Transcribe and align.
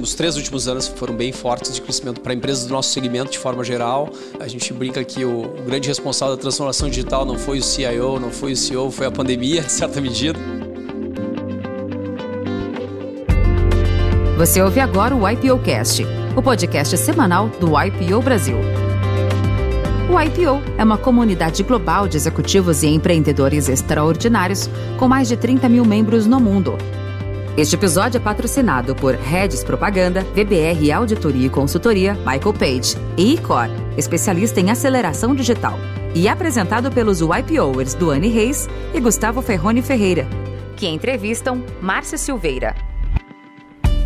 Os 0.00 0.12
três 0.12 0.36
últimos 0.36 0.66
anos 0.66 0.88
foram 0.88 1.14
bem 1.14 1.30
fortes 1.30 1.72
de 1.72 1.80
crescimento 1.80 2.20
para 2.20 2.34
empresas 2.34 2.66
do 2.66 2.72
nosso 2.72 2.90
segmento 2.90 3.30
de 3.30 3.38
forma 3.38 3.62
geral. 3.62 4.10
A 4.40 4.48
gente 4.48 4.72
brinca 4.72 5.04
que 5.04 5.24
o, 5.24 5.54
grande 5.64 5.86
responsável 5.86 6.34
da 6.34 6.42
transformação 6.42 6.88
digital 6.88 7.24
não 7.24 7.38
foi 7.38 7.58
o 7.58 7.62
CIO, 7.62 8.18
não 8.18 8.30
foi 8.30 8.52
o 8.52 8.56
CEO, 8.56 8.90
foi 8.90 9.06
a 9.06 9.10
pandemia, 9.10 9.60
em 9.62 9.68
certa 9.68 10.00
medida. 10.00 10.38
Você 14.36 14.60
ouve 14.60 14.80
agora 14.80 15.14
o 15.14 15.28
IPO 15.28 15.60
Cast, 15.60 16.04
o 16.36 16.42
podcast 16.42 16.96
semanal 16.98 17.48
do 17.60 17.80
IPO 17.80 18.20
Brasil. 18.20 18.56
O 20.12 20.20
IPO 20.20 20.60
é 20.76 20.82
uma 20.82 20.98
comunidade 20.98 21.62
global 21.62 22.08
de 22.08 22.16
executivos 22.16 22.82
e 22.82 22.88
empreendedores 22.88 23.68
extraordinários 23.68 24.68
com 24.98 25.06
mais 25.06 25.28
de 25.28 25.36
30 25.36 25.68
mil 25.68 25.84
membros 25.84 26.26
no 26.26 26.40
mundo. 26.40 26.76
Este 27.56 27.76
episódio 27.76 28.18
é 28.18 28.20
patrocinado 28.20 28.96
por 28.96 29.14
Redes 29.14 29.62
Propaganda, 29.62 30.22
VBR 30.34 30.90
Auditoria 30.90 31.46
e 31.46 31.48
Consultoria, 31.50 32.14
Michael 32.14 32.52
Page 32.52 32.96
e 33.16 33.34
Icor, 33.34 33.68
especialista 33.96 34.60
em 34.60 34.72
aceleração 34.72 35.36
digital. 35.36 35.78
E 36.16 36.26
apresentado 36.26 36.90
pelos 36.90 37.20
YPOers 37.20 37.94
Duane 37.94 38.26
Reis 38.26 38.68
e 38.92 38.98
Gustavo 38.98 39.40
Ferrone 39.40 39.82
Ferreira, 39.82 40.26
que 40.76 40.88
entrevistam 40.88 41.62
Márcio 41.80 42.18
Silveira. 42.18 42.74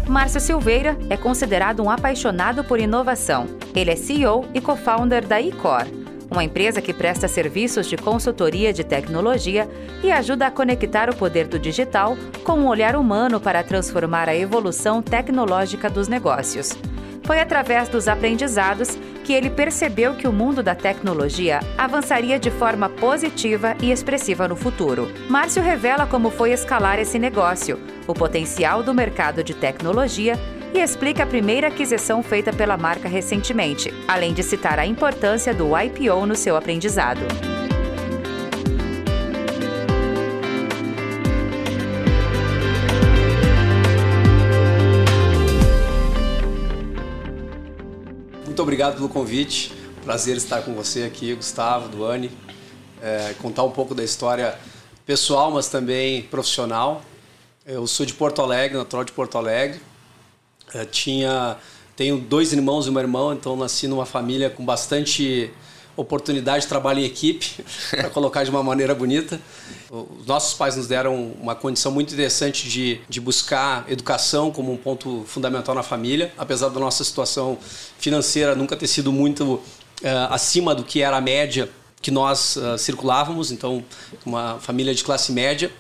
Márcio 0.06 0.41
Silveira 0.41 0.98
é 1.08 1.16
considerado 1.16 1.83
um 1.83 1.88
apaixonado 1.88 2.62
por 2.64 2.78
inovação. 2.78 3.46
Ele 3.74 3.91
é 3.91 3.96
CEO 3.96 4.44
e 4.52 4.60
co-founder 4.60 5.27
da 5.27 5.41
Icor, 5.41 5.86
uma 6.30 6.45
empresa 6.45 6.80
que 6.80 6.92
presta 6.92 7.27
serviços 7.27 7.87
de 7.87 7.96
consultoria 7.96 8.73
de 8.73 8.84
tecnologia 8.84 9.69
e 10.02 10.10
ajuda 10.10 10.46
a 10.46 10.50
conectar 10.50 11.09
o 11.10 11.16
poder 11.16 11.46
do 11.46 11.59
digital 11.59 12.16
com 12.45 12.55
um 12.55 12.66
olhar 12.66 12.96
humano 12.96 13.41
para 13.41 13.62
transformar 13.62 14.28
a 14.28 14.36
evolução 14.36 15.02
tecnológica 15.02 15.88
dos 15.88 16.09
negócios. 16.09 16.77
Foi 17.25 17.41
através 17.41 17.89
dos 17.89 18.08
aprendizados 18.08 18.97
que 19.22 19.34
ele 19.34 19.50
percebeu 19.50 20.14
que 20.14 20.27
o 20.27 20.33
mundo 20.33 20.62
da 20.62 20.75
tecnologia 20.75 21.61
avançaria 21.77 22.39
de 22.39 22.50
forma 22.50 22.89
positiva 22.89 23.77
e 23.83 23.92
expressiva 23.92 24.48
no 24.48 24.56
futuro. 24.56 25.06
Márcio 25.28 25.62
revela 25.62 26.06
como 26.06 26.30
foi 26.30 26.52
escalar 26.52 26.98
esse 26.98 27.19
negócio, 27.19 27.78
o 28.06 28.14
potencial 28.14 28.83
do 28.83 28.95
mercado 28.95 29.45
de 29.45 29.52
tecnologia 29.52 30.39
e 30.74 30.80
explica 30.80 31.22
a 31.22 31.27
primeira 31.27 31.69
aquisição 31.69 32.22
feita 32.22 32.52
pela 32.52 32.77
marca 32.77 33.08
recentemente, 33.08 33.92
além 34.06 34.33
de 34.33 34.42
citar 34.42 34.78
a 34.78 34.86
importância 34.86 35.55
do 35.55 35.78
IPO 35.78 36.27
no 36.27 36.36
seu 36.36 36.56
aprendizado. 36.56 37.20
Muito 48.44 48.62
obrigado 48.62 48.96
pelo 48.96 49.08
convite. 49.08 49.72
Prazer 50.05 50.36
estar 50.36 50.62
com 50.62 50.74
você 50.74 51.05
aqui, 51.05 51.33
Gustavo, 51.33 51.89
Duane. 51.89 52.30
É, 53.00 53.33
contar 53.41 53.62
um 53.62 53.70
pouco 53.70 53.94
da 53.94 54.02
história 54.02 54.58
pessoal, 55.06 55.52
mas 55.52 55.69
também 55.69 56.22
profissional. 56.22 57.02
Eu 57.64 57.86
sou 57.86 58.05
de 58.05 58.14
Porto 58.14 58.42
Alegre, 58.42 58.77
natural 58.77 59.05
de 59.05 59.12
Porto 59.12 59.39
Alegre. 59.39 59.80
Eu 60.74 60.86
tinha, 60.86 61.56
tenho 61.97 62.19
dois 62.19 62.52
irmãos 62.52 62.86
e 62.86 62.91
uma 62.91 63.00
irmã, 63.00 63.34
então 63.34 63.56
nasci 63.56 63.86
numa 63.86 64.06
família 64.06 64.50
com 64.50 64.64
bastante 64.64 65.50
oportunidade 65.97 66.62
de 66.62 66.69
trabalho 66.69 67.00
em 67.00 67.05
equipe, 67.05 67.64
para 67.91 68.08
colocar 68.08 68.44
de 68.44 68.50
uma 68.50 68.62
maneira 68.62 68.94
bonita. 68.94 69.41
Os 69.91 70.27
nossos 70.27 70.55
pais 70.55 70.77
nos 70.77 70.86
deram 70.86 71.33
uma 71.41 71.56
condição 71.56 71.91
muito 71.91 72.14
interessante 72.14 72.69
de, 72.69 73.00
de 73.08 73.20
buscar 73.20 73.84
educação 73.89 74.52
como 74.52 74.72
um 74.72 74.77
ponto 74.77 75.24
fundamental 75.27 75.74
na 75.74 75.83
família, 75.83 76.33
apesar 76.39 76.69
da 76.69 76.78
nossa 76.78 77.02
situação 77.02 77.58
financeira 77.98 78.55
nunca 78.55 78.77
ter 78.77 78.86
sido 78.86 79.11
muito 79.11 79.55
uh, 79.55 79.62
acima 80.30 80.74
do 80.74 80.85
que 80.85 81.02
era 81.02 81.17
a 81.17 81.20
média 81.20 81.68
que 82.00 82.12
nós 82.12 82.56
uh, 82.56 82.79
circulávamos, 82.79 83.50
então 83.50 83.85
uma 84.24 84.58
família 84.61 84.95
de 84.95 85.02
classe 85.02 85.33
média. 85.33 85.70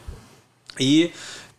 E, 0.80 1.12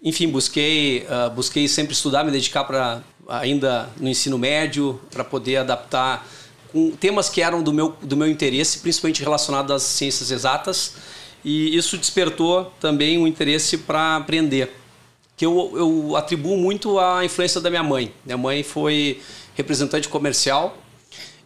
enfim, 0.03 0.27
busquei, 0.27 1.05
uh, 1.05 1.29
busquei 1.29 1.67
sempre 1.67 1.93
estudar, 1.93 2.25
me 2.25 2.31
dedicar 2.31 2.65
para 2.65 3.01
ainda 3.29 3.89
no 3.99 4.09
ensino 4.09 4.37
médio, 4.37 4.99
para 5.11 5.23
poder 5.23 5.57
adaptar 5.57 6.27
com 6.71 6.91
temas 6.91 7.29
que 7.29 7.41
eram 7.41 7.63
do 7.63 7.71
meu, 7.71 7.95
do 8.01 8.17
meu 8.17 8.27
interesse, 8.27 8.79
principalmente 8.79 9.21
relacionados 9.21 9.71
às 9.71 9.83
ciências 9.83 10.31
exatas, 10.31 10.95
e 11.43 11.75
isso 11.75 11.97
despertou 11.97 12.73
também 12.79 13.17
um 13.17 13.25
interesse 13.25 13.77
para 13.77 14.17
aprender, 14.17 14.75
que 15.37 15.45
eu, 15.45 15.71
eu 15.75 16.15
atribuo 16.15 16.57
muito 16.57 16.99
à 16.99 17.23
influência 17.23 17.61
da 17.61 17.69
minha 17.69 17.83
mãe. 17.83 18.13
Minha 18.25 18.37
mãe 18.37 18.61
foi 18.61 19.21
representante 19.55 20.09
comercial 20.09 20.77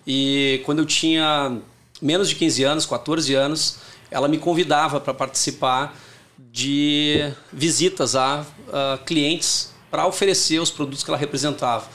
e 0.05 0.61
quando 0.65 0.79
eu 0.79 0.85
tinha 0.85 1.57
menos 2.01 2.27
de 2.27 2.35
15 2.35 2.63
anos, 2.63 2.85
14 2.85 3.33
anos, 3.35 3.77
ela 4.09 4.27
me 4.27 4.38
convidava 4.38 5.00
para 5.00 5.13
participar 5.13 5.95
de 6.38 7.31
visitas 7.51 8.15
a, 8.15 8.45
a 8.71 8.97
clientes 9.05 9.72
para 9.93 10.07
oferecer 10.07 10.59
os 10.59 10.71
produtos 10.71 11.03
que 11.03 11.11
ela 11.11 11.19
representava. 11.19 11.85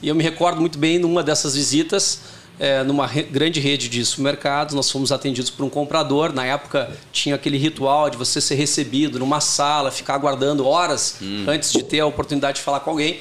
E 0.00 0.08
eu 0.08 0.14
me 0.14 0.24
recordo 0.24 0.58
muito 0.58 0.78
bem 0.78 0.98
numa 0.98 1.22
dessas 1.22 1.54
visitas, 1.54 2.22
é, 2.58 2.82
numa 2.82 3.06
re 3.06 3.24
grande 3.24 3.60
rede 3.60 3.90
de 3.90 4.02
supermercados, 4.06 4.74
nós 4.74 4.90
fomos 4.90 5.12
atendidos 5.12 5.50
por 5.50 5.62
um 5.62 5.68
comprador. 5.68 6.32
Na 6.32 6.46
época 6.46 6.90
tinha 7.12 7.34
aquele 7.34 7.58
ritual 7.58 8.08
de 8.08 8.16
você 8.16 8.40
ser 8.40 8.54
recebido 8.54 9.18
numa 9.18 9.38
sala, 9.38 9.90
ficar 9.90 10.14
aguardando 10.14 10.66
horas 10.66 11.16
hum. 11.20 11.44
antes 11.46 11.70
de 11.70 11.82
ter 11.82 12.00
a 12.00 12.06
oportunidade 12.06 12.56
de 12.56 12.64
falar 12.64 12.80
com 12.80 12.88
alguém. 12.88 13.20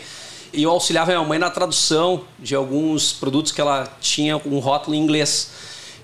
E 0.54 0.64
eu 0.64 0.72
auxiliava 0.72 1.12
minha 1.12 1.28
mãe 1.28 1.38
na 1.38 1.50
tradução 1.50 2.24
de 2.40 2.56
alguns 2.56 3.12
produtos 3.12 3.52
que 3.52 3.60
ela 3.60 3.86
tinha 4.00 4.40
com 4.40 4.48
um 4.52 4.60
rótulo 4.60 4.96
em 4.96 5.00
inglês. 5.02 5.52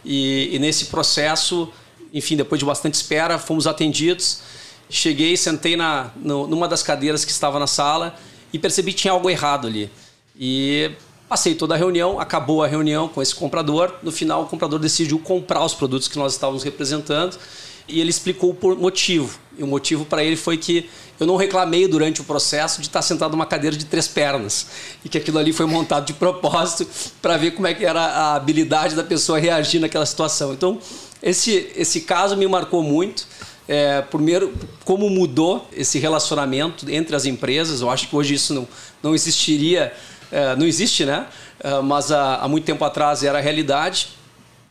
E, 0.04 0.50
e 0.54 0.60
nesse 0.60 0.88
processo, 0.88 1.72
enfim, 2.14 2.36
depois 2.36 2.60
de 2.60 2.66
bastante 2.66 2.96
espera, 2.96 3.40
fomos 3.40 3.66
atendidos. 3.66 4.42
Cheguei, 4.90 5.36
sentei 5.36 5.76
na, 5.76 6.12
no, 6.16 6.48
numa 6.48 6.68
das 6.68 6.82
cadeiras 6.82 7.26
que 7.26 7.32
estava 7.32 7.60
na 7.60 7.68
sala 7.68 8.16
e 8.54 8.60
percebi 8.60 8.94
que 8.94 9.02
tinha 9.02 9.12
algo 9.12 9.30
errado 9.30 9.68
ali. 9.68 9.92
E 10.40 10.92
Passei 11.28 11.56
toda 11.56 11.74
a 11.74 11.78
reunião, 11.78 12.22
acabou 12.22 12.64
a 12.64 12.68
reunião 12.68 13.10
com 13.10 13.22
esse 13.22 13.36
comprador. 13.36 13.94
No 14.02 14.14
final, 14.14 14.44
o 14.44 14.46
comprador 14.46 14.80
decidiu 14.80 15.20
comprar 15.20 15.64
os 15.66 15.74
produtos 15.74 16.08
que 16.08 16.18
nós 16.18 16.32
estávamos 16.32 16.64
representando 16.64 17.38
e 17.86 18.00
ele 18.00 18.10
explicou 18.10 18.54
por 18.54 18.78
motivo. 18.78 19.38
E 19.58 19.64
o 19.64 19.68
motivo 19.68 20.06
para 20.06 20.24
ele 20.24 20.38
foi 20.38 20.56
que 20.56 20.90
eu 21.20 21.28
não 21.28 21.36
reclamei 21.36 21.86
durante 21.86 22.22
o 22.22 22.24
processo 22.24 22.80
de 22.80 22.88
estar 22.88 23.02
sentado 23.02 23.32
numa 23.32 23.46
cadeira 23.46 23.76
de 23.76 23.84
três 23.84 24.08
pernas 24.08 24.68
e 25.04 25.10
que 25.10 25.18
aquilo 25.18 25.38
ali 25.38 25.52
foi 25.52 25.66
montado 25.66 26.06
de 26.06 26.14
propósito 26.14 26.88
para 27.22 27.36
ver 27.36 27.52
como 27.52 27.68
é 27.68 27.74
que 27.74 27.86
era 27.86 28.00
a 28.00 28.36
habilidade 28.36 28.96
da 28.96 29.04
pessoa 29.04 29.38
reagir 29.38 29.82
naquela 29.82 30.06
situação. 30.06 30.54
Então, 30.54 30.80
esse, 31.22 31.74
esse 31.76 32.02
caso 32.02 32.38
me 32.38 32.48
marcou 32.48 32.82
muito. 32.82 33.28
É, 33.68 34.02
primeiro, 34.02 34.54
como 34.86 35.10
mudou 35.10 35.68
esse 35.74 36.00
relacionamento 36.00 36.90
entre 36.90 37.16
as 37.16 37.26
empresas. 37.26 37.82
Eu 37.82 37.90
acho 37.90 38.08
que 38.08 38.16
hoje 38.16 38.34
isso 38.34 38.54
não, 38.54 38.68
não 39.04 39.14
existiria 39.14 39.94
é, 40.32 40.56
não 40.56 40.66
existe, 40.66 41.06
né? 41.06 41.26
É, 41.60 41.82
mas 41.82 42.12
há, 42.12 42.38
há, 42.38 42.48
muito 42.48 42.66
tempo 42.66 42.84
atrás 42.84 43.24
era 43.24 43.38
a 43.38 43.42
realidade. 43.42 44.10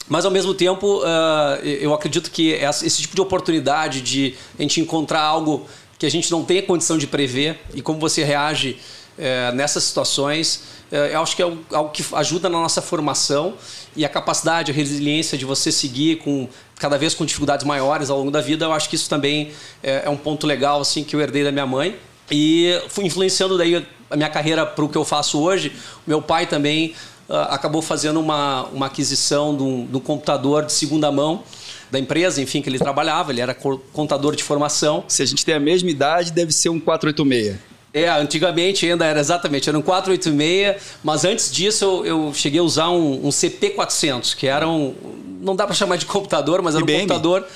Mas 0.09 0.25
ao 0.25 0.31
mesmo 0.31 0.55
tempo, 0.55 1.03
é, 1.05 1.79
eu 1.81 1.93
acredito 1.93 2.31
que 2.31 2.51
esse 2.51 3.03
tipo 3.03 3.15
de 3.15 3.21
oportunidade 3.21 4.01
de 4.01 4.35
a 4.59 4.63
gente 4.63 4.81
encontrar 4.81 5.23
algo 5.23 5.67
que 5.99 6.07
a 6.07 6.11
gente 6.11 6.31
não 6.31 6.45
tem 6.45 6.63
condição 6.63 6.99
de 6.99 7.07
prever 7.07 7.59
e 7.75 7.81
como 7.81 7.99
você 7.99 8.23
reage 8.23 8.79
é, 9.19 9.53
nessas 9.53 9.85
situações, 9.85 10.63
é, 10.91 11.15
eu 11.15 11.23
acho 11.23 11.35
que 11.35 11.43
é 11.43 11.53
algo 11.73 11.91
que 11.91 12.05
ajuda 12.13 12.49
na 12.49 12.59
nossa 12.59 12.83
formação 12.83 13.55
e 13.97 14.05
a 14.05 14.09
capacidade, 14.09 14.71
a 14.71 14.75
resiliência 14.75 15.37
de 15.37 15.45
você 15.45 15.73
seguir 15.73 16.17
com 16.19 16.49
cada 16.79 16.99
vez 16.99 17.15
com 17.15 17.25
dificuldades 17.25 17.65
maiores 17.65 18.11
ao 18.11 18.19
longo 18.19 18.31
da 18.31 18.41
vida. 18.41 18.67
Eu 18.67 18.73
acho 18.73 18.89
que 18.89 18.97
isso 18.97 19.09
também 19.09 19.53
é, 19.83 20.03
é 20.05 20.11
um 20.11 20.17
ponto 20.17 20.47
legal 20.47 20.81
assim 20.81 21.03
que 21.03 21.17
eu 21.17 21.21
herdei 21.21 21.43
da 21.43 21.51
minha 21.51 21.67
mãe 21.67 21.97
e 22.31 22.81
fui 22.89 23.05
influenciando 23.05 23.57
daí 23.57 23.87
a 24.11 24.17
minha 24.17 24.29
carreira 24.29 24.67
para 24.67 24.85
o 24.85 24.89
que 24.89 24.97
eu 24.97 25.05
faço 25.05 25.41
hoje. 25.41 25.73
Meu 26.07 26.21
pai 26.21 26.47
também 26.47 26.95
uh, 27.29 27.35
acabou 27.51 27.83
fazendo 27.83 28.21
uma, 28.21 28.65
uma 28.67 28.87
aquisição 28.87 29.57
de 29.57 29.63
um, 29.63 29.87
de 29.87 29.97
um, 29.97 30.01
computador 30.01 30.65
de 30.65 30.73
segunda 30.73 31.11
mão 31.11 31.43
da 31.91 31.99
empresa, 31.99 32.43
enfim, 32.43 32.61
que 32.61 32.69
ele 32.69 32.79
trabalhava. 32.79 33.33
Ele 33.33 33.41
era 33.41 33.55
contador 33.55 34.35
de 34.35 34.43
formação. 34.43 35.05
Se 35.09 35.23
a 35.23 35.27
gente 35.27 35.45
tem 35.45 35.55
a 35.55 35.61
mesma 35.61 35.91
idade, 35.91 36.33
deve 36.33 36.53
ser 36.53 36.69
um 36.69 36.81
486. 36.81 37.76
É, 37.97 38.11
antigamente 38.11 38.85
ainda 38.85 39.07
era 39.07 39.19
exatamente, 39.19 39.71
era 39.71 39.79
um 39.79 39.81
486, 39.81 40.99
mas 41.03 41.25
antes 41.25 41.51
disso 41.51 41.83
eu, 41.83 42.05
eu 42.05 42.35
cheguei 42.35 42.61
a 42.61 42.63
usar 42.63 42.91
um, 42.91 43.27
um 43.27 43.31
CP400, 43.31 44.37
que 44.37 44.47
era 44.47 44.69
um. 44.69 44.95
Não 45.41 45.57
dá 45.57 45.65
para 45.65 45.75
chamar 45.75 45.97
de 45.97 46.05
computador, 46.05 46.61
mas 46.61 46.75
era 46.75 46.85
IBM? 46.85 46.97
um 46.97 47.01
computador. 47.01 47.47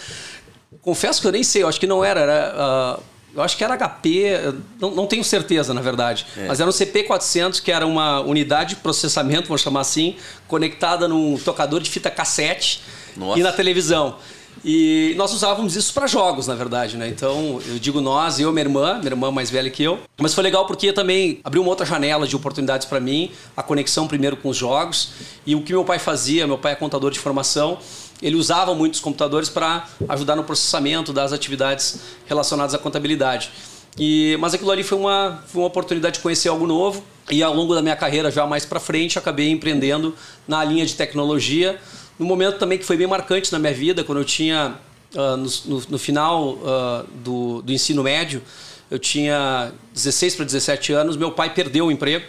Confesso 0.81 1.21
que 1.21 1.27
eu 1.27 1.33
nem 1.33 1.43
sei, 1.43 1.63
eu 1.63 1.69
acho 1.69 1.79
que 1.79 1.87
não 1.87 2.03
era. 2.03 2.21
Era 2.21 2.99
uh, 2.99 3.03
eu 3.35 3.43
acho 3.43 3.55
que 3.55 3.63
era 3.63 3.77
HP, 3.77 4.55
não, 4.81 4.93
não 4.93 5.07
tenho 5.07 5.23
certeza, 5.23 5.75
na 5.75 5.83
verdade. 5.83 6.25
É. 6.35 6.47
Mas 6.49 6.59
era 6.59 6.71
um 6.71 6.73
CP400, 6.73 7.61
que 7.61 7.71
era 7.71 7.87
uma 7.87 8.21
unidade 8.21 8.71
de 8.71 8.77
processamento, 8.77 9.47
vamos 9.47 9.61
chamar 9.61 9.81
assim, 9.81 10.17
conectada 10.49 11.07
num 11.07 11.37
tocador 11.37 11.83
de 11.83 11.91
fita 11.91 12.11
cassete 12.11 12.81
Nossa. 13.15 13.39
e 13.39 13.43
na 13.43 13.53
televisão. 13.53 14.17
E 14.65 15.15
nós 15.17 15.33
usávamos 15.33 15.75
isso 15.75 15.93
para 15.95 16.07
jogos, 16.07 16.47
na 16.47 16.55
verdade, 16.55 16.97
né? 16.97 17.09
Então, 17.09 17.61
eu 17.67 17.79
digo 17.79 18.01
nós, 18.01 18.39
eu, 18.39 18.53
minha 18.53 18.65
irmã, 18.65 18.99
minha 18.99 19.09
irmã 19.13 19.31
mais 19.31 19.51
velha 19.51 19.71
que 19.71 19.83
eu. 19.83 19.99
Mas 20.19 20.35
foi 20.35 20.45
legal 20.45 20.67
porque 20.67 20.93
também 20.93 21.41
abriu 21.43 21.63
uma 21.63 21.71
outra 21.71 21.87
janela 21.87 22.27
de 22.27 22.37
oportunidades 22.37 22.87
para 22.87 23.01
mim, 23.01 23.31
a 23.57 23.63
conexão 23.63 24.07
primeiro 24.07 24.37
com 24.37 24.51
os 24.51 24.57
jogos 24.57 25.13
e 25.47 25.55
o 25.55 25.63
que 25.63 25.73
meu 25.73 25.85
pai 25.85 25.99
fazia, 25.99 26.47
meu 26.47 26.59
pai 26.59 26.73
é 26.73 26.75
contador 26.75 27.11
de 27.11 27.19
formação, 27.19 27.79
ele 28.21 28.37
usava 28.37 28.75
muitos 28.75 29.01
computadores 29.01 29.49
para 29.49 29.89
ajudar 30.09 30.37
no 30.37 30.45
processamento 30.45 31.13
das 31.13 31.33
atividades 31.33 32.01
relacionadas 32.27 32.75
à 32.75 32.79
contabilidade. 32.79 33.51
E, 33.99 34.37
mas 34.41 34.55
aquilo 34.55 34.71
ali 34.71 34.85
foi 34.85 34.99
uma, 34.99 35.43
foi 35.47 35.63
uma 35.63 35.67
oportunidade 35.67 36.17
de 36.17 36.21
conhecer 36.21 36.49
algo 36.49 36.67
novo 36.67 37.03
e 37.31 37.43
ao 37.43 37.55
longo 37.55 37.75
da 37.75 37.83
minha 37.83 37.97
carreira 37.97 38.31
já 38.31 38.47
mais 38.47 38.65
para 38.65 38.79
frente 38.79 39.19
acabei 39.19 39.51
empreendendo 39.51 40.15
na 40.47 40.63
linha 40.63 40.85
de 40.85 40.95
tecnologia 40.95 41.81
num 42.21 42.27
momento 42.27 42.59
também 42.59 42.79
que 42.79 42.85
foi 42.85 42.97
bem 42.97 43.07
marcante 43.07 43.51
na 43.51 43.59
minha 43.59 43.73
vida 43.73 44.05
quando 44.05 44.19
eu 44.19 44.25
tinha 44.25 44.77
uh, 45.15 45.37
no, 45.37 45.51
no, 45.65 45.87
no, 45.89 45.99
final 45.99 46.51
uh, 46.51 47.07
do, 47.15 47.63
do 47.63 47.73
ensino 47.73 48.03
médio 48.03 48.43
eu 48.91 48.99
tinha 48.99 49.73
16 49.95 50.37
para 50.37 50.45
17 50.45 50.93
anos 50.93 51.17
meu 51.17 51.33
pai 51.33 51.53
perdeu 51.55 51.87
o 51.87 51.91
emprego 51.91 52.27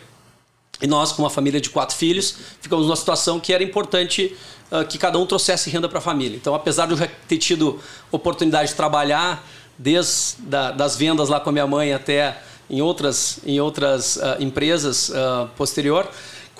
e 0.81 0.87
nós 0.87 1.11
com 1.11 1.21
uma 1.21 1.29
família 1.29 1.59
de 1.59 1.69
quatro 1.69 1.95
filhos 1.95 2.35
ficamos 2.61 2.85
numa 2.85 2.95
situação 2.95 3.37
que 3.37 3.53
era 3.53 3.61
importante 3.61 4.35
uh, 4.71 4.85
que 4.87 4.97
cada 4.97 5.19
um 5.19 5.25
trouxesse 5.25 5.69
renda 5.69 5.89
para 5.89 5.99
a 5.99 6.01
família 6.01 6.37
então 6.37 6.55
apesar 6.55 6.85
de 6.85 6.93
eu 6.93 6.97
já 6.97 7.09
ter 7.27 7.37
tido 7.37 7.77
oportunidade 8.09 8.69
de 8.69 8.75
trabalhar 8.75 9.45
desde 9.77 10.41
da, 10.43 10.71
das 10.71 10.95
vendas 10.95 11.27
lá 11.27 11.39
com 11.39 11.49
a 11.49 11.53
minha 11.53 11.67
mãe 11.67 11.93
até 11.93 12.41
em 12.71 12.81
outras, 12.81 13.39
em 13.45 13.59
outras 13.59 14.15
uh, 14.15 14.37
empresas 14.39 15.09
uh, 15.09 15.47
posterior. 15.57 16.09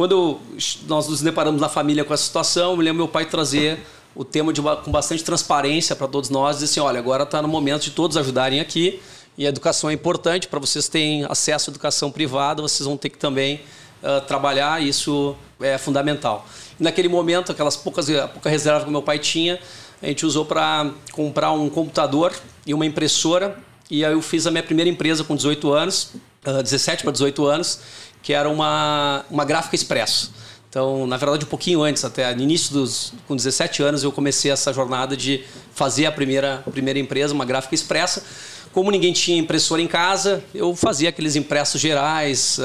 Quando 0.02 0.40
nós 0.88 1.08
nos 1.08 1.22
deparamos 1.22 1.62
na 1.62 1.70
família 1.70 2.04
com 2.04 2.12
essa 2.12 2.24
situação, 2.24 2.72
eu 2.72 2.78
me 2.78 2.84
lembro 2.84 2.98
meu 2.98 3.08
pai 3.08 3.24
trazer 3.24 3.78
o 4.16 4.26
tema 4.26 4.52
de, 4.52 4.60
com 4.60 4.90
bastante 4.90 5.24
transparência 5.24 5.96
para 5.96 6.08
todos 6.08 6.32
nós, 6.32 6.56
dizer 6.56 6.66
assim, 6.66 6.80
olha, 6.80 6.98
agora 6.98 7.22
está 7.22 7.40
no 7.40 7.48
momento 7.48 7.84
de 7.84 7.92
todos 7.92 8.18
ajudarem 8.18 8.60
aqui 8.60 9.00
e 9.38 9.46
a 9.46 9.50
educação 9.50 9.92
é 9.92 9.94
importante, 9.94 10.48
para 10.48 10.58
vocês 10.58 10.88
terem 10.88 11.24
acesso 11.26 11.70
à 11.70 11.72
educação 11.72 12.10
privada, 12.10 12.64
vocês 12.64 12.88
vão 12.88 12.98
ter 12.98 13.10
que 13.10 13.20
também 13.20 13.62
uh, 14.02 14.20
trabalhar, 14.22 14.82
isso 14.82 15.36
é 15.60 15.78
fundamental. 15.78 16.48
E 16.80 16.84
naquele 16.84 17.08
momento, 17.08 17.52
aquelas 17.52 17.78
poucas 17.78 18.10
a 18.10 18.28
pouca 18.28 18.50
reserva 18.50 18.86
que 18.86 18.90
meu 18.90 19.04
pai 19.04 19.20
tinha, 19.20 19.60
a 20.02 20.08
gente 20.08 20.26
usou 20.26 20.46
para 20.46 20.90
comprar 21.12 21.52
um 21.52 21.70
computador 21.70 22.34
e 22.66 22.74
uma 22.74 22.88
impressora. 22.88 23.56
E 23.88 24.04
aí 24.04 24.14
eu 24.14 24.22
fiz 24.24 24.48
a 24.48 24.52
minha 24.52 24.64
primeira 24.64 24.90
empresa 24.90 25.24
com 25.24 25.36
18 25.36 25.72
anos, 25.72 26.10
17 26.44 27.04
para 27.04 27.12
18 27.12 27.46
anos, 27.46 27.80
que 28.22 28.34
era 28.34 28.50
uma, 28.50 29.26
uma 29.30 29.46
gráfica 29.46 29.76
expresso. 29.76 30.32
Então, 30.70 31.06
na 31.06 31.18
verdade, 31.18 31.44
um 31.44 31.50
pouquinho 31.50 31.82
antes, 31.82 32.06
até 32.06 32.34
no 32.34 32.42
início 32.42 32.74
dos. 32.74 33.14
com 33.28 33.36
17 33.36 33.84
anos, 33.84 34.04
eu 34.04 34.12
comecei 34.12 34.50
essa 34.50 34.72
jornada 34.72 35.18
de 35.18 35.44
fazer 35.74 36.06
a 36.06 36.12
primeira, 36.12 36.64
primeira 36.72 36.98
empresa, 36.98 37.34
uma 37.34 37.44
gráfica 37.44 37.76
expressa. 37.76 38.24
Como 38.72 38.90
ninguém 38.90 39.12
tinha 39.12 39.38
impressora 39.38 39.82
em 39.82 39.88
casa, 39.88 40.42
eu 40.56 40.74
fazia 40.74 41.10
aqueles 41.10 41.36
impressos 41.36 41.82
gerais, 41.82 42.58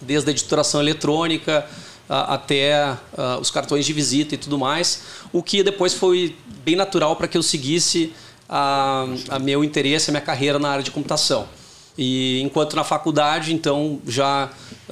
desde 0.00 0.28
a 0.28 0.32
editoração 0.32 0.80
eletrônica 0.80 1.66
até 2.08 2.96
os 3.40 3.50
cartões 3.50 3.84
de 3.84 3.92
visita 3.92 4.36
e 4.36 4.38
tudo 4.38 4.56
mais, 4.56 5.02
o 5.32 5.42
que 5.42 5.62
depois 5.62 5.92
foi 5.92 6.36
bem 6.64 6.76
natural 6.76 7.16
para 7.16 7.26
que 7.28 7.36
eu 7.36 7.42
seguisse 7.42 8.12
a, 8.48 9.04
a 9.28 9.38
meu 9.38 9.62
interesse, 9.62 10.10
a 10.10 10.12
minha 10.12 10.22
carreira 10.22 10.58
na 10.58 10.70
área 10.70 10.82
de 10.82 10.90
computação. 10.90 11.48
E 11.96 12.40
enquanto 12.42 12.76
na 12.76 12.84
faculdade, 12.84 13.52
então, 13.52 14.00
já 14.06 14.48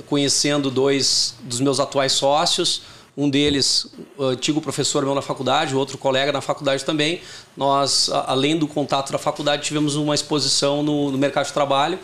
conhecendo 0.06 0.70
dois 0.70 1.34
dos 1.42 1.60
meus 1.60 1.80
atuais 1.80 2.12
sócios, 2.12 2.82
um 3.16 3.30
deles, 3.30 3.86
antigo 4.20 4.60
professor 4.60 5.02
meu 5.04 5.14
na 5.14 5.22
faculdade, 5.22 5.74
outro 5.74 5.96
colega 5.96 6.30
na 6.30 6.42
faculdade 6.42 6.84
também, 6.84 7.22
nós, 7.56 8.10
além 8.10 8.58
do 8.58 8.68
contato 8.68 9.10
da 9.10 9.18
faculdade, 9.18 9.62
tivemos 9.62 9.96
uma 9.96 10.14
exposição 10.14 10.82
no, 10.82 11.10
no 11.10 11.16
mercado 11.16 11.46
de 11.46 11.52
trabalho, 11.52 11.98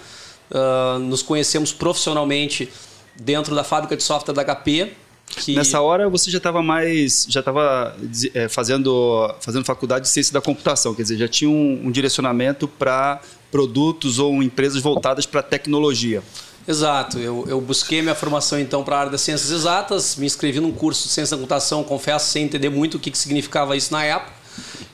uh, 0.51 0.99
nos 0.99 1.23
conhecemos 1.23 1.71
profissionalmente 1.71 2.71
dentro 3.15 3.55
da 3.55 3.63
fábrica 3.63 3.95
de 3.95 4.03
software 4.03 4.33
da 4.33 4.43
HP, 4.43 4.93
que... 5.37 5.55
Nessa 5.55 5.81
hora 5.81 6.09
você 6.09 6.31
já 6.31 6.39
estava 6.39 6.63
mais, 6.63 7.27
já 7.29 7.41
estava 7.41 7.97
é, 8.35 8.49
fazendo, 8.49 9.35
fazendo 9.41 9.65
faculdade 9.65 10.05
de 10.05 10.11
ciência 10.11 10.33
da 10.33 10.41
computação, 10.41 10.95
quer 10.95 11.03
dizer, 11.03 11.17
já 11.17 11.29
tinha 11.29 11.51
um, 11.51 11.87
um 11.87 11.91
direcionamento 11.91 12.69
para 12.69 13.21
produtos 13.51 14.19
ou 14.19 14.43
empresas 14.43 14.83
voltadas 14.83 15.27
para 15.27 15.43
tecnologia. 15.43 16.23
Exato, 16.67 17.19
eu, 17.19 17.45
eu 17.49 17.61
busquei 17.61 18.01
minha 18.03 18.15
formação 18.15 18.59
então 18.59 18.85
para 18.85 18.97
a 18.97 19.01
área 19.01 19.11
das 19.11 19.21
ciências 19.21 19.51
exatas, 19.51 20.15
me 20.15 20.27
inscrevi 20.27 20.61
num 20.61 20.71
curso 20.71 21.09
de 21.09 21.13
ciência 21.13 21.37
da 21.37 21.41
computação, 21.41 21.83
confesso 21.83 22.31
sem 22.31 22.45
entender 22.45 22.69
muito 22.69 22.97
o 22.97 23.01
que, 23.01 23.11
que 23.11 23.19
significava 23.19 23.77
isso 23.77 23.93
na 23.93 24.05
época, 24.05 24.33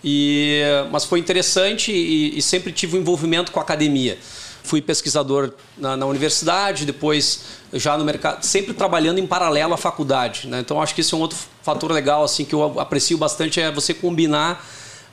e, 0.02 0.62
mas 0.90 1.04
foi 1.04 1.18
interessante 1.18 1.92
e, 1.92 2.38
e 2.38 2.40
sempre 2.40 2.72
tive 2.72 2.96
um 2.96 3.00
envolvimento 3.00 3.52
com 3.52 3.58
a 3.58 3.62
academia 3.62 4.18
fui 4.68 4.82
pesquisador 4.82 5.52
na, 5.78 5.96
na, 5.96 6.04
universidade, 6.04 6.84
depois 6.84 7.40
já 7.72 7.96
no 7.96 8.04
mercado, 8.04 8.44
sempre 8.44 8.74
trabalhando 8.74 9.18
em 9.18 9.26
paralelo 9.26 9.72
à 9.72 9.78
faculdade. 9.78 10.46
Né? 10.46 10.60
Então 10.60 10.80
acho 10.80 10.94
que 10.94 11.00
esse 11.00 11.14
é 11.14 11.16
um 11.16 11.20
outro 11.20 11.38
fator 11.62 11.90
legal 11.90 12.22
assim 12.22 12.44
que 12.44 12.54
eu 12.54 12.78
aprecio 12.78 13.16
bastante 13.16 13.60
é 13.60 13.72
você 13.72 13.94
combinar 13.94 14.62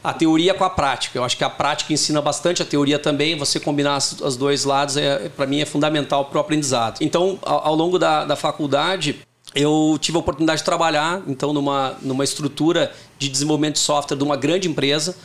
a 0.09 0.13
teoria 0.13 0.53
com 0.53 0.63
a 0.63 0.69
prática. 0.69 1.17
Eu 1.17 1.23
acho 1.23 1.35
que 1.35 1.43
a 1.43 1.49
prática 1.49 1.91
ensina 1.91 2.21
bastante, 2.21 2.61
a 2.61 2.65
teoria 2.65 2.99
também. 2.99 3.37
Você 3.37 3.59
combinar 3.59 3.97
os 3.97 4.37
dois 4.37 4.63
lados 4.63 4.97
é, 4.97 5.29
para 5.29 5.45
mim 5.45 5.61
é 5.61 5.65
fundamental 5.65 6.25
para 6.25 6.37
o 6.37 6.41
aprendizado. 6.41 7.01
Então 7.01 7.39
ao, 7.41 7.67
ao 7.67 7.75
longo 7.75 7.97
da, 7.97 8.25
da 8.25 8.35
faculdade 8.35 9.19
eu 9.53 9.97
tive 9.99 10.17
a 10.17 10.19
oportunidade 10.19 10.59
de 10.59 10.65
trabalhar 10.65 11.21
então 11.27 11.53
numa, 11.53 11.95
numa 12.01 12.23
estrutura 12.23 12.91
de 13.17 13.29
desenvolvimento 13.29 13.75
de 13.75 13.79
software 13.79 14.17
de 14.17 14.23
uma 14.23 14.35
grande 14.35 14.67
empresa 14.67 15.15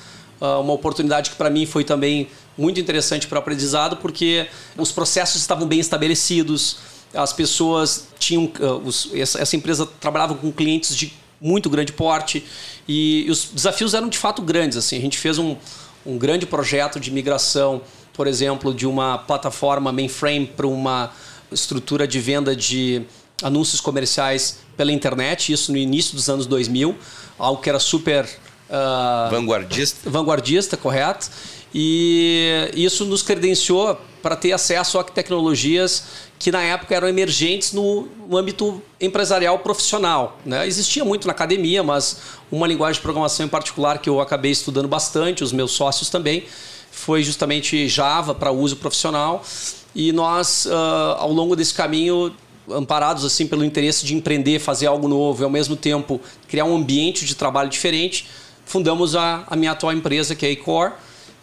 ah, 0.41 0.59
uma 0.59 0.73
oportunidade 0.73 1.31
que 1.31 1.37
para 1.37 1.50
mim 1.50 1.67
foi 1.67 1.85
também 1.85 2.29
muito 2.56 2.81
interessante 2.81 3.26
para 3.26 3.37
o 3.37 3.38
aprendizado, 3.41 3.97
porque 3.99 4.49
os 4.76 4.91
processos 4.91 5.41
estavam 5.41 5.67
bem 5.67 5.79
estabelecidos, 5.79 6.79
as 7.15 7.33
pessoas 7.33 8.09
tinham. 8.19 8.44
Uh, 8.44 8.87
os, 8.87 9.11
essa, 9.15 9.41
essa, 9.41 9.56
empresa 9.56 9.87
trabalhava 9.87 10.35
com 10.35 10.50
clientes 10.50 10.97
de 10.97 11.12
muito 11.41 11.71
grande 11.71 11.93
porte 11.93 12.45
e, 12.87 13.25
e, 13.27 13.31
os 13.31 13.47
desafios 13.53 13.95
eram 13.95 14.09
de 14.09 14.19
fato 14.19 14.43
grandes. 14.43 14.77
Assim, 14.77 14.99
a 14.99 15.01
gente 15.01 15.19
fez 15.19 15.39
um, 15.39 15.57
um 16.05 16.19
grande 16.19 16.47
projeto 16.47 17.01
de 17.01 17.11
migração, 17.11 17.81
por 18.13 18.27
exemplo, 18.27 18.75
de 18.75 18.87
uma 18.87 19.19
plataforma 19.19 19.93
mainframe 19.93 20.47
para 20.47 20.67
uma 20.67 21.13
estrutura 21.51 22.07
de 22.07 22.21
venda 22.21 22.55
de 22.55 23.03
anúncios 23.43 23.81
comerciais 23.81 24.59
pela 24.77 24.93
internet, 24.93 25.53
isso 25.53 25.73
no 25.73 25.79
início 25.79 26.15
dos 26.15 26.29
anos 26.29 26.47
2000, 26.47 26.97
algo 27.39 27.63
que 27.63 27.69
era 27.69 27.79
super 27.79 28.29
Uh, 28.71 29.29
vanguardista. 29.29 30.09
Vanguardista, 30.09 30.77
correto. 30.77 31.29
E 31.75 32.71
isso 32.75 33.05
nos 33.05 33.23
credenciou 33.23 33.99
para 34.23 34.37
ter 34.37 34.53
acesso 34.53 34.99
a 34.99 35.05
tecnologias 35.05 36.05
que 36.39 36.51
na 36.51 36.63
época 36.63 36.95
eram 36.95 37.07
emergentes 37.07 37.73
no, 37.73 38.09
âmbito 38.33 38.83
empresarial 39.00 39.59
profissional. 39.59 40.39
Né? 40.45 40.67
Existia 40.67 41.05
muito 41.05 41.27
na 41.27 41.33
academia, 41.33 41.83
mas 41.83 42.19
uma 42.50 42.67
linguagem 42.67 42.99
de 42.99 43.03
programação 43.03 43.45
em 43.45 43.49
particular 43.49 43.99
que 43.99 44.09
eu 44.09 44.21
acabei 44.21 44.50
estudando 44.50 44.89
bastante, 44.89 45.45
os 45.45 45.53
meus 45.53 45.73
sócios 45.73 46.09
também, 46.09 46.45
foi 46.91 47.23
justamente 47.23 47.87
Java 47.89 48.35
para 48.35 48.50
uso 48.50 48.77
profissional. 48.77 49.45
E 49.95 50.12
nós, 50.12 50.67
uh, 50.67 51.17
ao 51.19 51.33
longo 51.33 51.55
desse 51.55 51.75
caminho, 51.75 52.35
amparados 52.71 53.25
assim 53.25 53.47
pelo 53.47 53.65
interesse 53.65 54.05
de 54.07 54.15
empreender, 54.15 54.59
fazer 54.61 54.87
algo 54.87 55.09
novo 55.09 55.43
e 55.43 55.45
ao 55.45 55.50
mesmo 55.50 55.77
tempo 55.77 56.21
criar 56.49 56.65
um 56.65 56.77
ambiente 56.77 57.25
de 57.27 57.35
trabalho 57.35 57.69
diferente, 57.69 58.27
fundamos 58.65 59.15
a, 59.15 59.45
a 59.47 59.57
minha 59.57 59.73
atual 59.73 59.93
empresa, 59.93 60.35
que 60.35 60.47
é 60.47 60.49
a 60.49 60.53
Ecor, 60.53 60.93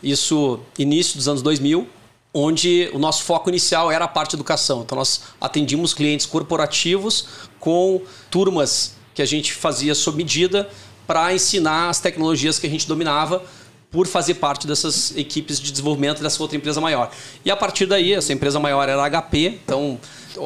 isso 0.01 0.59
início 0.77 1.17
dos 1.17 1.27
anos 1.27 1.41
2000, 1.41 1.87
onde 2.33 2.89
o 2.93 2.99
nosso 2.99 3.23
foco 3.23 3.49
inicial 3.49 3.91
era 3.91 4.05
a 4.05 4.07
parte 4.07 4.31
de 4.31 4.35
educação. 4.35 4.81
Então 4.81 4.97
nós 4.97 5.21
atendíamos 5.41 5.93
clientes 5.93 6.25
corporativos 6.25 7.27
com 7.59 8.01
turmas 8.29 8.95
que 9.15 9.21
a 9.21 9.25
gente 9.25 9.53
fazia 9.53 9.95
sob 9.95 10.17
medida 10.17 10.69
para 11.07 11.33
ensinar 11.33 11.89
as 11.89 11.99
tecnologias 11.99 12.59
que 12.59 12.67
a 12.67 12.69
gente 12.69 12.87
dominava 12.87 13.43
por 13.89 14.05
fazer 14.05 14.35
parte 14.35 14.67
dessas 14.67 15.15
equipes 15.15 15.59
de 15.59 15.71
desenvolvimento 15.71 16.21
dessa 16.21 16.41
outra 16.43 16.57
empresa 16.57 16.81
maior. 16.81 17.09
E 17.43 17.49
a 17.49 17.55
partir 17.55 17.85
daí, 17.85 18.13
essa 18.13 18.33
empresa 18.33 18.59
maior 18.59 18.87
era 18.87 19.03
a 19.03 19.09
HP, 19.09 19.59
então 19.63 19.99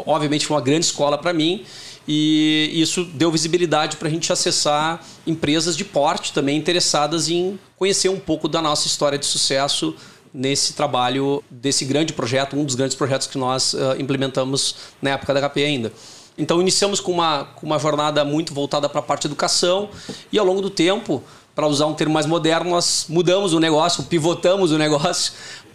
obviamente 0.06 0.46
foi 0.46 0.56
uma 0.56 0.62
grande 0.62 0.86
escola 0.86 1.18
para 1.18 1.34
mim 1.34 1.66
e 2.08 2.72
isso 2.74 3.04
deu 3.04 3.32
visibilidade 3.32 3.98
para 3.98 4.08
a 4.08 4.12
gente 4.12 4.32
acessar 4.32 5.04
empresas 5.26 5.78
de 5.78 5.86
porte 5.86 6.34
também 6.34 6.58
interessadas 6.58 7.30
em 7.30 7.60
conhecer 7.78 8.10
um 8.10 8.20
pouco 8.20 8.48
da 8.48 8.62
nossa 8.62 8.88
história 8.88 9.18
de 9.18 9.26
sucesso 9.26 9.96
nesse 10.34 10.74
trabalho 10.74 11.44
desse 11.50 11.86
grande 11.86 12.14
projeto, 12.14 12.56
um 12.56 12.64
dos 12.64 12.76
grandes 12.76 12.96
projetos 12.96 13.28
que 13.28 13.38
nós 13.38 13.74
uh, 13.74 14.00
implementamos 14.00 14.76
na 15.02 15.12
época 15.12 15.34
da 15.34 15.50
HP 15.50 15.64
ainda. 15.64 15.92
Então 16.38 16.62
iniciamos 16.62 17.00
com 17.00 17.12
uma, 17.12 17.46
com 17.56 17.66
uma 17.66 17.78
jornada 17.78 18.24
muito 18.24 18.54
voltada 18.54 18.88
para 18.88 19.00
a 19.00 19.04
parte 19.04 19.24
de 19.24 19.28
educação 19.28 19.90
e 20.32 20.40
ao 20.40 20.46
longo 20.46 20.62
do 20.62 20.70
tempo, 20.70 21.22
para 21.54 21.68
usar 21.68 21.86
um 21.86 21.94
termo 21.94 22.14
mais 22.14 22.26
moderno, 22.26 22.72
nós 22.72 23.06
mudamos 23.10 23.54
o 23.54 23.60
negócio, 23.60 24.04
pivotamos 24.06 24.72
o 24.72 24.78
negócio 24.78 25.34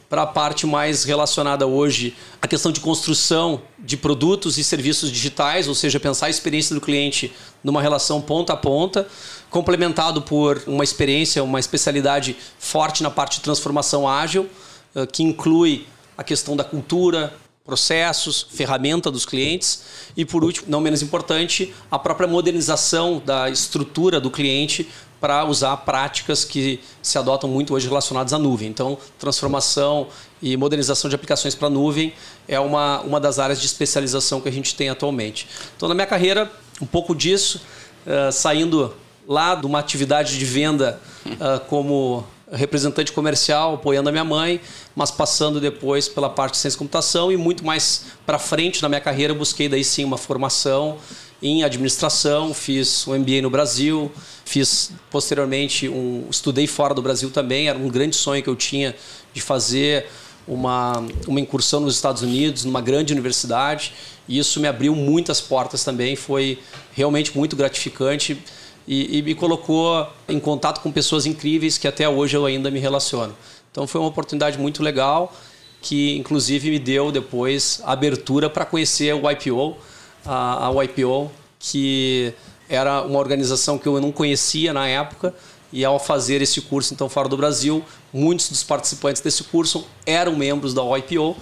para 0.09 0.23
a 0.23 0.27
parte 0.27 0.67
mais 0.67 1.05
relacionada 1.05 1.67
hoje 1.67 2.15
à 2.41 2.47
questão 2.47 2.71
de 2.71 2.81
construção 2.81 3.63
de 3.79 3.97
produtos 3.97 4.57
e 4.59 4.65
serviços 4.65 5.11
digitais, 5.11 5.69
ou 5.69 5.75
seja, 5.75 5.99
pensar 5.99 6.27
a 6.27 6.31
experiência 6.31 6.75
do 6.75 6.81
cliente 6.81 7.33
numa 7.63 7.83
relação 7.83 8.21
ponta 8.21 8.53
a 8.53 8.57
ponta, 8.57 9.09
complementado 9.51 10.23
por 10.23 10.63
uma 10.67 10.85
experiência, 10.85 11.43
uma 11.43 11.59
especialidade 11.59 12.37
forte 12.59 13.03
na 13.03 13.11
parte 13.11 13.37
de 13.37 13.43
transformação 13.43 14.09
ágil, 14.09 14.49
uh, 14.95 15.07
que 15.07 15.23
inclui 15.23 15.87
a 16.17 16.23
questão 16.23 16.57
da 16.57 16.65
cultura, 16.65 17.35
processos, 17.67 18.47
ferramenta 18.49 19.11
dos 19.11 19.27
clientes 19.27 19.83
e, 20.17 20.25
por 20.25 20.45
último, 20.45 20.69
não 20.71 20.81
menos 20.81 21.03
importante, 21.03 21.75
a 21.91 21.99
própria 21.99 22.29
modernização 22.29 23.21
da 23.25 23.51
estrutura 23.51 24.21
do 24.21 24.31
cliente 24.31 24.89
para 25.21 25.45
usar 25.45 25.77
práticas 25.79 26.45
que 26.45 26.81
se 27.03 27.19
adotam 27.19 27.49
muito 27.49 27.75
hoje 27.75 27.89
relacionadas 27.89 28.33
à 28.33 28.39
nuvem. 28.39 28.69
Então, 28.69 28.99
transformação 29.19 30.09
e 30.43 30.57
modernização 30.57 31.09
de 31.09 31.15
aplicações 31.15 31.55
para 31.55 31.71
nuvem 31.71 32.13
é 32.47 32.61
uma, 32.61 33.01
uma 33.01 33.21
das 33.21 33.39
áreas 33.39 33.61
de 33.61 33.67
especialização 33.67 34.41
que 34.41 34.49
a 34.49 34.53
gente 34.53 34.75
tem 34.75 34.89
atualmente. 34.89 35.49
Então, 35.77 35.89
na 35.89 35.95
minha 35.95 36.07
carreira, 36.07 36.51
um 36.81 36.87
pouco 36.87 37.15
disso, 37.15 37.61
uh, 38.07 38.31
saindo 38.31 38.95
lá 39.27 39.55
de 39.55 39.67
uma 39.67 39.79
atividade 39.79 40.39
de 40.39 40.45
venda 40.45 41.01
uh, 41.27 41.61
como 41.67 42.25
representante 42.51 43.11
comercial, 43.11 43.75
apoiando 43.75 44.09
a 44.09 44.13
minha 44.13 44.25
mãe, 44.25 44.61
mas 44.95 45.11
passando 45.11 45.61
depois 45.61 46.09
pela 46.09 46.31
parte 46.31 46.53
de 46.53 46.59
ciência 46.59 46.77
e 46.77 46.79
computação 46.79 47.33
e 47.33 47.37
muito 47.37 47.65
mais 47.65 48.05
para 48.25 48.39
frente 48.39 48.81
na 48.83 48.89
minha 48.89 49.01
carreira 49.01 49.35
busquei 49.35 49.69
daí 49.69 49.83
sim 49.83 50.05
uma 50.05 50.17
formação 50.17 50.99
em 51.43 51.65
administração, 51.65 52.55
fiz 52.55 53.07
um 53.07 53.19
MBA 53.19 53.43
no 53.43 53.51
Brasil, 53.51 54.11
fiz 54.47 54.93
posteriormente 55.11 55.88
um 55.88 56.26
estudei 56.31 56.67
fora 56.67 56.95
do 56.95 57.03
Brasil 57.03 57.31
também, 57.31 57.69
era 57.69 57.76
um 57.76 57.88
grande 57.88 58.17
sonho 58.17 58.43
que 58.43 58.49
eu 58.49 58.57
tinha 58.57 58.95
de 59.35 59.41
fazer 59.41 60.07
uma, 60.47 61.05
uma 61.26 61.41
incursão 61.41 61.81
nos 61.81 61.97
Estados 61.97 62.23
Unidos, 62.23 62.65
numa 62.65 62.81
grande 62.81 63.12
universidade, 63.12 63.93
e 64.29 64.38
isso 64.38 64.61
me 64.61 64.69
abriu 64.69 64.95
muitas 64.95 65.41
portas 65.41 65.83
também, 65.83 66.15
foi 66.15 66.61
realmente 66.95 67.37
muito 67.37 67.57
gratificante 67.57 68.38
e, 68.87 69.19
e 69.19 69.23
me 69.23 69.35
colocou 69.35 70.09
em 70.29 70.38
contato 70.38 70.81
com 70.81 70.93
pessoas 70.93 71.26
incríveis 71.26 71.76
que 71.76 71.88
até 71.88 72.09
hoje 72.09 72.37
eu 72.37 72.47
ainda 72.47 72.71
me 72.71 72.79
relaciono. 72.79 73.37
Então 73.73 73.85
foi 73.87 74.00
uma 74.00 74.09
oportunidade 74.09 74.59
muito 74.59 74.81
legal 74.81 75.35
que 75.83 76.17
inclusive 76.17 76.71
me 76.71 76.79
deu 76.79 77.11
depois 77.11 77.81
abertura 77.85 78.49
para 78.49 78.65
conhecer 78.65 79.12
o 79.12 79.29
IPO, 79.29 79.76
a, 80.25 80.69
a 80.69 80.85
YPO, 80.85 81.31
que 81.59 82.33
era 82.69 83.03
uma 83.03 83.19
organização 83.19 83.79
que 83.79 83.87
eu 83.87 84.01
não 84.01 84.13
conhecia 84.13 84.73
na 84.73 84.87
época 84.87 85.35
e 85.73 85.85
ao 85.85 85.99
fazer 85.99 86.41
esse 86.43 86.61
curso 86.61 86.95
então 86.95 87.09
fora 87.09 87.29
do 87.29 87.37
Brasil, 87.37 87.85
muitos 88.13 88.49
dos 88.49 88.63
participantes 88.63 89.21
desse 89.21 89.45
curso 89.45 89.87
eram 90.05 90.37
membros 90.37 90.73
da 90.73 90.83
OIPO 90.83 91.37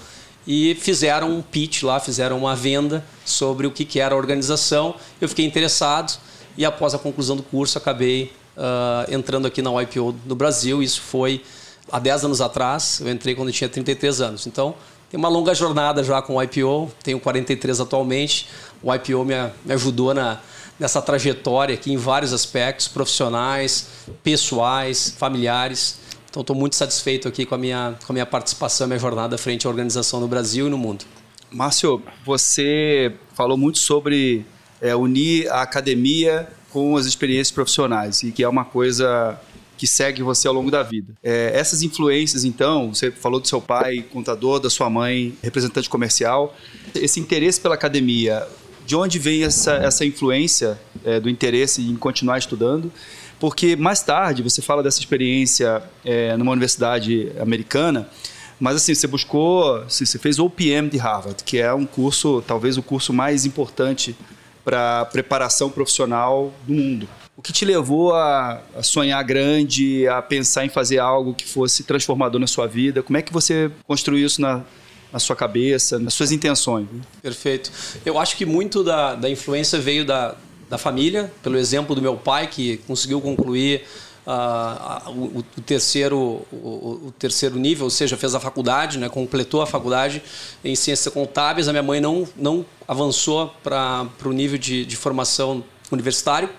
e 0.46 0.74
fizeram 0.74 1.30
um 1.30 1.42
pitch 1.42 1.82
lá, 1.82 1.98
fizeram 2.00 2.38
uma 2.38 2.54
venda 2.54 3.04
sobre 3.24 3.66
o 3.66 3.70
que 3.70 3.98
era 3.98 4.14
a 4.14 4.18
organização. 4.18 4.94
Eu 5.20 5.28
fiquei 5.28 5.44
interessado 5.44 6.18
e 6.56 6.64
após 6.64 6.94
a 6.94 6.98
conclusão 6.98 7.36
do 7.36 7.42
curso 7.42 7.78
acabei 7.78 8.32
uh, 8.56 9.12
entrando 9.12 9.46
aqui 9.46 9.62
na 9.62 9.70
OIPO 9.70 10.14
no 10.26 10.34
Brasil. 10.34 10.82
Isso 10.82 11.00
foi 11.00 11.42
há 11.90 11.98
10 11.98 12.24
anos 12.26 12.40
atrás, 12.40 13.00
eu 13.00 13.10
entrei 13.10 13.34
quando 13.34 13.48
eu 13.48 13.54
tinha 13.54 13.68
33 13.68 14.20
anos. 14.20 14.46
Então, 14.46 14.74
tem 15.10 15.18
uma 15.18 15.28
longa 15.28 15.54
jornada 15.54 16.02
já 16.02 16.20
com 16.20 16.36
o 16.36 16.42
IPO, 16.42 16.90
tenho 17.02 17.20
43 17.20 17.80
atualmente. 17.80 18.48
O 18.82 18.92
IPO 18.92 19.24
me, 19.24 19.34
me 19.64 19.74
ajudou 19.74 20.12
na, 20.12 20.40
nessa 20.78 21.00
trajetória 21.00 21.74
aqui 21.74 21.92
em 21.92 21.96
vários 21.96 22.32
aspectos, 22.32 22.88
profissionais, 22.88 23.88
pessoais, 24.22 25.14
familiares. 25.16 25.98
Então 26.28 26.40
estou 26.40 26.56
muito 26.56 26.74
satisfeito 26.74 27.28
aqui 27.28 27.46
com 27.46 27.54
a 27.54 27.58
minha, 27.58 27.96
com 28.04 28.12
a 28.12 28.14
minha 28.14 28.26
participação, 28.26 28.86
minha 28.86 28.98
jornada 28.98 29.38
frente 29.38 29.66
à 29.66 29.70
organização 29.70 30.20
no 30.20 30.26
Brasil 30.28 30.66
e 30.66 30.70
no 30.70 30.78
mundo. 30.78 31.04
Márcio, 31.50 32.02
você 32.24 33.12
falou 33.34 33.56
muito 33.56 33.78
sobre 33.78 34.44
é, 34.80 34.96
unir 34.96 35.48
a 35.50 35.62
academia 35.62 36.48
com 36.70 36.96
as 36.96 37.06
experiências 37.06 37.52
profissionais 37.52 38.24
e 38.24 38.32
que 38.32 38.42
é 38.42 38.48
uma 38.48 38.64
coisa 38.64 39.38
que 39.76 39.86
segue 39.86 40.22
você 40.22 40.48
ao 40.48 40.54
longo 40.54 40.70
da 40.70 40.82
vida. 40.82 41.14
É, 41.22 41.52
essas 41.54 41.82
influências, 41.82 42.44
então, 42.44 42.92
você 42.92 43.10
falou 43.10 43.40
do 43.40 43.46
seu 43.46 43.60
pai, 43.60 44.04
contador, 44.12 44.60
da 44.60 44.70
sua 44.70 44.88
mãe, 44.88 45.36
representante 45.42 45.88
comercial, 45.88 46.56
esse 46.94 47.20
interesse 47.20 47.60
pela 47.60 47.74
academia, 47.74 48.46
de 48.86 48.96
onde 48.96 49.18
vem 49.18 49.44
essa, 49.44 49.74
essa 49.74 50.04
influência 50.04 50.78
é, 51.04 51.18
do 51.18 51.28
interesse 51.28 51.82
em 51.82 51.96
continuar 51.96 52.38
estudando? 52.38 52.92
Porque 53.38 53.76
mais 53.76 54.02
tarde 54.02 54.42
você 54.42 54.62
fala 54.62 54.82
dessa 54.82 54.98
experiência 55.00 55.82
é, 56.04 56.36
numa 56.36 56.52
universidade 56.52 57.32
americana, 57.40 58.08
mas 58.58 58.76
assim, 58.76 58.94
você 58.94 59.06
buscou, 59.06 59.76
assim, 59.76 60.06
você 60.06 60.18
fez 60.18 60.38
o 60.38 60.46
OPM 60.46 60.88
de 60.88 60.96
Harvard, 60.96 61.42
que 61.44 61.58
é 61.58 61.72
um 61.74 61.84
curso, 61.84 62.42
talvez 62.46 62.78
o 62.78 62.82
curso 62.82 63.12
mais 63.12 63.44
importante 63.44 64.16
para 64.64 65.04
preparação 65.06 65.68
profissional 65.68 66.52
do 66.66 66.72
mundo. 66.72 67.08
O 67.36 67.42
que 67.42 67.52
te 67.52 67.64
levou 67.64 68.14
a, 68.14 68.62
a, 68.76 68.82
sonhar 68.82 69.22
grande, 69.24 70.06
a 70.06 70.22
pensar 70.22 70.64
em 70.64 70.68
fazer 70.68 70.98
algo 70.98 71.34
que 71.34 71.44
fosse 71.44 71.82
transformador 71.82 72.40
na 72.40 72.46
sua 72.46 72.66
vida? 72.66 73.02
Como 73.02 73.16
é 73.16 73.22
que 73.22 73.32
você 73.32 73.70
construiu 73.86 74.24
isso 74.24 74.40
na, 74.40 74.62
na 75.14 75.20
sua 75.20 75.36
cabeça, 75.36 75.96
nas 75.96 76.12
suas 76.12 76.32
intenções? 76.32 76.88
Perfeito. 77.22 77.70
Eu 78.04 78.18
acho 78.18 78.36
que 78.36 78.44
muito 78.44 78.82
da, 78.82 79.14
da 79.14 79.30
influência 79.30 79.78
veio 79.78 80.04
da, 80.04 80.34
da 80.68 80.76
família, 80.76 81.32
pelo 81.40 81.56
exemplo 81.56 81.94
do 81.94 82.02
meu 82.02 82.16
pai, 82.16 82.48
que 82.48 82.78
conseguiu 82.78 83.20
concluir 83.20 83.84
uh, 84.26 85.08
o, 85.10 85.38
o, 85.38 85.60
terceiro, 85.64 86.44
o, 86.52 87.00
o, 87.06 87.14
terceiro 87.16 87.56
nível, 87.56 87.84
ou 87.84 87.90
seja, 87.90 88.16
fez 88.16 88.34
a 88.34 88.40
faculdade, 88.40 88.98
né, 88.98 89.08
completou 89.08 89.62
a 89.62 89.66
faculdade 89.66 90.20
em 90.64 90.74
ciências 90.74 91.14
contábeis. 91.14 91.68
A 91.68 91.72
minha 91.72 91.84
mãe 91.84 92.00
não, 92.00 92.26
não 92.36 92.66
avançou 92.88 93.54
para 93.62 94.08
o 94.24 94.32
nível 94.32 94.58
de, 94.58 94.84
de 94.84 94.96
formação 94.96 95.62
universitário 95.92 96.50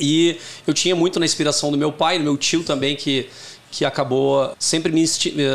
e 0.00 0.38
eu 0.66 0.72
tinha 0.72 0.96
muito 0.96 1.20
na 1.20 1.26
inspiração 1.26 1.70
do 1.70 1.76
meu 1.76 1.92
pai, 1.92 2.16
do 2.16 2.24
meu 2.24 2.38
tio 2.38 2.62
também, 2.62 2.96
que, 2.96 3.28
que 3.70 3.84
acabou 3.84 4.54
sempre 4.58 4.90
me, 4.90 5.04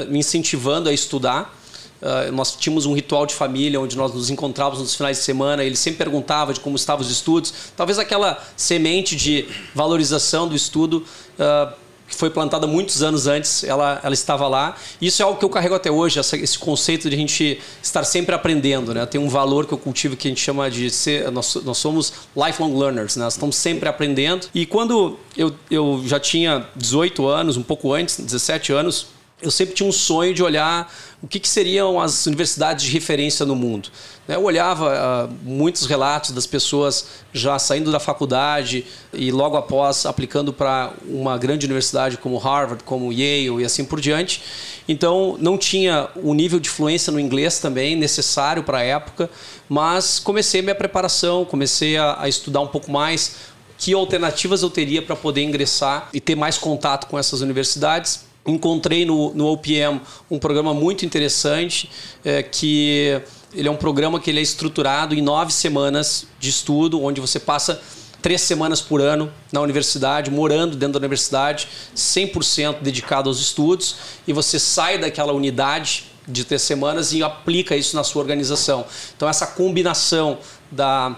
me 0.08 0.20
incentivando 0.20 0.88
a 0.88 0.94
estudar. 0.94 1.58
Uh, 2.02 2.32
nós 2.32 2.56
tínhamos 2.56 2.86
um 2.86 2.94
ritual 2.94 3.26
de 3.26 3.34
família 3.34 3.80
onde 3.80 3.96
nós 3.96 4.14
nos 4.14 4.30
encontrávamos 4.30 4.80
nos 4.80 4.96
finais 4.96 5.18
de 5.18 5.24
semana. 5.24 5.64
Ele 5.64 5.76
sempre 5.76 6.00
perguntava 6.00 6.54
de 6.54 6.60
como 6.60 6.76
estavam 6.76 7.06
os 7.06 7.12
estudos. 7.12 7.54
Talvez 7.76 8.00
aquela 8.00 8.42
semente 8.56 9.16
de 9.16 9.48
valorização 9.76 10.48
do 10.48 10.56
estudo 10.56 11.06
uh, 11.40 11.74
que 12.12 12.18
foi 12.18 12.30
plantada 12.30 12.68
muitos 12.68 13.02
anos 13.02 13.26
antes, 13.26 13.64
ela, 13.64 14.00
ela 14.04 14.14
estava 14.14 14.48
lá. 14.48 14.76
Isso 15.02 15.22
é 15.22 15.26
algo 15.26 15.40
que 15.40 15.46
eu 15.46 15.50
carrego 15.50 15.74
até 15.74 15.90
hoje, 15.90 16.20
essa, 16.20 16.36
esse 16.36 16.60
conceito 16.60 17.10
de 17.10 17.16
a 17.16 17.18
gente 17.18 17.60
estar 17.82 18.04
sempre 18.04 18.36
aprendendo. 18.36 18.94
Né? 18.94 19.06
Tem 19.06 19.20
um 19.20 19.30
valor 19.30 19.66
que 19.66 19.74
eu 19.74 19.78
cultivo 19.78 20.18
que 20.18 20.28
a 20.28 20.30
gente 20.30 20.42
chama 20.42 20.70
de 20.70 20.90
ser. 20.92 21.32
Nós, 21.32 21.56
nós 21.64 21.78
somos 21.78 22.14
lifelong 22.36 22.78
learners, 22.78 23.16
né? 23.16 23.24
nós 23.24 23.34
estamos 23.34 23.56
sempre 23.56 23.88
aprendendo. 23.88 24.48
E 24.54 24.66
quando 24.66 25.18
eu, 25.38 25.56
eu 25.70 26.04
já 26.06 26.20
tinha 26.20 26.68
18 26.76 27.26
anos, 27.26 27.56
um 27.56 27.64
pouco 27.64 27.94
antes, 27.94 28.20
17 28.20 28.74
anos, 28.74 29.08
eu 29.42 29.50
sempre 29.50 29.74
tinha 29.74 29.88
um 29.88 29.92
sonho 29.92 30.34
de 30.34 30.44
olhar 30.44 30.92
o 31.22 31.28
que, 31.28 31.40
que 31.40 31.48
seriam 31.48 32.00
as 32.00 32.26
universidades 32.26 32.86
de 32.86 32.92
referência 32.92 33.46
no 33.46 33.56
mundo. 33.56 33.90
Né, 34.28 34.36
eu 34.36 34.44
olhava 34.44 35.28
uh, 35.28 35.34
muitos 35.44 35.86
relatos 35.86 36.32
das 36.32 36.48
pessoas 36.48 37.08
já 37.34 37.60
saindo 37.60 37.92
da 37.92 38.00
faculdade 38.00 38.86
e 39.14 39.32
logo 39.32 39.56
após 39.56 40.06
aplicando 40.06 40.52
para 40.52 40.94
uma 41.06 41.38
grande 41.38 41.66
universidade 41.66 42.18
como 42.18 42.38
Harvard, 42.38 42.84
como 42.84 43.12
Yale 43.12 43.62
e 43.62 43.66
assim 43.66 43.86
por 43.86 44.00
diante. 44.00 44.42
Então 44.88 45.38
não 45.40 45.58
tinha 45.58 46.10
o 46.16 46.34
nível 46.34 46.60
de 46.60 46.70
fluência 46.70 47.12
no 47.12 47.20
inglês 47.20 47.60
também 47.60 47.96
necessário 47.96 48.64
para 48.64 48.80
a 48.80 48.84
época, 48.84 49.30
mas 49.70 50.20
comecei 50.20 50.62
minha 50.62 50.76
preparação, 50.76 51.46
comecei 51.46 51.98
a, 51.98 52.22
a 52.22 52.30
estudar 52.30 52.62
um 52.62 52.68
pouco 52.68 52.92
mais 52.92 53.52
que 53.78 53.94
alternativas 53.94 54.62
eu 54.62 54.70
teria 54.70 55.02
para 55.02 55.16
poder 55.16 55.42
ingressar 55.42 56.10
e 56.14 56.20
ter 56.20 56.36
mais 56.36 56.58
contato 56.58 57.08
com 57.08 57.18
essas 57.18 57.42
universidades 57.42 58.31
encontrei 58.46 59.06
no, 59.06 59.34
no 59.34 59.48
OPM 59.48 60.02
um 60.30 60.40
programa 60.40 60.74
muito 60.74 61.06
interessante 61.06 61.90
é, 62.24 62.42
que 62.42 63.22
ele 63.54 63.68
é 63.68 63.72
um 63.72 63.76
programa 63.76 64.20
que 64.20 64.30
ele 64.30 64.40
é 64.40 64.42
estruturado 64.42 65.14
em 65.14 65.22
nove 65.22 65.52
semanas 65.52 66.26
de 66.40 66.50
estudo, 66.50 67.04
onde 67.04 67.20
você 67.20 67.40
passa 67.40 67.82
três 68.22 68.42
semanas 68.42 68.82
por 68.82 69.02
ano 69.02 69.32
na 69.52 69.62
universidade, 69.62 70.30
morando 70.30 70.76
dentro 70.76 70.94
da 70.94 71.00
universidade, 71.00 71.68
100% 71.96 72.82
dedicado 72.82 73.30
aos 73.30 73.40
estudos, 73.40 73.96
e 74.28 74.34
você 74.34 74.60
sai 74.60 74.98
daquela 74.98 75.34
unidade 75.34 76.06
de 76.28 76.46
três 76.46 76.62
semanas 76.62 77.14
e 77.14 77.24
aplica 77.24 77.76
isso 77.76 77.96
na 77.96 78.04
sua 78.04 78.22
organização. 78.22 78.86
Então, 79.16 79.28
essa 79.28 79.48
combinação 79.48 80.38
da 80.72 81.16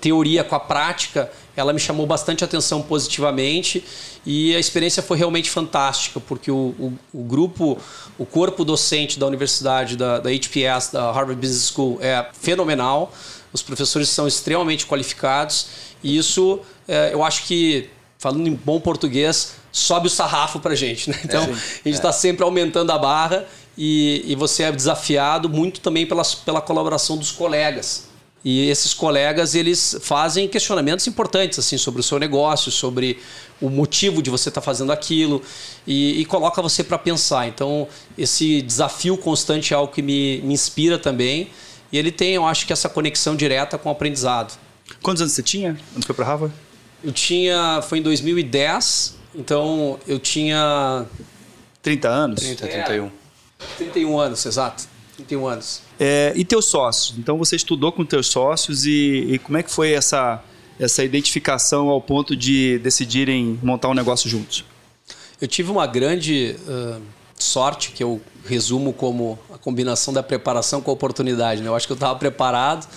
teoria 0.00 0.42
com 0.42 0.54
a 0.54 0.60
prática, 0.60 1.30
ela 1.56 1.72
me 1.72 1.80
chamou 1.80 2.06
bastante 2.06 2.44
atenção 2.44 2.82
positivamente 2.82 3.82
e 4.24 4.54
a 4.54 4.58
experiência 4.58 5.02
foi 5.02 5.16
realmente 5.16 5.50
fantástica, 5.50 6.20
porque 6.20 6.50
o, 6.50 6.74
o, 6.78 6.92
o 7.12 7.22
grupo, 7.24 7.78
o 8.18 8.26
corpo 8.26 8.64
docente 8.64 9.18
da 9.18 9.26
universidade, 9.26 9.96
da, 9.96 10.18
da 10.18 10.30
HPS, 10.30 10.92
da 10.92 11.10
Harvard 11.10 11.40
Business 11.40 11.70
School, 11.70 11.98
é 12.00 12.28
fenomenal. 12.38 13.12
Os 13.52 13.62
professores 13.62 14.08
são 14.08 14.28
extremamente 14.28 14.86
qualificados 14.86 15.66
e 16.02 16.16
isso 16.16 16.60
é, 16.86 17.12
eu 17.12 17.24
acho 17.24 17.44
que, 17.44 17.88
falando 18.18 18.46
em 18.46 18.54
bom 18.54 18.78
português, 18.78 19.54
sobe 19.72 20.06
o 20.06 20.10
sarrafo 20.10 20.60
para 20.60 20.72
a 20.72 20.76
gente. 20.76 21.10
Né? 21.10 21.18
Então, 21.24 21.42
é, 21.42 21.50
a 21.50 21.54
gente 21.54 21.94
está 21.94 22.10
é. 22.10 22.12
sempre 22.12 22.44
aumentando 22.44 22.90
a 22.90 22.98
barra 22.98 23.46
e, 23.76 24.22
e, 24.26 24.34
você 24.34 24.62
é 24.62 24.72
desafiado 24.72 25.48
muito 25.48 25.80
também 25.80 26.06
pela, 26.06 26.22
pela 26.44 26.60
colaboração 26.60 27.16
dos 27.16 27.30
colegas. 27.30 28.08
E 28.48 28.70
esses 28.70 28.94
colegas, 28.94 29.56
eles 29.56 29.96
fazem 30.00 30.46
questionamentos 30.46 31.04
importantes 31.08 31.58
assim 31.58 31.76
sobre 31.76 32.00
o 32.00 32.04
seu 32.04 32.16
negócio, 32.16 32.70
sobre 32.70 33.18
o 33.60 33.68
motivo 33.68 34.22
de 34.22 34.30
você 34.30 34.50
estar 34.50 34.60
tá 34.60 34.64
fazendo 34.64 34.92
aquilo 34.92 35.42
e, 35.84 36.20
e 36.20 36.24
coloca 36.24 36.62
você 36.62 36.84
para 36.84 36.96
pensar. 36.96 37.48
Então, 37.48 37.88
esse 38.16 38.62
desafio 38.62 39.18
constante 39.18 39.74
é 39.74 39.76
algo 39.76 39.92
que 39.92 40.00
me, 40.00 40.40
me 40.42 40.54
inspira 40.54 40.96
também. 40.96 41.50
E 41.90 41.98
ele 41.98 42.12
tem, 42.12 42.34
eu 42.34 42.46
acho 42.46 42.68
que, 42.68 42.72
essa 42.72 42.88
conexão 42.88 43.34
direta 43.34 43.76
com 43.76 43.88
o 43.88 43.92
aprendizado. 43.92 44.56
Quantos 45.02 45.22
anos 45.22 45.32
você 45.32 45.42
tinha 45.42 45.76
quando 45.92 46.06
foi 46.06 46.14
para 46.14 46.24
Harvard? 46.24 46.54
Eu 47.02 47.10
tinha. 47.10 47.82
Foi 47.82 47.98
em 47.98 48.02
2010, 48.02 49.16
então 49.34 49.98
eu 50.06 50.20
tinha. 50.20 51.04
30 51.82 52.08
anos? 52.08 52.40
30, 52.40 52.64
31. 52.68 53.10
31 53.76 54.20
anos, 54.20 54.46
exato. 54.46 54.95
31 55.16 55.46
anos. 55.46 55.82
É, 55.98 56.32
e 56.36 56.44
teus 56.44 56.66
sócios? 56.66 57.18
Então 57.18 57.38
você 57.38 57.56
estudou 57.56 57.90
com 57.90 58.04
teus 58.04 58.26
sócios 58.26 58.84
e, 58.86 59.26
e, 59.30 59.38
como 59.38 59.56
é 59.56 59.62
que 59.62 59.70
foi 59.70 59.92
essa, 59.92 60.42
essa 60.78 61.02
identificação 61.02 61.88
ao 61.88 62.00
ponto 62.00 62.36
de 62.36 62.78
decidirem 62.78 63.58
montar 63.62 63.88
um 63.88 63.94
negócio 63.94 64.28
juntos? 64.28 64.64
Eu 65.40 65.48
tive 65.48 65.70
uma 65.70 65.86
grande 65.86 66.56
uh, 66.66 67.00
sorte, 67.38 67.92
que 67.92 68.02
eu 68.02 68.20
resumo 68.46 68.92
como 68.92 69.38
a 69.52 69.58
combinação 69.58 70.12
da 70.12 70.22
preparação 70.22 70.80
com 70.80 70.90
a 70.90 70.94
oportunidade. 70.94 71.62
Né? 71.62 71.68
Eu 71.68 71.74
acho 71.74 71.86
que 71.86 71.92
eu 71.92 71.96
estava 71.96 72.18
preparado 72.18 72.88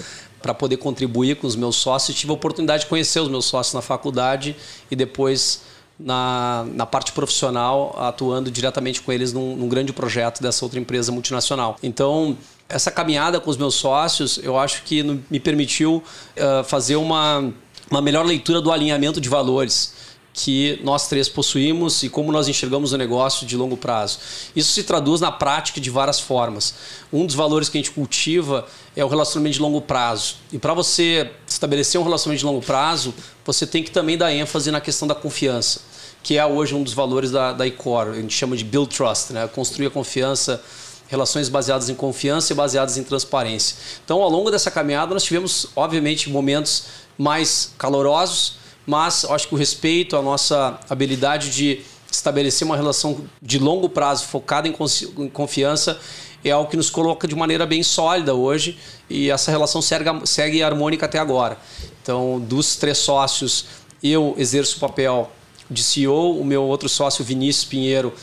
para 0.41 0.53
poder 0.53 0.77
contribuir 0.77 1.35
com 1.35 1.47
os 1.47 1.55
meus 1.55 1.75
sócios. 1.75 2.17
Tive 2.17 2.31
a 2.31 2.35
oportunidade 2.35 2.83
de 2.83 2.89
conhecer 2.89 3.19
os 3.19 3.27
meus 3.27 3.45
sócios 3.45 3.73
na 3.73 3.81
faculdade 3.81 4.55
e 4.89 4.95
depois 4.95 5.61
na, 6.00 6.65
na 6.74 6.86
parte 6.86 7.12
profissional, 7.12 7.96
atuando 8.00 8.50
diretamente 8.50 9.01
com 9.01 9.12
eles 9.12 9.34
num, 9.34 9.56
num 9.56 9.68
grande 9.68 9.91
projeto 9.91 10.41
dessa 10.41 10.63
outra 10.63 10.79
empresa 10.79 11.12
multinacional. 11.12 11.77
Então, 11.84 12.38
essa 12.70 12.89
caminhada 12.89 13.39
com 13.39 13.50
os 13.50 13.58
meus 13.58 13.75
sócios, 13.75 14.39
eu 14.41 14.58
acho 14.58 14.84
que 14.84 15.03
me 15.29 15.39
permitiu 15.39 16.03
uh, 16.38 16.63
fazer 16.63 16.96
uma, 16.96 17.51
uma 17.91 18.01
melhor 18.01 18.25
leitura 18.25 18.62
do 18.62 18.72
alinhamento 18.72 19.20
de 19.20 19.27
valores 19.27 19.94
que 20.32 20.79
nós 20.84 21.08
três 21.08 21.27
possuímos 21.27 22.03
e 22.03 22.10
como 22.10 22.32
nós 22.32 22.48
enxergamos 22.48 22.94
o 22.94 22.98
negócio 22.98 23.46
de 23.46 23.58
longo 23.58 23.75
prazo. 23.75 24.20
Isso 24.56 24.72
se 24.72 24.84
traduz 24.84 25.20
na 25.20 25.32
prática 25.32 25.82
de 25.82 25.89
várias 25.89 26.20
formas. 26.20 26.75
Um 27.12 27.25
dos 27.25 27.36
valores 27.36 27.68
que 27.68 27.77
a 27.77 27.82
gente 27.82 27.91
cultiva 27.91 28.65
é 28.96 29.03
o 29.03 29.08
relacionamento 29.08 29.56
de 29.56 29.62
longo 29.62 29.82
prazo. 29.82 30.36
E 30.53 30.58
para 30.58 30.74
você 30.74 31.32
estabelecer 31.48 32.00
um 32.00 32.03
relacionamento 32.03 32.39
de 32.39 32.46
longo 32.46 32.62
prazo, 32.62 33.13
você 33.46 33.65
tem 33.65 33.84
que 33.84 33.91
também 33.91 34.18
dar 34.18 34.32
ênfase 34.32 34.72
na 34.72 34.79
questão 34.79 35.08
da 35.08 35.15
confiança, 35.15 35.82
que 36.21 36.38
é 36.38 36.45
hoje 36.45 36.75
um 36.75 36.83
dos 36.83 36.93
valores 36.93 37.31
da, 37.31 37.53
da 37.53 37.65
ICOR. 37.65 38.09
A 38.09 38.15
gente 38.15 38.33
chama 38.33 38.55
de 38.55 38.63
build 38.63 38.95
trust, 38.95 39.33
né? 39.33 39.47
construir 39.47 39.88
a 39.88 39.89
confiança 39.89 40.61
relações 41.09 41.49
baseadas 41.49 41.89
em 41.89 41.95
confiança 41.95 42.53
e 42.53 42.55
baseadas 42.55 42.97
em 42.97 43.03
transparência. 43.03 43.75
Então, 44.05 44.21
ao 44.21 44.29
longo 44.29 44.51
dessa 44.51 44.69
caminhada, 44.69 45.11
nós 45.13 45.23
tivemos, 45.23 45.67
obviamente, 45.75 46.29
momentos 46.29 46.85
mais 47.17 47.73
calorosos, 47.77 48.57
mas 48.85 49.25
acho 49.25 49.47
que 49.47 49.55
o 49.55 49.57
respeito, 49.57 50.15
a 50.15 50.21
nossa 50.21 50.79
habilidade 50.88 51.49
de 51.49 51.81
estabelecer 52.11 52.65
uma 52.65 52.75
relação 52.75 53.25
de 53.41 53.57
longo 53.57 53.89
prazo 53.89 54.25
focada 54.25 54.67
em 54.67 55.29
confiança 55.29 55.99
é 56.43 56.51
algo 56.51 56.69
que 56.69 56.77
nos 56.77 56.89
coloca 56.89 57.27
de 57.27 57.35
maneira 57.35 57.65
bem 57.65 57.83
sólida 57.83 58.33
hoje 58.33 58.79
e 59.09 59.29
essa 59.29 59.51
relação 59.51 59.81
segue, 59.81 60.05
segue 60.25 60.63
harmônica 60.63 61.05
até 61.05 61.19
agora. 61.19 61.57
Então, 62.01 62.39
dos 62.39 62.75
três 62.75 62.97
sócios, 62.99 63.65
eu 64.01 64.33
exerço 64.38 64.77
o 64.77 64.79
papel 64.79 65.29
de 65.69 65.83
CEO, 65.83 66.39
o 66.39 66.45
meu 66.45 66.63
outro 66.63 66.89
sócio, 66.89 67.23
Vinícius 67.23 67.65
Pinheiro, 67.65 68.13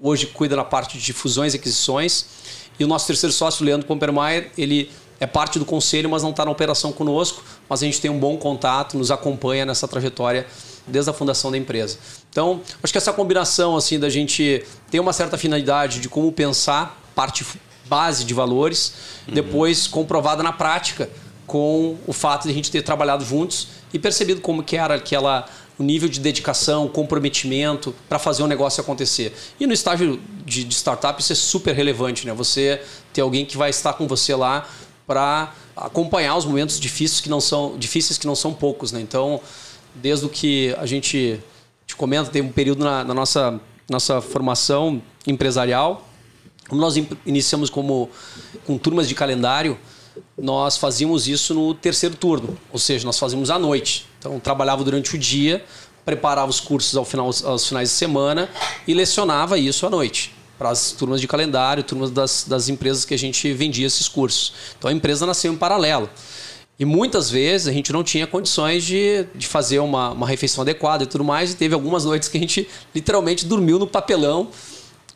hoje 0.00 0.26
cuida 0.26 0.56
na 0.56 0.64
parte 0.64 0.98
de 0.98 1.12
fusões 1.12 1.54
e 1.54 1.56
aquisições, 1.56 2.26
e 2.78 2.84
o 2.84 2.86
nosso 2.86 3.06
terceiro 3.06 3.32
sócio, 3.32 3.64
Leandro 3.64 3.86
Pompermaier, 3.86 4.50
ele 4.56 4.90
é 5.18 5.26
parte 5.26 5.58
do 5.58 5.66
conselho, 5.66 6.08
mas 6.08 6.22
não 6.22 6.30
está 6.30 6.44
na 6.44 6.50
operação 6.50 6.92
conosco, 6.92 7.42
mas 7.68 7.82
a 7.82 7.86
gente 7.86 8.00
tem 8.00 8.10
um 8.10 8.18
bom 8.18 8.38
contato, 8.38 8.96
nos 8.96 9.10
acompanha 9.10 9.66
nessa 9.66 9.86
trajetória 9.86 10.46
desde 10.86 11.10
a 11.10 11.12
fundação 11.12 11.50
da 11.50 11.58
empresa. 11.58 11.98
Então, 12.30 12.62
acho 12.82 12.90
que 12.90 12.96
essa 12.96 13.12
combinação 13.12 13.76
assim 13.76 13.98
da 13.98 14.08
gente 14.08 14.64
ter 14.90 14.98
uma 14.98 15.12
certa 15.12 15.36
finalidade 15.36 16.00
de 16.00 16.08
como 16.08 16.32
pensar 16.32 16.98
parte 17.14 17.44
base 17.86 18.24
de 18.24 18.32
valores, 18.32 18.94
uhum. 19.28 19.34
depois 19.34 19.86
comprovada 19.86 20.42
na 20.42 20.52
prática 20.52 21.10
com 21.46 21.98
o 22.06 22.12
fato 22.12 22.44
de 22.44 22.50
a 22.50 22.54
gente 22.54 22.70
ter 22.70 22.82
trabalhado 22.82 23.24
juntos 23.24 23.68
e 23.92 23.98
percebido 23.98 24.40
como 24.40 24.62
que 24.62 24.76
era 24.76 24.94
aquela 24.94 25.46
o 25.80 25.82
nível 25.82 26.10
de 26.10 26.20
dedicação, 26.20 26.86
comprometimento 26.86 27.94
para 28.06 28.18
fazer 28.18 28.42
um 28.42 28.46
negócio 28.46 28.82
acontecer. 28.82 29.34
E 29.58 29.66
no 29.66 29.72
estágio 29.72 30.20
de, 30.44 30.62
de, 30.62 30.74
startup 30.74 31.18
isso 31.18 31.32
é 31.32 31.34
super 31.34 31.74
relevante, 31.74 32.26
né? 32.26 32.34
Você 32.34 32.82
ter 33.14 33.22
alguém 33.22 33.46
que 33.46 33.56
vai 33.56 33.70
estar 33.70 33.94
com 33.94 34.06
você 34.06 34.34
lá 34.34 34.68
para 35.06 35.54
acompanhar 35.74 36.36
os 36.36 36.44
momentos 36.44 36.78
difíceis 36.78 37.22
que 37.22 37.30
não 37.30 37.40
são 37.40 37.78
difíceis 37.78 38.18
que 38.18 38.26
não 38.26 38.34
são 38.34 38.52
poucos, 38.52 38.92
né? 38.92 39.00
Então, 39.00 39.40
desde 39.94 40.26
o 40.26 40.28
que 40.28 40.76
a 40.78 40.84
gente 40.84 41.40
te 41.86 41.96
comenta, 41.96 42.30
tem 42.30 42.42
um 42.42 42.52
período 42.52 42.84
na, 42.84 43.02
na 43.02 43.14
nossa 43.14 43.58
nossa 43.88 44.20
formação 44.20 45.00
empresarial, 45.26 46.06
como 46.68 46.78
nós 46.78 46.94
iniciamos 47.24 47.70
como 47.70 48.10
com 48.66 48.76
turmas 48.76 49.08
de 49.08 49.14
calendário, 49.14 49.78
nós 50.36 50.76
fazíamos 50.76 51.26
isso 51.26 51.54
no 51.54 51.72
terceiro 51.72 52.14
turno, 52.16 52.58
ou 52.70 52.78
seja, 52.78 53.06
nós 53.06 53.18
fazíamos 53.18 53.50
à 53.50 53.58
noite. 53.58 54.09
Então, 54.20 54.38
trabalhava 54.38 54.84
durante 54.84 55.16
o 55.16 55.18
dia, 55.18 55.64
preparava 56.04 56.48
os 56.48 56.60
cursos 56.60 56.96
ao 56.96 57.04
final, 57.04 57.30
aos 57.44 57.66
finais 57.66 57.88
de 57.88 57.94
semana 57.94 58.48
e 58.86 58.94
lecionava 58.94 59.58
isso 59.58 59.86
à 59.86 59.90
noite 59.90 60.34
para 60.58 60.68
as 60.68 60.92
turmas 60.92 61.22
de 61.22 61.26
calendário, 61.26 61.82
turmas 61.82 62.10
das, 62.10 62.44
das 62.46 62.68
empresas 62.68 63.06
que 63.06 63.14
a 63.14 63.18
gente 63.18 63.50
vendia 63.54 63.86
esses 63.86 64.06
cursos. 64.06 64.52
Então 64.78 64.90
a 64.90 64.92
empresa 64.92 65.24
nasceu 65.24 65.50
em 65.50 65.56
paralelo. 65.56 66.10
E 66.78 66.84
muitas 66.84 67.30
vezes 67.30 67.66
a 67.66 67.72
gente 67.72 67.90
não 67.94 68.04
tinha 68.04 68.26
condições 68.26 68.84
de, 68.84 69.26
de 69.34 69.46
fazer 69.46 69.78
uma, 69.78 70.10
uma 70.10 70.26
refeição 70.26 70.60
adequada 70.60 71.04
e 71.04 71.06
tudo 71.06 71.24
mais. 71.24 71.52
E 71.52 71.56
teve 71.56 71.72
algumas 71.72 72.04
noites 72.04 72.28
que 72.28 72.36
a 72.36 72.40
gente 72.40 72.68
literalmente 72.94 73.46
dormiu 73.46 73.78
no 73.78 73.86
papelão, 73.86 74.48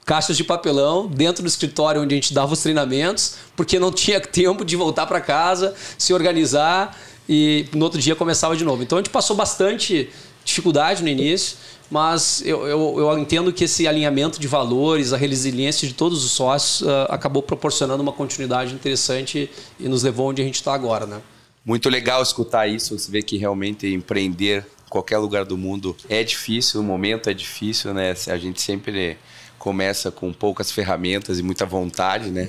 caixas 0.06 0.36
de 0.36 0.44
papelão, 0.44 1.06
dentro 1.06 1.42
do 1.42 1.46
escritório 1.46 2.00
onde 2.00 2.14
a 2.14 2.16
gente 2.16 2.32
dava 2.32 2.54
os 2.54 2.60
treinamentos, 2.60 3.36
porque 3.54 3.78
não 3.78 3.92
tinha 3.92 4.20
tempo 4.24 4.64
de 4.64 4.76
voltar 4.76 5.06
para 5.06 5.20
casa, 5.20 5.74
se 5.98 6.14
organizar 6.14 6.98
e 7.28 7.66
no 7.74 7.84
outro 7.84 8.00
dia 8.00 8.14
começava 8.14 8.56
de 8.56 8.64
novo. 8.64 8.82
Então 8.82 8.98
a 8.98 9.00
gente 9.00 9.10
passou 9.10 9.34
bastante 9.36 10.10
dificuldade 10.44 11.02
no 11.02 11.08
início 11.08 11.56
mas 11.90 12.42
eu, 12.44 12.66
eu, 12.66 12.98
eu, 12.98 13.18
entendo 13.18 13.52
que 13.52 13.64
esse 13.64 13.86
alinhamento 13.86 14.40
de 14.40 14.48
valores, 14.48 15.12
a 15.12 15.16
resiliência 15.16 15.86
de 15.86 15.94
todos 15.94 16.24
os 16.24 16.32
sócios 16.32 16.80
uh, 16.80 17.06
acabou 17.08 17.42
proporcionando 17.42 18.02
uma 18.02 18.12
continuidade 18.12 18.74
interessante 18.74 19.50
e 19.78 19.88
nos 19.88 20.02
levou 20.02 20.30
onde 20.30 20.40
a 20.40 20.44
gente 20.44 20.56
está 20.56 20.72
agora, 20.74 21.06
né? 21.06 21.20
Muito 21.64 21.88
legal 21.88 22.22
escutar 22.22 22.66
isso, 22.66 22.98
você 22.98 23.10
vê 23.10 23.22
que 23.22 23.36
realmente 23.36 23.86
empreender 23.86 24.66
em 24.86 24.90
qualquer 24.90 25.18
lugar 25.18 25.44
do 25.44 25.56
mundo 25.56 25.96
é 26.08 26.22
difícil, 26.22 26.80
o 26.80 26.84
momento 26.84 27.28
é 27.28 27.34
difícil, 27.34 27.92
né? 27.92 28.14
A 28.28 28.36
gente 28.36 28.60
sempre 28.60 29.16
começa 29.58 30.10
com 30.10 30.32
poucas 30.32 30.70
ferramentas 30.70 31.38
e 31.38 31.42
muita 31.42 31.64
vontade, 31.64 32.30
né? 32.30 32.48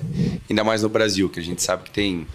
Ainda 0.50 0.64
mais 0.64 0.82
no 0.82 0.90
Brasil, 0.90 1.30
que 1.30 1.40
a 1.40 1.44
gente 1.44 1.62
sabe 1.62 1.84
que 1.84 1.92
tem 1.92 2.28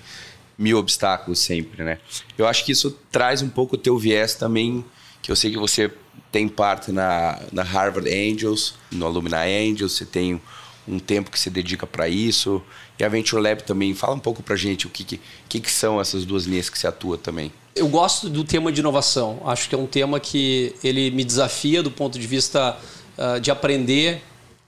mil 0.60 0.76
obstáculos 0.76 1.38
sempre, 1.38 1.82
né? 1.82 1.98
Eu 2.36 2.46
acho 2.46 2.66
que 2.66 2.72
isso 2.72 2.94
traz 3.10 3.40
um 3.40 3.48
pouco 3.48 3.76
o 3.76 3.78
teu 3.78 3.96
viés 3.96 4.34
também, 4.34 4.84
que 5.22 5.32
eu 5.32 5.36
sei 5.36 5.50
que 5.50 5.58
você 5.58 5.90
tem 6.30 6.46
parte 6.46 6.92
na, 6.92 7.40
na 7.50 7.62
Harvard 7.62 8.08
Angels, 8.08 8.74
no 8.92 9.06
Alumni 9.06 9.34
Angels, 9.34 9.92
você 9.92 10.04
tem 10.04 10.40
um 10.86 10.98
tempo 10.98 11.30
que 11.30 11.40
você 11.40 11.48
dedica 11.48 11.86
para 11.86 12.08
isso. 12.08 12.62
E 12.98 13.04
a 13.04 13.08
Venture 13.08 13.42
Lab 13.42 13.62
também, 13.62 13.94
fala 13.94 14.14
um 14.14 14.18
pouco 14.18 14.42
para 14.42 14.54
gente 14.54 14.86
o 14.86 14.90
que, 14.90 15.02
que, 15.02 15.20
que, 15.48 15.60
que 15.60 15.70
são 15.70 15.98
essas 15.98 16.26
duas 16.26 16.44
linhas 16.44 16.68
que 16.68 16.78
você 16.78 16.86
atua 16.86 17.16
também. 17.16 17.50
Eu 17.74 17.88
gosto 17.88 18.28
do 18.28 18.44
tema 18.44 18.70
de 18.70 18.80
inovação. 18.80 19.40
Acho 19.46 19.66
que 19.66 19.74
é 19.74 19.78
um 19.78 19.86
tema 19.86 20.20
que 20.20 20.74
ele 20.84 21.10
me 21.10 21.24
desafia 21.24 21.82
do 21.82 21.90
ponto 21.90 22.18
de 22.18 22.26
vista 22.26 22.76
uh, 23.16 23.40
de 23.40 23.50
aprender 23.50 24.16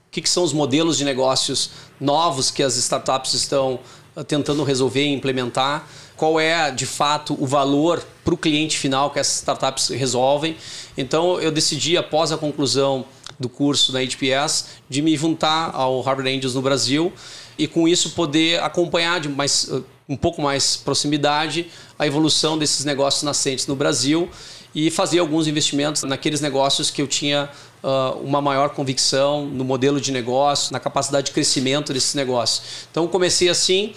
o 0.07 0.11
que, 0.11 0.21
que 0.21 0.29
são 0.29 0.43
os 0.43 0.53
modelos 0.53 0.97
de 0.97 1.05
negócios 1.05 1.69
novos 1.99 2.49
que 2.49 2.63
as 2.63 2.75
startups 2.77 3.33
estão 3.33 3.79
tentando 4.27 4.63
resolver 4.63 5.03
e 5.03 5.13
implementar 5.13 5.87
qual 6.15 6.39
é 6.39 6.69
de 6.71 6.85
fato 6.85 7.35
o 7.39 7.47
valor 7.47 8.05
para 8.23 8.33
o 8.33 8.37
cliente 8.37 8.77
final 8.77 9.09
que 9.09 9.19
essas 9.19 9.35
startups 9.35 9.89
resolvem. 9.89 10.55
Então 10.97 11.39
eu 11.41 11.51
decidi, 11.51 11.97
após 11.97 12.31
a 12.31 12.37
conclusão 12.37 13.05
do 13.39 13.49
curso 13.49 13.91
da 13.91 13.99
HPS, 13.99 14.67
de 14.89 15.01
me 15.01 15.17
juntar 15.17 15.71
ao 15.73 16.01
Harvard 16.01 16.29
Angels 16.29 16.53
no 16.53 16.61
Brasil 16.61 17.11
e 17.57 17.67
com 17.67 17.87
isso 17.87 18.11
poder 18.11 18.61
acompanhar 18.61 19.19
de 19.19 19.29
mais, 19.29 19.69
um 20.07 20.15
pouco 20.15 20.41
mais 20.41 20.77
proximidade 20.77 21.67
a 21.97 22.05
evolução 22.05 22.57
desses 22.57 22.85
negócios 22.85 23.23
nascentes 23.23 23.67
no 23.67 23.75
Brasil 23.75 24.29
e 24.73 24.89
fazer 24.89 25.19
alguns 25.19 25.47
investimentos 25.47 26.03
naqueles 26.03 26.41
negócios 26.41 26.89
que 26.89 27.01
eu 27.01 27.07
tinha 27.07 27.49
uh, 27.83 28.17
uma 28.19 28.41
maior 28.41 28.69
convicção 28.69 29.45
no 29.45 29.63
modelo 29.63 29.99
de 29.99 30.11
negócio, 30.11 30.71
na 30.71 30.79
capacidade 30.79 31.27
de 31.27 31.31
crescimento 31.33 31.93
desses 31.93 32.15
negócios. 32.15 32.87
Então 32.89 33.07
comecei 33.07 33.49
assim 33.49 33.93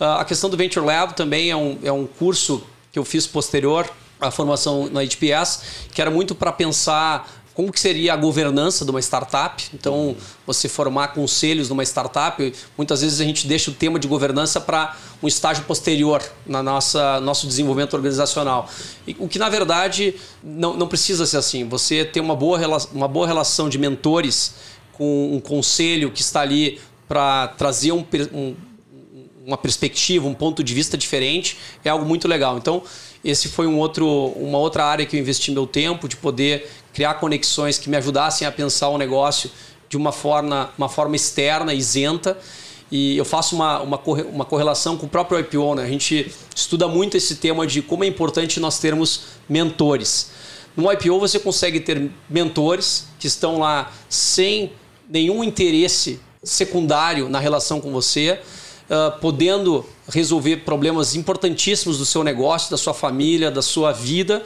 ah, 0.00 0.22
a 0.22 0.24
questão 0.24 0.48
do 0.48 0.56
Venture 0.56 0.84
Lab 0.84 1.12
também 1.12 1.50
é 1.50 1.56
um, 1.56 1.78
é 1.84 1.92
um 1.92 2.06
curso 2.06 2.62
que 2.90 2.98
eu 2.98 3.04
fiz 3.04 3.26
posterior 3.26 3.88
à 4.18 4.30
formação 4.30 4.88
na 4.90 5.04
HPS, 5.04 5.62
que 5.92 6.00
era 6.00 6.10
muito 6.10 6.34
para 6.34 6.50
pensar 6.50 7.39
como 7.60 7.70
que 7.70 7.78
seria 7.78 8.14
a 8.14 8.16
governança 8.16 8.86
de 8.86 8.90
uma 8.90 9.00
startup. 9.00 9.62
Então, 9.74 10.16
você 10.46 10.66
formar 10.66 11.08
conselhos 11.08 11.68
numa 11.68 11.82
startup, 11.82 12.54
muitas 12.74 13.02
vezes 13.02 13.20
a 13.20 13.24
gente 13.24 13.46
deixa 13.46 13.70
o 13.70 13.74
tema 13.74 13.98
de 13.98 14.08
governança 14.08 14.58
para 14.58 14.96
um 15.22 15.28
estágio 15.28 15.64
posterior 15.64 16.22
na 16.46 16.62
nossa 16.62 17.20
nosso 17.20 17.46
desenvolvimento 17.46 17.92
organizacional. 17.92 18.66
O 19.18 19.28
que 19.28 19.38
na 19.38 19.50
verdade 19.50 20.14
não, 20.42 20.74
não 20.74 20.88
precisa 20.88 21.26
ser 21.26 21.36
assim. 21.36 21.68
Você 21.68 22.02
ter 22.02 22.20
uma 22.20 22.34
boa, 22.34 22.58
uma 22.94 23.06
boa 23.06 23.26
relação 23.26 23.68
de 23.68 23.76
mentores 23.76 24.54
com 24.94 25.34
um 25.34 25.38
conselho 25.38 26.10
que 26.10 26.22
está 26.22 26.40
ali 26.40 26.80
para 27.06 27.48
trazer 27.48 27.92
um, 27.92 28.06
um, 28.32 28.56
uma 29.44 29.58
perspectiva, 29.58 30.26
um 30.26 30.32
ponto 30.32 30.64
de 30.64 30.72
vista 30.72 30.96
diferente, 30.96 31.58
é 31.84 31.90
algo 31.90 32.06
muito 32.06 32.26
legal. 32.26 32.56
Então, 32.56 32.82
esse 33.24 33.48
foi 33.48 33.66
um 33.66 33.78
outro, 33.78 34.06
uma 34.36 34.58
outra 34.58 34.84
área 34.84 35.04
que 35.04 35.16
eu 35.16 35.20
investi 35.20 35.50
meu 35.50 35.66
tempo 35.66 36.08
de 36.08 36.16
poder 36.16 36.68
criar 36.92 37.14
conexões 37.14 37.78
que 37.78 37.88
me 37.88 37.96
ajudassem 37.96 38.46
a 38.46 38.52
pensar 38.52 38.88
o 38.88 38.98
negócio 38.98 39.50
de 39.88 39.96
uma 39.96 40.12
forma, 40.12 40.70
uma 40.78 40.88
forma 40.88 41.16
externa, 41.16 41.74
isenta. 41.74 42.38
E 42.90 43.16
eu 43.16 43.24
faço 43.24 43.54
uma, 43.54 43.80
uma, 43.80 44.00
uma 44.32 44.44
correlação 44.44 44.96
com 44.96 45.06
o 45.06 45.08
próprio 45.08 45.38
IPO. 45.38 45.76
Né? 45.76 45.84
A 45.84 45.88
gente 45.88 46.32
estuda 46.54 46.88
muito 46.88 47.16
esse 47.16 47.36
tema 47.36 47.66
de 47.66 47.82
como 47.82 48.04
é 48.04 48.06
importante 48.06 48.58
nós 48.58 48.78
termos 48.78 49.22
mentores. 49.48 50.30
No 50.76 50.90
IPO 50.90 51.18
você 51.18 51.38
consegue 51.38 51.80
ter 51.80 52.10
mentores 52.28 53.06
que 53.18 53.26
estão 53.26 53.58
lá 53.58 53.92
sem 54.08 54.72
nenhum 55.08 55.44
interesse 55.44 56.20
secundário 56.42 57.28
na 57.28 57.38
relação 57.38 57.80
com 57.80 57.92
você, 57.92 58.40
uh, 58.90 59.18
podendo 59.20 59.86
resolver 60.08 60.58
problemas 60.58 61.14
importantíssimos 61.14 61.96
do 61.96 62.04
seu 62.04 62.24
negócio, 62.24 62.70
da 62.70 62.76
sua 62.76 62.92
família, 62.92 63.50
da 63.50 63.62
sua 63.62 63.92
vida. 63.92 64.42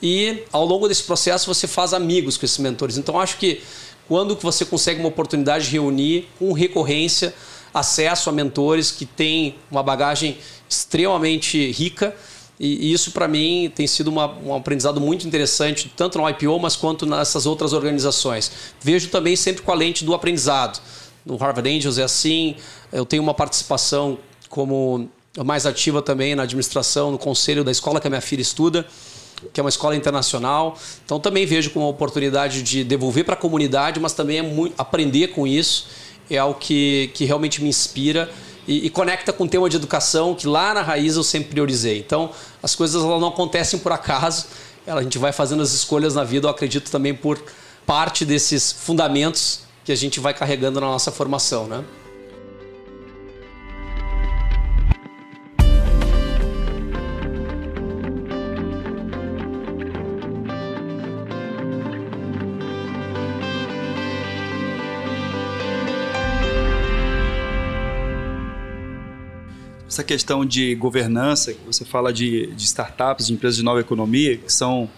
E 0.00 0.44
ao 0.52 0.64
longo 0.64 0.86
desse 0.86 1.02
processo 1.02 1.52
você 1.52 1.66
faz 1.66 1.92
amigos 1.92 2.36
com 2.36 2.46
esses 2.46 2.58
mentores. 2.58 2.96
Então 2.96 3.20
acho 3.20 3.36
que 3.36 3.60
quando 4.06 4.36
você 4.36 4.64
consegue 4.64 5.00
uma 5.00 5.08
oportunidade 5.08 5.66
de 5.66 5.72
reunir 5.72 6.28
com 6.38 6.52
recorrência 6.52 7.34
acesso 7.74 8.30
a 8.30 8.32
mentores 8.32 8.90
que 8.90 9.04
têm 9.04 9.56
uma 9.70 9.82
bagagem 9.82 10.38
extremamente 10.68 11.70
rica, 11.72 12.14
e 12.58 12.92
isso 12.92 13.12
para 13.12 13.28
mim 13.28 13.70
tem 13.72 13.86
sido 13.86 14.08
uma, 14.08 14.26
um 14.38 14.54
aprendizado 14.54 15.00
muito 15.00 15.26
interessante, 15.26 15.92
tanto 15.96 16.18
no 16.18 16.28
IPO, 16.28 16.58
mas 16.58 16.74
quanto 16.74 17.06
nessas 17.06 17.46
outras 17.46 17.72
organizações. 17.72 18.50
Vejo 18.80 19.10
também 19.10 19.36
sempre 19.36 19.62
com 19.62 19.70
a 19.70 19.74
lente 19.74 20.04
do 20.04 20.12
aprendizado. 20.12 20.80
No 21.28 21.36
Harvard 21.36 21.68
Angels 21.68 21.98
é 21.98 22.02
assim, 22.02 22.56
eu 22.90 23.04
tenho 23.04 23.22
uma 23.22 23.34
participação 23.34 24.18
como 24.48 25.10
mais 25.44 25.66
ativa 25.66 26.00
também 26.00 26.34
na 26.34 26.44
administração, 26.44 27.12
no 27.12 27.18
conselho 27.18 27.62
da 27.62 27.70
escola 27.70 28.00
que 28.00 28.06
a 28.06 28.10
minha 28.10 28.22
filha 28.22 28.40
estuda, 28.40 28.86
que 29.52 29.60
é 29.60 29.62
uma 29.62 29.68
escola 29.68 29.94
internacional. 29.94 30.78
Então 31.04 31.20
também 31.20 31.44
vejo 31.44 31.70
como 31.70 31.84
uma 31.84 31.90
oportunidade 31.90 32.62
de 32.62 32.82
devolver 32.82 33.26
para 33.26 33.34
a 33.34 33.36
comunidade, 33.36 34.00
mas 34.00 34.14
também 34.14 34.38
é 34.38 34.42
muito, 34.42 34.74
aprender 34.78 35.28
com 35.28 35.46
isso. 35.46 35.88
É 36.30 36.38
algo 36.38 36.58
que, 36.58 37.10
que 37.12 37.26
realmente 37.26 37.62
me 37.62 37.68
inspira 37.68 38.30
e, 38.66 38.86
e, 38.86 38.90
conecta 38.90 39.30
com 39.30 39.44
o 39.44 39.48
tema 39.48 39.68
de 39.68 39.76
educação 39.76 40.34
que 40.34 40.46
lá 40.46 40.72
na 40.72 40.82
raiz 40.82 41.14
eu 41.16 41.22
sempre 41.22 41.50
priorizei. 41.50 41.98
Então 41.98 42.30
as 42.62 42.74
coisas 42.74 43.02
elas 43.02 43.20
não 43.20 43.28
acontecem 43.28 43.78
por 43.78 43.92
acaso, 43.92 44.46
a 44.86 45.02
gente 45.02 45.18
vai 45.18 45.32
fazendo 45.32 45.62
as 45.62 45.74
escolhas 45.74 46.14
na 46.14 46.24
vida, 46.24 46.46
eu 46.46 46.50
acredito 46.50 46.90
também 46.90 47.14
por 47.14 47.38
parte 47.86 48.24
desses 48.24 48.72
fundamentos 48.72 49.67
que 49.88 49.92
a 49.92 49.96
gente 49.96 50.20
vai 50.20 50.34
carregando 50.34 50.82
na 50.82 50.86
nossa 50.86 51.10
formação, 51.10 51.66
né? 51.66 51.82
essa 69.86 70.04
questão 70.04 70.44
de 70.44 70.74
governança, 70.74 71.54
que 71.54 71.64
você 71.64 71.82
fala 71.86 72.12
de, 72.12 72.48
de 72.48 72.64
startups, 72.64 73.28
de 73.28 73.32
empresas 73.32 73.56
de 73.56 73.64
nova 73.64 73.80
economia, 73.80 74.36
que 74.36 74.52
são, 74.52 74.88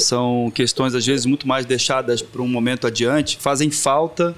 são 0.00 0.50
questões 0.54 0.94
às 0.94 1.04
vezes 1.04 1.26
muito 1.26 1.46
mais 1.46 1.66
deixadas 1.66 2.22
para 2.22 2.42
um 2.42 2.48
momento 2.48 2.86
adiante, 2.86 3.36
fazem 3.38 3.70
falta 3.70 4.34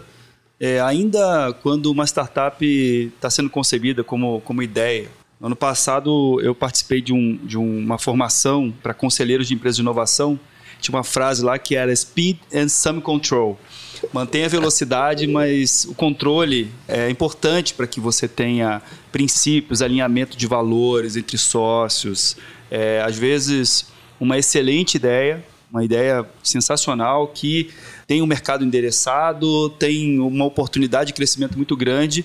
é, 0.61 0.81
ainda 0.81 1.53
quando 1.63 1.87
uma 1.87 2.05
startup 2.05 2.65
está 2.65 3.31
sendo 3.31 3.49
concebida 3.49 4.03
como, 4.03 4.41
como 4.41 4.63
ideia. 4.63 5.09
No 5.41 5.47
ano 5.47 5.57
passado, 5.57 6.41
eu 6.43 6.53
participei 6.55 7.01
de, 7.01 7.13
um, 7.13 7.37
de 7.45 7.57
uma 7.57 7.97
formação 7.97 8.75
para 8.83 8.93
conselheiros 8.93 9.47
de 9.47 9.55
empresas 9.55 9.77
de 9.77 9.83
inovação. 9.83 10.39
Tinha 10.81 10.97
uma 10.97 11.05
frase 11.05 11.45
lá 11.45 11.59
que 11.59 11.77
era 11.77 11.95
Speed 11.95 12.39
and 12.53 12.69
Some 12.69 13.01
Control 13.01 13.57
mantém 14.13 14.45
a 14.45 14.49
velocidade, 14.49 15.27
mas 15.27 15.85
o 15.85 15.95
controle 15.95 16.71
é 16.87 17.11
importante 17.11 17.75
para 17.75 17.87
que 17.87 18.01
você 18.01 18.29
tenha 18.29 18.83
princípios, 19.11 19.83
alinhamento 19.83 20.37
de 20.37 20.47
valores 20.47 21.17
entre 21.17 21.37
sócios. 21.37 22.37
É, 22.71 23.03
às 23.05 23.17
vezes, 23.17 23.87
uma 24.21 24.39
excelente 24.39 24.97
ideia, 24.97 25.45
uma 25.71 25.85
ideia 25.85 26.27
sensacional 26.43 27.29
que 27.29 27.71
tem 28.07 28.23
um 28.23 28.27
mercado 28.27 28.65
endereçado, 28.65 29.71
tem 29.71 30.19
uma 30.19 30.45
oportunidade 30.45 31.09
de 31.09 31.15
crescimento 31.15 31.57
muito 31.57 31.77
grande, 31.77 32.25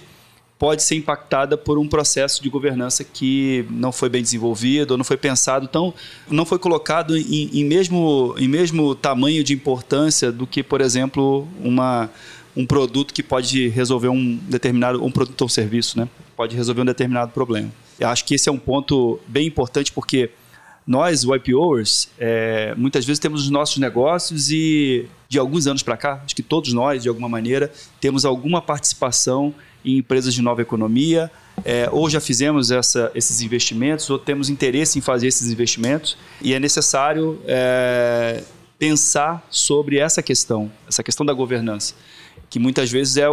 pode 0.58 0.82
ser 0.82 0.96
impactada 0.96 1.58
por 1.58 1.78
um 1.78 1.88
processo 1.88 2.42
de 2.42 2.50
governança 2.50 3.04
que 3.04 3.66
não 3.70 3.92
foi 3.92 4.08
bem 4.08 4.22
desenvolvido 4.22 4.92
ou 4.92 4.98
não 4.98 5.04
foi 5.04 5.18
pensado, 5.18 5.66
então 5.66 5.94
não 6.30 6.46
foi 6.46 6.58
colocado 6.58 7.18
em, 7.18 7.50
em, 7.52 7.66
mesmo, 7.66 8.34
em 8.38 8.48
mesmo 8.48 8.96
tamanho 8.96 9.44
de 9.44 9.54
importância 9.54 10.32
do 10.32 10.48
que, 10.48 10.64
por 10.64 10.80
exemplo, 10.80 11.46
uma, 11.62 12.10
um 12.56 12.66
produto 12.66 13.14
que 13.14 13.22
pode 13.22 13.68
resolver 13.68 14.08
um 14.08 14.38
determinado 14.48 15.04
um 15.04 15.12
produto 15.12 15.42
ou 15.42 15.50
serviço, 15.50 16.00
né? 16.00 16.08
Pode 16.36 16.56
resolver 16.56 16.82
um 16.82 16.86
determinado 16.86 17.32
problema. 17.34 17.70
Eu 18.00 18.08
acho 18.08 18.24
que 18.24 18.36
esse 18.36 18.48
é 18.48 18.52
um 18.52 18.58
ponto 18.58 19.20
bem 19.28 19.48
importante 19.48 19.92
porque 19.92 20.30
nós, 20.86 21.24
YPOers, 21.24 22.10
é, 22.20 22.74
muitas 22.76 23.06
vezes 23.06 23.20
temos 23.20 23.44
os 23.44 23.50
nossos 23.50 23.78
negócios 23.78 24.52
e 24.52 25.08
de 25.30 25.40
alguns 25.40 25.66
anos 25.66 25.82
para 25.82 25.98
cá, 25.98 26.22
acho 26.24 26.36
que 26.36 26.44
todos 26.44 26.74
nós, 26.74 27.02
de 27.02 27.10
alguma 27.10 27.30
maneira, 27.30 27.72
temos 28.00 28.26
alguma 28.26 28.62
participação 28.62 29.54
em 29.84 29.98
empresas 29.98 30.34
de 30.34 30.42
nova 30.42 30.62
economia, 30.62 31.32
é, 31.64 31.90
ou 31.92 32.10
já 32.10 32.20
fizemos 32.20 32.72
essa, 32.72 33.12
esses 33.16 33.42
investimentos, 33.42 34.10
ou 34.10 34.20
temos 34.20 34.50
interesse 34.50 34.98
em 34.98 35.02
fazer 35.02 35.28
esses 35.28 35.52
investimentos, 35.52 36.18
e 36.42 36.54
é 36.54 36.60
necessário 36.60 37.42
é, 37.46 38.44
pensar 38.78 39.46
sobre 39.50 39.98
essa 39.98 40.22
questão, 40.22 40.72
essa 40.88 41.04
questão 41.04 41.26
da 41.26 41.34
governança, 41.34 41.96
que 42.50 42.60
muitas 42.60 42.92
vezes 42.92 43.18
é 43.18 43.26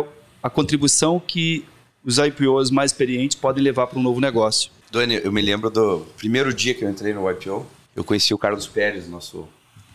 a 0.42 0.50
contribuição 0.50 1.20
que 1.20 1.64
os 2.04 2.18
IPOs 2.18 2.70
mais 2.70 2.92
experientes 2.92 3.36
podem 3.36 3.62
levar 3.62 3.86
para 3.86 3.98
um 3.98 4.02
novo 4.02 4.20
negócio. 4.20 4.70
Dani, 4.90 5.20
eu 5.22 5.30
me 5.30 5.40
lembro 5.40 5.70
do 5.70 6.06
primeiro 6.16 6.52
dia 6.52 6.74
que 6.74 6.84
eu 6.84 6.90
entrei 6.90 7.14
no 7.14 7.30
IPO, 7.30 7.66
eu 7.94 8.04
conheci 8.04 8.34
o 8.34 8.38
Carlos 8.38 8.66
Pérez, 8.66 9.08
nosso 9.08 9.48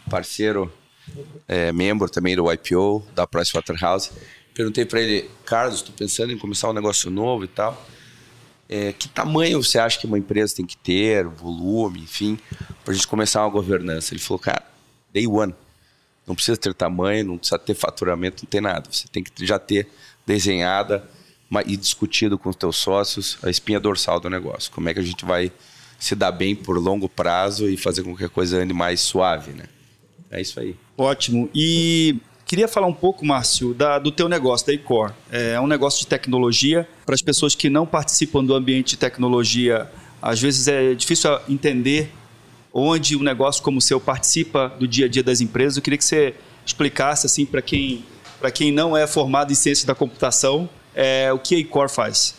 parceiro, 0.10 0.72
é, 1.48 1.72
membro 1.72 2.10
também 2.10 2.36
do 2.36 2.52
IPO, 2.52 3.06
da 3.14 3.28
Pricewaterhouse, 3.28 4.12
Perguntei 4.56 4.86
para 4.86 5.02
ele, 5.02 5.30
Carlos, 5.46 5.76
estou 5.76 5.94
pensando 5.94 6.32
em 6.32 6.38
começar 6.38 6.70
um 6.70 6.74
negócio 6.74 7.12
novo 7.12 7.44
e 7.44 7.48
tal. 7.48 7.86
É, 8.70 8.94
que 8.94 9.10
tamanho 9.10 9.62
você 9.62 9.78
acha 9.78 10.00
que 10.00 10.08
uma 10.08 10.18
empresa 10.18 10.56
tem 10.56 10.66
que 10.66 10.78
ter, 10.78 11.26
volume, 11.26 12.00
enfim, 12.00 12.40
para 12.82 12.94
a 12.94 12.96
gente 12.96 13.06
começar 13.06 13.42
uma 13.42 13.50
governança? 13.50 14.14
Ele 14.14 14.22
falou, 14.22 14.40
cara, 14.40 14.64
day 15.12 15.28
one. 15.28 15.54
Não 16.26 16.34
precisa 16.34 16.58
ter 16.58 16.74
tamanho, 16.74 17.26
não 17.26 17.38
precisa 17.38 17.60
ter 17.60 17.76
faturamento, 17.76 18.46
não 18.46 18.50
tem 18.50 18.62
nada. 18.62 18.90
Você 18.90 19.10
tem 19.10 19.22
que 19.22 19.46
já 19.46 19.60
ter 19.60 19.90
desenhada 20.26 21.06
e 21.66 21.78
discutido 21.78 22.38
com 22.38 22.50
os 22.50 22.56
teus 22.56 22.78
sócios 22.78 23.38
a 23.44 23.50
espinha 23.50 23.80
dorsal 23.80 24.20
do 24.20 24.30
negócio. 24.30 24.72
Como 24.72 24.90
é 24.90 24.94
que 24.94 25.00
a 25.00 25.04
gente 25.04 25.24
vai 25.24 25.52
se 25.98 26.16
dar 26.16 26.32
bem 26.32 26.56
por 26.56 26.78
longo 26.78 27.08
prazo 27.08 27.70
e 27.70 27.78
fazer 27.78 28.04
com 28.04 28.16
que 28.16 28.26
a 28.26 28.30
coisa 28.30 28.58
ande 28.58 28.74
mais 28.74 29.00
suave, 29.02 29.52
né? 29.52 29.66
É 30.30 30.42
isso 30.42 30.60
aí. 30.60 30.76
Ótimo. 30.98 31.50
E 31.54 32.18
Queria 32.46 32.68
falar 32.68 32.86
um 32.86 32.94
pouco, 32.94 33.26
Márcio, 33.26 33.74
da, 33.74 33.98
do 33.98 34.12
teu 34.12 34.30
negócio, 34.30 34.68
da 34.68 34.74
Icor. 34.74 35.12
É 35.32 35.60
um 35.60 35.66
negócio 35.66 36.02
de 36.02 36.08
tecnologia. 36.08 36.88
Para 37.04 37.16
as 37.16 37.22
pessoas 37.22 37.56
que 37.56 37.72
não 37.72 37.88
participam 37.88 38.46
do 38.46 38.54
ambiente 38.54 38.90
de 38.90 38.98
tecnologia, 38.98 39.90
às 40.22 40.40
vezes 40.40 40.68
é 40.68 40.94
difícil 40.94 41.32
entender 41.50 42.12
onde 42.72 43.16
um 43.16 43.24
negócio 43.24 43.64
como 43.64 43.80
o 43.80 43.82
seu 43.82 44.00
participa 44.00 44.72
do 44.80 44.88
dia 44.88 45.08
a 45.08 45.10
dia 45.10 45.24
das 45.24 45.42
empresas. 45.42 45.78
Eu 45.78 45.82
queria 45.82 45.98
que 45.98 46.06
você 46.06 46.36
explicasse 46.64 47.26
assim 47.26 47.48
para 47.48 47.64
quem, 47.64 48.06
quem 48.54 48.72
não 48.72 48.96
é 48.96 49.08
formado 49.08 49.52
em 49.52 49.56
ciência 49.56 49.88
da 49.88 49.96
computação 49.96 50.70
é, 50.96 51.32
o 51.34 51.38
que 51.38 51.56
a 51.56 51.60
Icor 51.60 51.90
faz. 51.90 52.36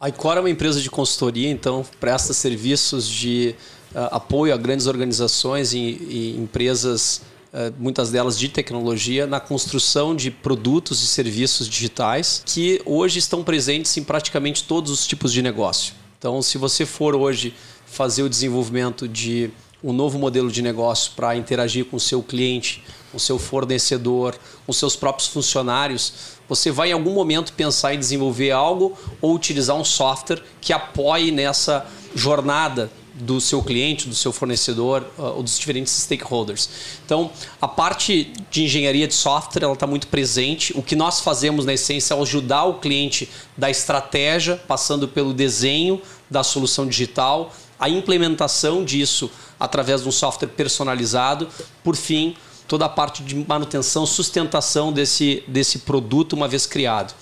A 0.00 0.08
Icor 0.08 0.36
é 0.36 0.40
uma 0.40 0.50
empresa 0.50 0.80
de 0.80 0.90
consultoria, 0.90 1.50
então 1.50 1.84
presta 1.98 2.34
serviços 2.34 3.08
de 3.08 3.54
uh, 3.94 4.14
apoio 4.14 4.52
a 4.52 4.56
grandes 4.56 4.86
organizações 4.86 5.72
e, 5.72 5.78
e 5.78 6.36
empresas 6.38 7.22
eh, 7.58 7.72
muitas 7.78 8.10
delas 8.10 8.38
de 8.38 8.50
tecnologia, 8.50 9.26
na 9.26 9.40
construção 9.40 10.14
de 10.14 10.30
produtos 10.30 11.02
e 11.02 11.06
serviços 11.06 11.66
digitais 11.66 12.42
que 12.44 12.82
hoje 12.84 13.18
estão 13.18 13.42
presentes 13.42 13.96
em 13.96 14.04
praticamente 14.04 14.64
todos 14.64 14.90
os 14.90 15.06
tipos 15.06 15.32
de 15.32 15.40
negócio. 15.40 15.94
Então, 16.18 16.42
se 16.42 16.58
você 16.58 16.84
for 16.84 17.14
hoje 17.14 17.54
fazer 17.86 18.22
o 18.22 18.28
desenvolvimento 18.28 19.08
de 19.08 19.50
um 19.82 19.92
novo 19.92 20.18
modelo 20.18 20.50
de 20.50 20.62
negócio 20.62 21.12
para 21.14 21.36
interagir 21.36 21.84
com 21.84 21.96
o 21.96 22.00
seu 22.00 22.22
cliente, 22.22 22.82
com 23.10 23.16
o 23.16 23.20
seu 23.20 23.38
fornecedor, 23.38 24.36
com 24.66 24.72
seus 24.72 24.96
próprios 24.96 25.28
funcionários, 25.28 26.36
você 26.48 26.70
vai 26.70 26.90
em 26.90 26.92
algum 26.92 27.12
momento 27.12 27.52
pensar 27.52 27.94
em 27.94 27.98
desenvolver 27.98 28.50
algo 28.50 28.96
ou 29.20 29.34
utilizar 29.34 29.76
um 29.76 29.84
software 29.84 30.42
que 30.60 30.72
apoie 30.72 31.30
nessa 31.30 31.86
jornada 32.14 32.90
do 33.14 33.40
seu 33.40 33.62
cliente, 33.62 34.08
do 34.08 34.14
seu 34.14 34.30
fornecedor 34.30 35.02
uh, 35.18 35.22
ou 35.36 35.42
dos 35.42 35.58
diferentes 35.58 35.92
stakeholders. 35.92 36.68
Então, 37.04 37.30
a 37.60 37.66
parte 37.66 38.32
de 38.50 38.64
engenharia 38.64 39.08
de 39.08 39.14
software 39.14 39.64
ela 39.64 39.72
está 39.72 39.86
muito 39.86 40.06
presente. 40.08 40.72
O 40.76 40.82
que 40.82 40.94
nós 40.94 41.20
fazemos 41.20 41.64
na 41.64 41.72
essência 41.72 42.12
é 42.12 42.20
ajudar 42.20 42.64
o 42.64 42.74
cliente 42.74 43.28
da 43.56 43.70
estratégia, 43.70 44.56
passando 44.68 45.08
pelo 45.08 45.32
desenho 45.32 46.00
da 46.30 46.42
solução 46.42 46.86
digital, 46.86 47.52
a 47.78 47.88
implementação 47.88 48.84
disso 48.84 49.30
através 49.58 50.02
de 50.02 50.08
um 50.08 50.12
software 50.12 50.48
personalizado, 50.48 51.48
por 51.82 51.96
fim, 51.96 52.36
toda 52.68 52.84
a 52.84 52.88
parte 52.88 53.22
de 53.22 53.34
manutenção, 53.34 54.04
sustentação 54.04 54.92
desse, 54.92 55.42
desse 55.46 55.80
produto 55.80 56.34
uma 56.34 56.48
vez 56.48 56.66
criado. 56.66 57.14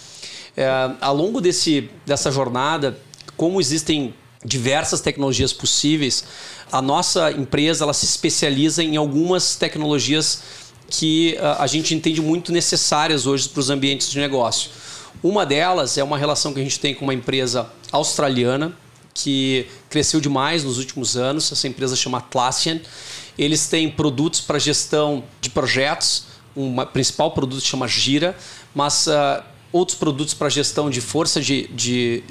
É, 0.56 0.68
ao 1.00 1.14
longo 1.14 1.40
desse, 1.40 1.90
dessa 2.06 2.30
jornada, 2.30 2.98
como 3.36 3.60
existem 3.60 4.14
diversas 4.44 5.00
tecnologias 5.00 5.52
possíveis, 5.52 6.24
a 6.70 6.82
nossa 6.82 7.32
empresa 7.32 7.84
ela 7.84 7.94
se 7.94 8.04
especializa 8.04 8.82
em 8.82 8.96
algumas 8.96 9.56
tecnologias 9.56 10.42
que 10.88 11.36
uh, 11.38 11.62
a 11.62 11.66
gente 11.66 11.94
entende 11.94 12.20
muito 12.20 12.52
necessárias 12.52 13.26
hoje 13.26 13.48
para 13.48 13.60
os 13.60 13.70
ambientes 13.70 14.10
de 14.10 14.18
negócio. 14.18 14.70
Uma 15.22 15.46
delas 15.46 15.96
é 15.96 16.04
uma 16.04 16.18
relação 16.18 16.52
que 16.52 16.60
a 16.60 16.62
gente 16.62 16.78
tem 16.78 16.94
com 16.94 17.04
uma 17.04 17.14
empresa 17.14 17.68
australiana 17.90 18.76
que 19.14 19.66
cresceu 19.94 20.20
demais 20.20 20.64
nos 20.64 20.78
últimos 20.78 21.16
anos. 21.16 21.52
Essa 21.52 21.68
empresa 21.68 21.94
chama 21.94 22.18
Atlassian. 22.18 22.80
Eles 23.38 23.68
têm 23.68 23.88
produtos 23.88 24.40
para 24.40 24.58
gestão 24.58 25.22
de 25.40 25.50
projetos. 25.50 26.24
Um 26.56 26.84
principal 26.86 27.30
produto 27.30 27.62
chama 27.62 27.86
Gira, 27.86 28.36
mas 28.74 29.06
uh, 29.06 29.40
outros 29.72 29.96
produtos 29.96 30.34
para 30.34 30.48
gestão 30.48 30.90
de 30.90 31.00
força 31.00 31.40
de, 31.40 31.68
de, 31.68 32.24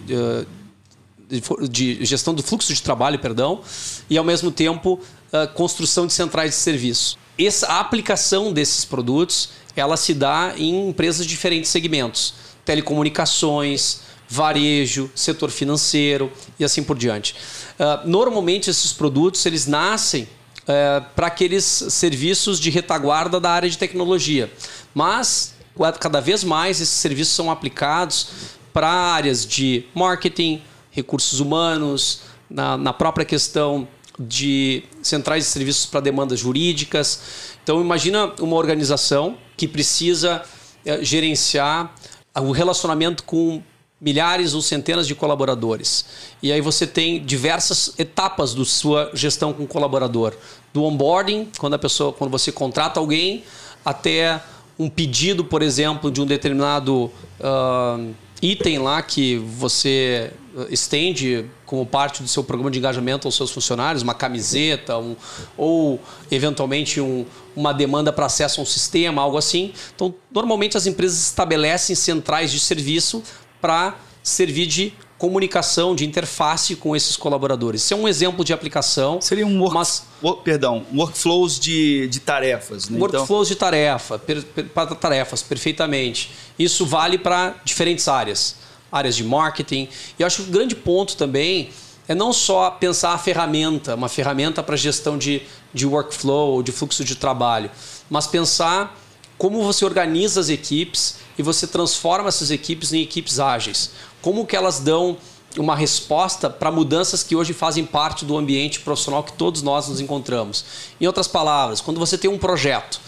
de, 1.30 1.68
de, 1.70 2.06
gestão 2.06 2.34
do 2.34 2.44
fluxo 2.44 2.74
de 2.74 2.82
trabalho, 2.82 3.18
perdão, 3.20 3.62
e 4.10 4.18
ao 4.18 4.26
mesmo 4.26 4.52
tempo 4.52 4.94
uh, 5.32 5.54
construção 5.54 6.06
de 6.06 6.12
centrais 6.12 6.52
de 6.52 6.58
serviço. 6.58 7.18
Essa 7.40 7.68
a 7.68 7.80
aplicação 7.80 8.52
desses 8.52 8.84
produtos 8.84 9.50
ela 9.76 9.96
se 9.96 10.14
dá 10.14 10.54
em 10.58 10.90
empresas 10.90 11.26
de 11.26 11.32
diferentes 11.32 11.72
segmentos, 11.72 12.34
telecomunicações, 12.66 14.02
varejo, 14.34 15.12
setor 15.14 15.52
financeiro 15.52 16.32
e 16.60 16.66
assim 16.66 16.84
por 16.84 16.98
diante. 16.98 17.36
Uh, 17.78 18.08
normalmente 18.10 18.68
esses 18.68 18.92
produtos 18.92 19.46
eles 19.46 19.68
nascem 19.68 20.24
uh, 20.24 21.06
para 21.16 21.28
aqueles 21.28 21.64
serviços 21.64 22.60
de 22.60 22.72
retaguarda 22.72 23.40
da 23.40 23.52
área 23.52 23.70
de 23.70 23.78
tecnologia, 23.78 24.52
mas 24.94 25.54
cada 26.00 26.20
vez 26.20 26.44
mais 26.44 26.82
esses 26.82 26.96
serviços 26.96 27.36
são 27.36 27.52
aplicados 27.52 28.30
para 28.74 28.90
áreas 28.90 29.46
de 29.46 29.86
marketing, 29.94 30.64
recursos 30.90 31.40
humanos, 31.40 32.22
na, 32.50 32.76
na 32.76 32.94
própria 32.94 33.26
questão 33.26 33.88
de 34.18 34.84
centrais 35.04 35.44
de 35.44 35.50
serviços 35.52 35.86
para 35.86 36.00
demandas 36.00 36.40
jurídicas. 36.40 37.22
Então 37.64 37.80
imagina 37.82 38.34
uma 38.40 38.56
organização 38.56 39.38
que 39.56 39.68
precisa 39.68 40.42
uh, 40.42 41.04
gerenciar 41.04 41.94
o 42.36 42.52
relacionamento 42.52 43.24
com 43.26 43.62
milhares 44.04 44.54
ou 44.54 44.62
centenas 44.62 45.08
de 45.08 45.16
colaboradores. 45.16 46.06
E 46.42 46.52
aí 46.52 46.60
você 46.60 46.86
tem 46.86 47.24
diversas 47.24 47.94
etapas 47.98 48.54
da 48.54 48.66
sua 48.66 49.10
gestão 49.14 49.54
com 49.54 49.66
colaborador. 49.66 50.34
Do 50.74 50.84
onboarding, 50.84 51.48
quando 51.58 51.76
a 51.76 51.80
pessoa, 51.80 52.12
quando 52.12 52.30
você 52.30 52.52
contrata 52.52 53.00
alguém, 53.00 53.46
até 53.86 54.42
um 54.78 54.90
pedido, 54.90 55.46
por 55.46 55.62
exemplo, 55.62 56.12
de 56.12 56.20
um 56.20 56.26
determinado 56.26 57.06
uh, 57.40 58.14
item 58.42 58.80
lá 58.80 59.02
que 59.02 59.38
você 59.38 60.32
estende 60.70 61.46
como 61.66 61.86
parte 61.86 62.22
do 62.22 62.28
seu 62.28 62.44
programa 62.44 62.70
de 62.70 62.78
engajamento 62.78 63.28
aos 63.28 63.36
seus 63.36 63.50
funcionários, 63.50 64.04
uma 64.04 64.14
camiseta, 64.14 64.98
um, 64.98 65.16
ou 65.58 66.00
eventualmente 66.30 67.00
um, 67.00 67.26
uma 67.56 67.74
demanda 67.74 68.12
para 68.12 68.26
acesso 68.26 68.60
a 68.60 68.64
um 68.64 68.66
sistema, 68.66 69.22
algo 69.22 69.38
assim. 69.38 69.74
Então, 69.96 70.14
normalmente 70.32 70.78
as 70.78 70.86
empresas 70.86 71.20
estabelecem 71.20 71.96
centrais 71.96 72.52
de 72.52 72.60
serviço 72.60 73.24
para 73.64 73.96
servir 74.22 74.66
de 74.66 74.94
comunicação, 75.18 75.96
de 75.96 76.06
interface 76.06 76.76
com 76.76 76.94
esses 76.94 77.16
colaboradores. 77.16 77.82
Isso 77.82 77.94
é 77.94 77.98
um 77.98 78.10
exemplo 78.10 78.44
de 78.44 78.52
aplicação. 78.52 79.22
Seria 79.22 79.48
um 79.48 79.58
work, 79.62 79.74
mas, 79.74 80.04
perdão, 80.44 80.86
workflows 80.94 81.58
de, 81.58 82.10
de 82.10 82.20
tarefas. 82.20 82.90
Né? 82.90 82.98
Então 82.98 83.08
workflows 83.08 83.48
então... 83.48 83.56
de 83.56 83.56
tarefa, 83.56 84.20
per, 84.20 84.44
per, 84.44 84.66
para 84.66 84.94
tarefas, 84.94 85.42
perfeitamente. 85.42 86.30
Isso 86.60 86.86
vale 86.86 87.18
para 87.18 87.56
diferentes 87.64 88.10
áreas. 88.10 88.58
Áreas 88.92 89.16
de 89.16 89.24
marketing. 89.24 89.88
E 90.20 90.22
eu 90.22 90.28
acho 90.28 90.44
que 90.44 90.50
o 90.50 90.52
grande 90.52 90.76
ponto 90.76 91.16
também 91.16 91.70
é 92.06 92.14
não 92.14 92.34
só 92.34 92.70
pensar 92.70 93.14
a 93.14 93.18
ferramenta, 93.18 93.96
uma 93.96 94.10
ferramenta 94.10 94.62
para 94.62 94.76
gestão 94.76 95.18
de, 95.18 95.42
de 95.74 95.86
workflow, 95.86 96.62
de 96.62 96.74
fluxo 96.74 97.02
de 97.02 97.16
trabalho, 97.16 97.72
mas 98.10 98.28
pensar 98.28 99.00
como 99.38 99.64
você 99.64 99.86
organiza 99.86 100.42
as 100.42 100.50
equipes 100.50 101.23
e 101.38 101.44
você 101.44 101.68
transforma 101.68 102.30
essas 102.30 102.52
equipes 102.52 102.94
em 102.94 103.02
equipes 103.02 103.40
ágeis. 103.40 103.92
Como 104.22 104.46
que 104.46 104.56
elas 104.56 104.80
dão 104.80 105.18
uma 105.58 105.76
resposta 105.76 106.50
para 106.50 106.72
mudanças 106.72 107.24
que 107.24 107.36
hoje 107.36 107.54
fazem 107.54 107.86
parte 107.86 108.26
do 108.26 108.38
ambiente 108.38 108.80
profissional 108.80 109.24
que 109.24 109.34
todos 109.34 109.62
nós 109.62 109.88
nos 109.88 110.00
encontramos. 110.00 110.66
Em 111.00 111.06
outras 111.06 111.28
palavras, 111.28 111.82
quando 111.82 112.00
você 112.00 112.18
tem 112.18 112.30
um 112.30 112.38
projeto, 112.38 113.00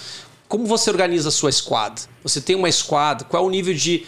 como 0.47 0.65
você 0.65 0.89
organiza 0.89 1.29
a 1.29 1.31
sua 1.31 1.51
squad? 1.51 2.03
Você 2.23 2.39
tem 2.39 2.55
uma 2.55 2.71
squad, 2.71 3.25
qual 3.25 3.43
é 3.43 3.47
o 3.47 3.49
nível 3.49 3.73
de 3.73 4.05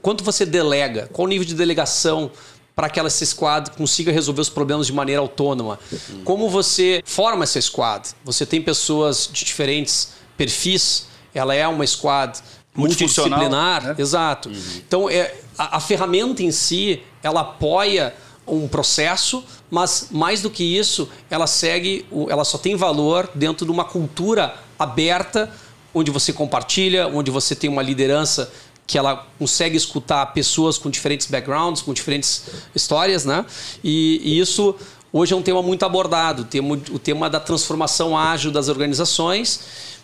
quanto 0.00 0.22
você 0.22 0.46
delega? 0.46 1.08
Qual 1.12 1.26
o 1.26 1.28
nível 1.28 1.44
de 1.44 1.54
delegação 1.54 2.30
para 2.76 2.88
que 2.88 3.00
essa 3.00 3.26
squad 3.26 3.70
consiga 3.72 4.12
resolver 4.12 4.40
os 4.40 4.48
problemas 4.48 4.86
de 4.86 4.92
maneira 4.92 5.20
autônoma? 5.20 5.78
Como 6.24 6.48
você 6.48 7.02
forma 7.04 7.44
essa 7.44 7.60
squad? 7.60 8.10
Você 8.24 8.46
tem 8.46 8.62
pessoas 8.62 9.28
de 9.32 9.44
diferentes 9.44 10.10
perfis, 10.36 11.06
ela 11.34 11.54
é 11.54 11.66
uma 11.66 11.86
squad 11.86 12.40
multidisciplinar, 12.74 13.84
né? 13.84 13.94
exato. 13.98 14.48
Uhum. 14.48 14.80
Então, 14.86 15.10
é, 15.10 15.34
a, 15.58 15.76
a, 15.76 15.80
ferramenta 15.80 16.42
em 16.42 16.50
si, 16.50 17.02
ela 17.22 17.40
apoia 17.40 18.14
um 18.46 18.66
processo, 18.66 19.44
mas 19.70 20.08
mais 20.10 20.42
do 20.42 20.50
que 20.50 20.64
isso, 20.64 21.08
ela 21.30 21.46
segue, 21.46 22.04
ela 22.28 22.44
só 22.44 22.58
tem 22.58 22.76
valor 22.76 23.30
dentro 23.34 23.64
de 23.64 23.72
uma 23.72 23.84
cultura 23.84 24.54
aberta, 24.78 25.52
onde 25.94 26.10
você 26.10 26.32
compartilha, 26.32 27.08
onde 27.08 27.30
você 27.30 27.54
tem 27.54 27.68
uma 27.68 27.82
liderança 27.82 28.50
que 28.86 28.98
ela 28.98 29.26
consegue 29.38 29.76
escutar 29.76 30.26
pessoas 30.26 30.76
com 30.76 30.90
diferentes 30.90 31.28
backgrounds, 31.28 31.80
com 31.80 31.92
diferentes 31.92 32.44
histórias, 32.74 33.24
né? 33.24 33.46
E, 33.84 34.20
e 34.24 34.40
isso 34.40 34.74
hoje 35.12 35.32
é 35.32 35.36
um 35.36 35.42
tema 35.42 35.62
muito 35.62 35.84
abordado, 35.84 36.42
o 36.42 36.44
tema, 36.44 36.74
o 36.74 36.98
tema 36.98 37.30
da 37.30 37.38
transformação 37.38 38.18
ágil 38.18 38.50
das 38.50 38.68
organizações 38.68 39.60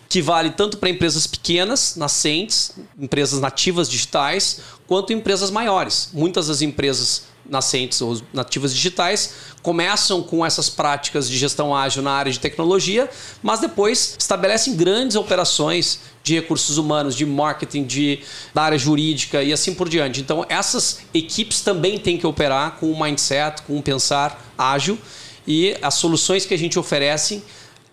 que 0.09 0.21
vale 0.21 0.51
tanto 0.51 0.77
para 0.77 0.89
empresas 0.89 1.27
pequenas, 1.27 1.95
nascentes, 1.95 2.71
empresas 2.97 3.39
nativas 3.39 3.89
digitais, 3.89 4.61
quanto 4.87 5.11
empresas 5.11 5.51
maiores. 5.51 6.09
Muitas 6.13 6.47
das 6.47 6.61
empresas 6.61 7.23
nascentes 7.49 8.01
ou 8.01 8.21
nativas 8.33 8.73
digitais 8.73 9.33
começam 9.61 10.21
com 10.21 10.45
essas 10.45 10.69
práticas 10.69 11.29
de 11.29 11.37
gestão 11.37 11.75
ágil 11.75 12.01
na 12.01 12.11
área 12.11 12.31
de 12.31 12.39
tecnologia, 12.39 13.09
mas 13.41 13.59
depois 13.59 14.15
estabelecem 14.17 14.75
grandes 14.75 15.15
operações 15.15 15.99
de 16.23 16.35
recursos 16.35 16.77
humanos, 16.77 17.15
de 17.15 17.25
marketing, 17.25 17.83
de 17.83 18.19
da 18.53 18.63
área 18.63 18.77
jurídica 18.77 19.41
e 19.43 19.53
assim 19.53 19.73
por 19.73 19.87
diante. 19.87 20.19
Então, 20.19 20.45
essas 20.49 20.99
equipes 21.13 21.61
também 21.61 21.97
têm 21.97 22.17
que 22.17 22.27
operar 22.27 22.77
com 22.79 22.91
um 22.91 23.01
mindset, 23.01 23.61
com 23.63 23.77
um 23.77 23.81
pensar 23.81 24.53
ágil 24.57 24.97
e 25.47 25.77
as 25.81 25.93
soluções 25.93 26.45
que 26.45 26.53
a 26.53 26.57
gente 26.57 26.77
oferece 26.77 27.41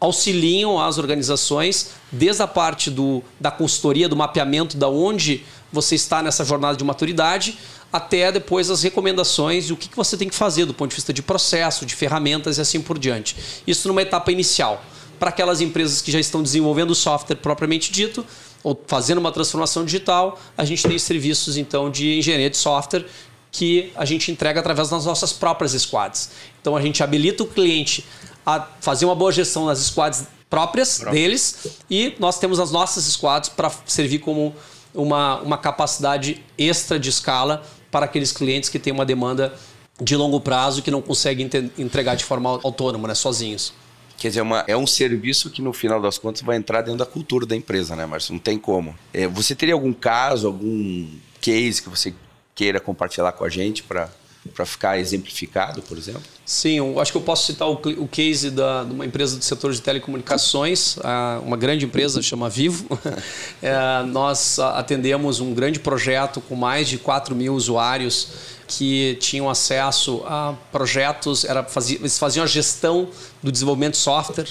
auxiliam 0.04 0.78
as 0.78 0.98
organizações 0.98 1.90
desde 2.12 2.42
a 2.42 2.46
parte 2.46 2.90
do, 2.90 3.22
da 3.40 3.50
consultoria, 3.50 4.08
do 4.08 4.14
mapeamento 4.14 4.76
da 4.76 4.88
onde 4.88 5.42
você 5.72 5.94
está 5.94 6.22
nessa 6.22 6.44
jornada 6.44 6.76
de 6.76 6.84
maturidade, 6.84 7.58
até 7.92 8.30
depois 8.30 8.70
as 8.70 8.82
recomendações 8.82 9.68
e 9.68 9.72
o 9.72 9.76
que 9.76 9.88
você 9.96 10.16
tem 10.16 10.28
que 10.28 10.34
fazer 10.34 10.66
do 10.66 10.74
ponto 10.74 10.90
de 10.90 10.96
vista 10.96 11.12
de 11.12 11.22
processo, 11.22 11.86
de 11.86 11.94
ferramentas 11.94 12.58
e 12.58 12.60
assim 12.60 12.80
por 12.80 12.98
diante. 12.98 13.36
Isso 13.66 13.88
numa 13.88 14.02
etapa 14.02 14.30
inicial. 14.30 14.84
Para 15.18 15.30
aquelas 15.30 15.60
empresas 15.60 16.02
que 16.02 16.12
já 16.12 16.20
estão 16.20 16.42
desenvolvendo 16.42 16.90
o 16.90 16.94
software 16.94 17.36
propriamente 17.36 17.90
dito, 17.90 18.26
ou 18.62 18.80
fazendo 18.86 19.18
uma 19.18 19.32
transformação 19.32 19.84
digital, 19.84 20.38
a 20.56 20.64
gente 20.64 20.86
tem 20.86 20.98
serviços 20.98 21.56
então 21.56 21.90
de 21.90 22.18
engenharia 22.18 22.50
de 22.50 22.56
software 22.56 23.06
que 23.50 23.92
a 23.94 24.04
gente 24.04 24.30
entrega 24.32 24.58
através 24.58 24.90
das 24.90 25.04
nossas 25.04 25.32
próprias 25.32 25.72
squads. 25.72 26.30
Então 26.60 26.76
a 26.76 26.82
gente 26.82 27.02
habilita 27.02 27.42
o 27.42 27.46
cliente 27.46 28.04
a 28.44 28.66
fazer 28.80 29.04
uma 29.04 29.14
boa 29.14 29.32
gestão 29.32 29.66
nas 29.66 29.78
squads 29.78 30.24
próprias 30.48 30.98
Próprio. 30.98 31.20
deles 31.20 31.66
e 31.90 32.14
nós 32.18 32.38
temos 32.38 32.60
as 32.60 32.70
nossas 32.70 33.04
squads 33.04 33.48
para 33.48 33.70
servir 33.86 34.20
como 34.20 34.54
uma, 34.94 35.40
uma 35.40 35.58
capacidade 35.58 36.42
extra 36.56 36.98
de 36.98 37.08
escala 37.08 37.64
para 37.90 38.04
aqueles 38.06 38.32
clientes 38.32 38.68
que 38.68 38.78
têm 38.78 38.92
uma 38.92 39.04
demanda 39.04 39.54
de 40.00 40.16
longo 40.16 40.40
prazo 40.40 40.82
que 40.82 40.90
não 40.90 41.00
conseguem 41.00 41.48
entregar 41.78 42.16
de 42.16 42.24
forma 42.24 42.60
autônoma, 42.62 43.08
né, 43.08 43.14
sozinhos. 43.14 43.72
Quer 44.16 44.28
dizer, 44.28 44.40
é 44.40 44.42
uma, 44.42 44.64
é 44.66 44.76
um 44.76 44.86
serviço 44.86 45.50
que 45.50 45.60
no 45.60 45.72
final 45.72 46.00
das 46.00 46.18
contas 46.18 46.42
vai 46.42 46.56
entrar 46.56 46.82
dentro 46.82 46.98
da 46.98 47.06
cultura 47.06 47.44
da 47.44 47.56
empresa, 47.56 47.96
né, 47.96 48.06
Márcio? 48.06 48.32
Não 48.32 48.40
tem 48.40 48.58
como. 48.58 48.96
É, 49.12 49.26
você 49.26 49.54
teria 49.54 49.74
algum 49.74 49.92
caso, 49.92 50.46
algum 50.46 51.08
case 51.40 51.82
que 51.82 51.88
você 51.88 52.14
queira 52.54 52.80
compartilhar 52.80 53.32
com 53.32 53.44
a 53.44 53.48
gente 53.48 53.82
para 53.82 54.08
para 54.52 54.66
ficar 54.66 54.98
exemplificado, 54.98 55.80
por 55.82 55.96
exemplo? 55.96 56.22
Sim, 56.44 56.78
eu 56.78 57.00
acho 57.00 57.10
que 57.10 57.16
eu 57.16 57.22
posso 57.22 57.46
citar 57.46 57.68
o, 57.68 57.74
o 57.74 58.06
case 58.06 58.50
da, 58.50 58.84
de 58.84 58.92
uma 58.92 59.06
empresa 59.06 59.38
do 59.38 59.44
setor 59.44 59.72
de 59.72 59.80
telecomunicações, 59.80 60.96
uma 61.42 61.56
grande 61.56 61.86
empresa 61.86 62.20
chama 62.20 62.48
Vivo. 62.48 62.86
É, 63.62 64.02
nós 64.02 64.58
atendemos 64.58 65.40
um 65.40 65.54
grande 65.54 65.78
projeto 65.78 66.40
com 66.40 66.54
mais 66.54 66.86
de 66.86 66.98
4 66.98 67.34
mil 67.34 67.54
usuários 67.54 68.28
que 68.66 69.16
tinham 69.20 69.48
acesso 69.48 70.22
a 70.26 70.54
projetos, 70.72 71.44
era, 71.44 71.62
fazia, 71.64 71.98
eles 71.98 72.18
faziam 72.18 72.44
a 72.44 72.46
gestão 72.46 73.08
do 73.42 73.52
desenvolvimento 73.52 73.92
de 73.92 73.98
software 73.98 74.48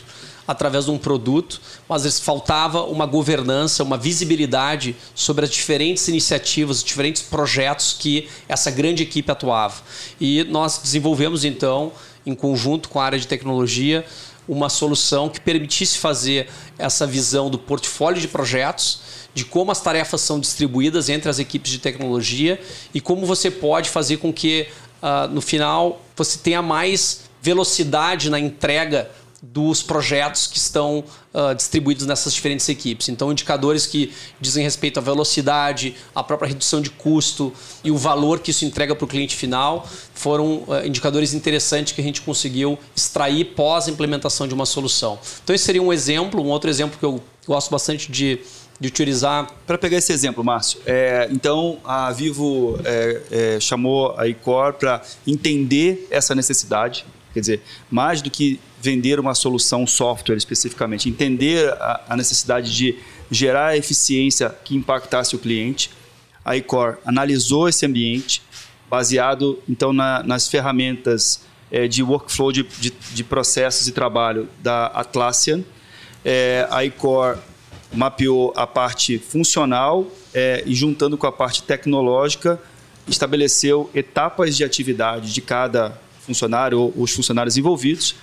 através 0.47 0.85
de 0.85 0.91
um 0.91 0.97
produto, 0.97 1.61
mas 1.87 2.03
eles 2.03 2.19
faltava 2.19 2.83
uma 2.83 3.05
governança, 3.05 3.83
uma 3.83 3.97
visibilidade 3.97 4.95
sobre 5.15 5.45
as 5.45 5.51
diferentes 5.51 6.07
iniciativas, 6.07 6.77
os 6.77 6.83
diferentes 6.83 7.21
projetos 7.21 7.95
que 7.97 8.27
essa 8.47 8.69
grande 8.69 9.03
equipe 9.03 9.31
atuava. 9.31 9.81
E 10.19 10.43
nós 10.45 10.79
desenvolvemos 10.79 11.45
então, 11.45 11.91
em 12.25 12.35
conjunto 12.35 12.89
com 12.89 12.99
a 12.99 13.05
área 13.05 13.19
de 13.19 13.27
tecnologia, 13.27 14.05
uma 14.47 14.69
solução 14.69 15.29
que 15.29 15.39
permitisse 15.39 15.97
fazer 15.97 16.49
essa 16.77 17.07
visão 17.07 17.49
do 17.49 17.57
portfólio 17.57 18.19
de 18.19 18.27
projetos, 18.27 18.99
de 19.33 19.45
como 19.45 19.71
as 19.71 19.81
tarefas 19.81 20.21
são 20.21 20.39
distribuídas 20.39 21.09
entre 21.09 21.29
as 21.29 21.39
equipes 21.39 21.71
de 21.71 21.79
tecnologia 21.79 22.59
e 22.93 23.01
como 23.01 23.25
você 23.25 23.49
pode 23.49 23.89
fazer 23.89 24.17
com 24.17 24.31
que, 24.31 24.67
uh, 25.01 25.27
no 25.29 25.41
final, 25.41 26.01
você 26.15 26.37
tenha 26.37 26.61
mais 26.61 27.21
velocidade 27.41 28.29
na 28.29 28.39
entrega 28.39 29.09
dos 29.45 29.83
projetos 29.83 30.47
que 30.47 30.57
estão 30.57 31.03
uh, 31.33 31.53
distribuídos 31.53 32.05
nessas 32.05 32.33
diferentes 32.33 32.69
equipes. 32.69 33.09
Então, 33.09 33.29
indicadores 33.29 33.85
que 33.85 34.13
dizem 34.39 34.63
respeito 34.63 34.99
à 34.99 35.01
velocidade, 35.01 35.95
à 36.15 36.23
própria 36.23 36.47
redução 36.47 36.79
de 36.79 36.89
custo 36.89 37.51
e 37.83 37.91
o 37.91 37.97
valor 37.97 38.39
que 38.39 38.51
isso 38.51 38.63
entrega 38.63 38.95
para 38.95 39.03
o 39.03 39.07
cliente 39.07 39.35
final 39.35 39.85
foram 40.13 40.63
uh, 40.63 40.85
indicadores 40.85 41.33
interessantes 41.33 41.91
que 41.91 41.99
a 41.99 42.03
gente 42.03 42.21
conseguiu 42.21 42.79
extrair 42.95 43.43
pós 43.53 43.89
implementação 43.89 44.47
de 44.47 44.53
uma 44.53 44.65
solução. 44.65 45.19
Então, 45.43 45.53
esse 45.53 45.65
seria 45.65 45.83
um 45.83 45.91
exemplo. 45.91 46.41
Um 46.41 46.47
outro 46.47 46.69
exemplo 46.69 46.97
que 46.97 47.03
eu 47.03 47.21
gosto 47.45 47.69
bastante 47.69 48.09
de, 48.09 48.39
de 48.79 48.87
utilizar. 48.87 49.51
Para 49.67 49.77
pegar 49.77 49.97
esse 49.97 50.13
exemplo, 50.13 50.41
Márcio, 50.41 50.79
é, 50.85 51.27
então 51.29 51.79
a 51.83 52.09
Vivo 52.13 52.79
é, 52.85 53.21
é, 53.29 53.59
chamou 53.59 54.17
a 54.17 54.25
Icor 54.25 54.73
para 54.75 55.01
entender 55.27 56.07
essa 56.09 56.33
necessidade, 56.33 57.05
quer 57.33 57.41
dizer, 57.41 57.61
mais 57.91 58.21
do 58.21 58.31
que 58.31 58.57
vender 58.83 59.17
uma 59.17 59.33
solução 59.33 59.87
software 59.87 60.35
especificamente, 60.35 61.07
entender 61.07 61.69
a, 61.79 62.01
a 62.09 62.17
necessidade 62.17 62.75
de 62.75 62.97
gerar 63.31 63.77
eficiência 63.77 64.49
que 64.49 64.75
impactasse 64.75 65.37
o 65.37 65.39
cliente. 65.39 65.89
A 66.43 66.57
Icor 66.57 66.97
analisou 67.05 67.69
esse 67.69 67.85
ambiente, 67.85 68.41
baseado 68.89 69.57
então 69.69 69.93
na, 69.93 70.21
nas 70.21 70.49
ferramentas 70.49 71.45
é, 71.71 71.87
de 71.87 72.03
workflow 72.03 72.51
de, 72.51 72.63
de, 72.63 72.91
de, 73.13 73.23
processos 73.23 73.87
e 73.87 73.93
trabalho 73.93 74.49
da 74.61 74.87
Atlassian. 74.87 75.63
É, 76.25 76.67
a 76.69 76.83
Icor 76.83 77.37
mapeou 77.93 78.51
a 78.53 78.67
parte 78.67 79.17
funcional 79.17 80.05
é, 80.33 80.61
e 80.65 80.75
juntando 80.75 81.17
com 81.17 81.25
a 81.25 81.31
parte 81.31 81.63
tecnológica 81.63 82.61
estabeleceu 83.07 83.89
etapas 83.95 84.57
de 84.57 84.63
atividade 84.65 85.33
de 85.33 85.41
cada 85.41 85.97
funcionário 86.19 86.79
ou 86.79 86.93
os 86.97 87.11
funcionários 87.11 87.55
envolvidos 87.55 88.15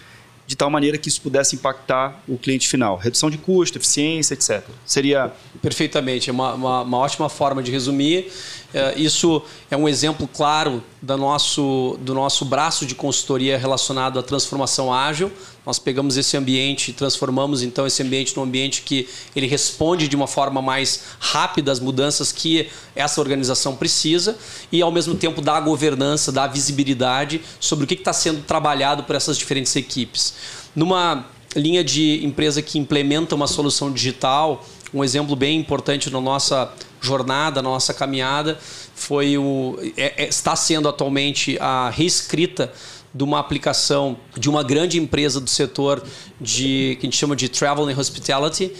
de 0.51 0.57
tal 0.57 0.69
maneira 0.69 0.99
que 0.99 1.09
isso 1.09 1.23
pudesse 1.23 1.55
impactar 1.55 2.25
o 2.27 2.37
cliente 2.37 2.69
final. 2.69 2.97
Redução 2.97 3.31
de 3.31 3.39
custo, 3.39 3.79
eficiência, 3.79 4.35
etc. 4.35 4.65
Seria. 4.85 5.31
Perfeitamente, 5.63 6.29
é 6.29 6.33
uma, 6.33 6.55
uma, 6.55 6.83
uma 6.83 6.99
ótima 6.99 7.29
forma 7.29 7.63
de 7.63 7.71
resumir. 7.71 8.33
É, 8.73 8.95
isso 8.97 9.43
é 9.71 9.77
um 9.77 9.89
exemplo 9.89 10.29
claro 10.29 10.83
do 11.03 11.17
nosso, 11.17 11.99
do 12.01 12.15
nosso 12.15 12.45
braço 12.45 12.87
de 12.87 12.95
consultoria 12.95 13.59
relacionado 13.59 14.19
à 14.19 14.23
transformação 14.23 14.93
ágil. 14.93 15.33
Nós 15.67 15.79
pegamos 15.79 16.17
esse 16.17 16.37
ambiente 16.37 16.91
e 16.91 16.95
transformamos 16.95 17.63
então 17.63 17.87
esse 17.87 18.03
ambiente 18.03 18.37
num 18.37 18.43
ambiente 18.43 18.83
que 18.83 19.09
ele 19.35 19.47
responde 19.47 20.07
de 20.07 20.15
uma 20.15 20.27
forma 20.27 20.63
mais 20.63 21.03
rápida 21.19 21.73
às 21.73 21.81
mudanças 21.81 22.33
que 22.33 22.69
essa 22.95 23.21
organização 23.21 23.75
precisa 23.75 24.39
e 24.71 24.81
ao 24.81 24.93
mesmo 24.93 25.15
tempo 25.15 25.41
dá 25.41 25.57
a 25.57 25.61
governança, 25.61 26.31
dá 26.31 26.45
a 26.45 26.49
visibilidade 26.49 27.41
sobre 27.59 27.85
o 27.85 27.89
que 27.89 27.95
está 27.95 28.13
sendo 28.13 28.43
trabalhado 28.43 29.03
por 29.03 29.17
essas 29.17 29.37
diferentes 29.37 29.75
equipes. 29.75 30.35
Numa 30.75 31.27
linha 31.57 31.83
de 31.83 32.25
empresa 32.25 32.63
que 32.63 32.79
implementa 32.79 33.35
uma 33.35 33.47
solução 33.49 33.93
digital, 33.93 34.65
um 34.95 35.03
exemplo 35.03 35.35
bem 35.35 35.59
importante 35.59 36.11
na 36.11 36.21
nossa 36.21 36.73
jornada, 37.01 37.63
na 37.63 37.69
nossa 37.69 37.95
caminhada, 37.95 38.59
foi 38.95 39.39
o 39.39 39.79
é, 39.97 40.25
é, 40.25 40.29
está 40.29 40.55
sendo 40.55 40.89
atualmente 40.89 41.57
a 41.61 41.91
reescrita 41.91 42.73
de 43.13 43.25
uma 43.25 43.41
aplicação 43.41 44.17
de 44.37 44.49
uma 44.49 44.63
grande 44.63 44.99
empresa 44.99 45.41
do 45.41 45.51
setor 45.51 46.03
de 46.41 46.97
que 47.01 47.07
a 47.07 47.11
gente 47.11 47.17
chama 47.17 47.35
de 47.35 47.49
travel 47.49 47.89
and 47.89 47.99
hospitality, 47.99 48.73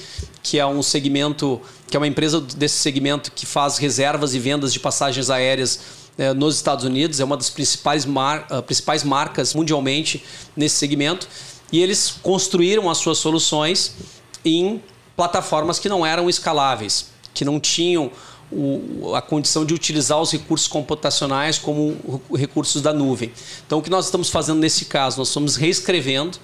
que 0.43 0.59
é 0.59 0.65
um 0.65 0.83
segmento, 0.83 1.61
que 1.89 1.97
é 1.97 2.01
uma 2.01 2.07
empresa 2.07 2.41
desse 2.41 2.77
segmento 2.77 3.33
que 3.33 3.45
faz 3.45 3.79
reservas 3.79 4.35
e 4.35 4.39
vendas 4.39 4.73
de 4.73 4.79
passagens 4.79 5.31
aéreas 5.31 5.81
eh, 6.17 6.33
nos 6.33 6.57
Estados 6.57 6.85
Unidos, 6.85 7.19
é 7.19 7.25
uma 7.25 7.37
das 7.37 7.51
principais, 7.51 8.05
mar, 8.05 8.47
uh, 8.51 8.63
principais 8.63 9.03
marcas 9.03 9.55
mundialmente 9.55 10.23
nesse 10.55 10.77
segmento, 10.77 11.27
e 11.73 11.83
eles 11.83 12.15
construíram 12.23 12.89
as 12.89 12.99
suas 12.99 13.19
soluções 13.19 13.95
em 14.45 14.83
plataformas 15.17 15.79
que 15.79 15.89
não 15.89 16.05
eram 16.05 16.29
escaláveis, 16.29 17.10
que 17.35 17.45
não 17.45 17.61
tinham 17.61 18.11
o, 18.53 19.15
a 19.15 19.23
condição 19.23 19.65
de 19.65 19.73
utilizar 19.73 20.21
os 20.21 20.33
recursos 20.33 20.67
computacionais 20.67 21.59
como 21.59 22.21
recursos 22.35 22.83
da 22.83 22.93
nuvem. 22.93 23.33
Então, 23.67 23.79
o 23.79 23.83
que 23.83 23.91
nós 23.91 24.07
estamos 24.07 24.29
fazendo 24.29 24.59
nesse 24.59 24.87
caso? 24.87 25.19
Nós 25.19 25.29
estamos 25.29 25.57
reescrevendo, 25.57 26.39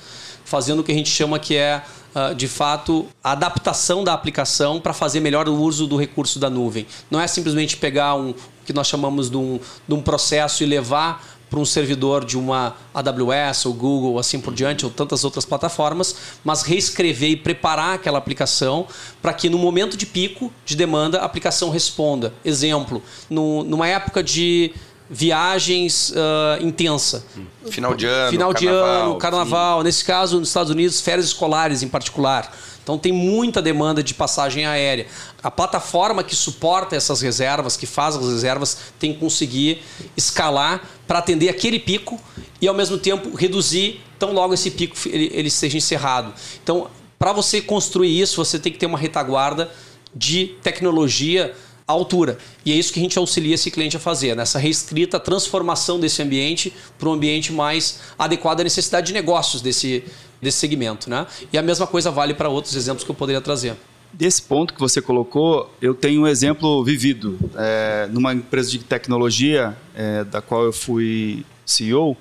fazendo 0.45 0.81
o 0.81 0.85
que 0.85 0.93
a 0.93 0.95
gente 0.95 1.11
chama 1.11 1.39
que 1.39 1.57
é, 1.57 1.83
uh, 2.15 2.35
de 2.35 2.47
fato, 2.47 3.07
a 3.23 3.33
adaptação 3.33 4.05
da 4.05 4.13
aplicação 4.13 4.81
para 4.81 4.93
fazer 4.93 5.21
melhor 5.21 5.49
o 5.49 5.55
uso 5.55 5.87
do 5.87 5.97
recurso 5.97 6.39
da 6.39 6.49
nuvem. 6.49 6.87
Não 7.11 7.21
é 7.21 7.27
simplesmente 7.27 7.77
pegar 7.77 8.15
um 8.15 8.35
que 8.65 8.73
nós 8.73 8.89
chamamos 8.89 9.31
de 9.31 9.37
um, 9.37 9.61
de 9.87 9.95
um 9.95 10.03
processo 10.03 10.63
e 10.65 10.67
levar 10.67 11.36
para 11.49 11.59
um 11.59 11.65
servidor 11.65 12.25
de 12.25 12.37
uma 12.37 12.77
AWS 12.93 13.67
ou 13.67 13.75
Google, 13.75 14.19
assim 14.19 14.41
por 14.41 14.53
diante, 14.53 14.85
ou 14.85 14.91
tantas 14.91 15.25
outras 15.25 15.45
plataformas, 15.45 16.17
mas 16.45 16.63
reescrever 16.63 17.31
e 17.31 17.37
preparar 17.37 17.95
aquela 17.95 18.19
aplicação 18.19 18.87
para 19.23 19.33
que 19.33 19.49
no 19.49 19.59
momento 19.59 19.97
de 19.97 20.07
pico 20.07 20.53
de 20.65 20.77
demanda 20.77 21.21
a 21.21 21.25
aplicação 21.25 21.71
responda. 21.71 22.35
Exemplo, 22.45 23.03
no, 23.31 23.63
numa 23.63 23.87
época 23.87 24.23
de 24.23 24.73
viagens 25.09 26.11
uh, 26.11 26.63
intensa. 26.65 27.25
Final 27.71 27.95
de 27.95 28.07
ano, 28.07 28.31
final 28.31 28.53
de 28.53 28.67
carnaval, 28.67 29.05
ano, 29.05 29.19
carnaval. 29.19 29.79
Sim. 29.79 29.85
Nesse 29.85 30.05
caso, 30.05 30.39
nos 30.41 30.49
Estados 30.49 30.71
Unidos, 30.71 31.01
férias 31.01 31.27
escolares 31.27 31.83
em 31.83 31.89
particular. 31.89 32.53
Então 32.87 32.97
tem 32.97 33.11
muita 33.11 33.61
demanda 33.61 34.01
de 34.01 34.15
passagem 34.15 34.65
aérea. 34.65 35.09
A 35.43 35.51
plataforma 35.51 36.23
que 36.23 36.37
suporta 36.37 36.95
essas 36.95 37.21
reservas, 37.21 37.77
que 37.77 37.85
faz 37.85 38.15
as 38.15 38.25
reservas, 38.25 38.79
tem 38.97 39.13
que 39.13 39.19
conseguir 39.19 39.83
escalar 40.17 40.89
para 41.05 41.19
atender 41.19 41.49
aquele 41.49 41.81
pico 41.81 42.17
e 42.61 42.69
ao 42.69 42.75
mesmo 42.77 42.97
tempo 42.97 43.35
reduzir 43.35 44.01
tão 44.21 44.33
logo 44.33 44.55
esse 44.55 44.71
pico 44.71 44.95
ele, 45.07 45.33
ele 45.35 45.51
seja 45.51 45.77
encerrado. 45.77 46.33
Então, 46.63 46.87
para 47.19 47.33
você 47.33 47.61
construir 47.61 48.21
isso, 48.21 48.37
você 48.37 48.57
tem 48.57 48.71
que 48.71 48.79
ter 48.79 48.87
uma 48.87 48.99
retaguarda 48.99 49.69
de 50.15 50.55
tecnologia 50.63 51.57
altura. 51.93 52.39
E 52.65 52.73
é 52.73 52.75
isso 52.75 52.93
que 52.93 52.99
a 52.99 53.03
gente 53.03 53.19
auxilia 53.19 53.55
esse 53.55 53.71
cliente 53.71 53.97
a 53.97 54.01
fazer, 54.01 54.35
nessa 54.35 54.59
reescrita 54.59 55.21
transformação 55.21 56.01
desse 56.01 56.21
ambiente 56.23 56.73
para 56.99 57.09
um 57.09 57.13
ambiente 57.13 57.53
mais 57.53 58.01
adequado 58.19 58.61
à 58.61 58.65
necessidade 58.65 59.09
de 59.09 59.13
negócios 59.13 59.63
desse, 59.63 60.05
desse 60.43 60.59
segmento. 60.59 61.09
Né? 61.09 61.27
E 61.53 61.59
a 61.59 61.63
mesma 61.63 61.87
coisa 61.87 62.11
vale 62.11 62.35
para 62.35 62.49
outros 62.49 62.75
exemplos 62.75 63.05
que 63.05 63.11
eu 63.11 63.15
poderia 63.15 63.41
trazer. 63.41 63.77
Desse 64.13 64.41
ponto 64.43 64.73
que 64.73 64.81
você 64.81 65.01
colocou, 65.03 65.71
eu 65.81 65.95
tenho 65.95 66.23
um 66.23 66.27
exemplo 66.27 66.83
vivido. 66.83 67.39
É, 67.55 68.09
numa 68.11 68.33
empresa 68.33 68.71
de 68.71 68.79
tecnologia, 68.79 69.77
é, 69.95 70.25
da 70.25 70.41
qual 70.41 70.65
eu 70.65 70.73
fui 70.73 71.45
CEO, 71.65 72.17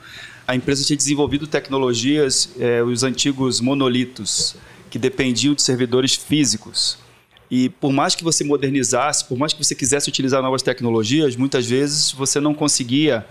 a 0.47 0.55
empresa 0.55 0.83
tinha 0.83 0.97
desenvolvido 0.97 1.47
tecnologias, 1.47 2.49
é, 2.59 2.83
os 2.83 3.03
antigos 3.03 3.61
monolitos, 3.61 4.55
que 4.89 4.99
dependiam 4.99 5.55
de 5.55 5.61
servidores 5.61 6.15
físicos. 6.15 6.97
E 7.49 7.69
por 7.69 7.91
mais 7.91 8.15
que 8.15 8.23
você 8.23 8.43
modernizasse, 8.43 9.25
por 9.25 9.37
mais 9.37 9.53
que 9.53 9.63
você 9.63 9.75
quisesse 9.75 10.09
utilizar 10.09 10.41
novas 10.41 10.61
tecnologias, 10.61 11.35
muitas 11.35 11.65
vezes 11.65 12.11
você 12.11 12.39
não 12.39 12.53
conseguia 12.53 13.25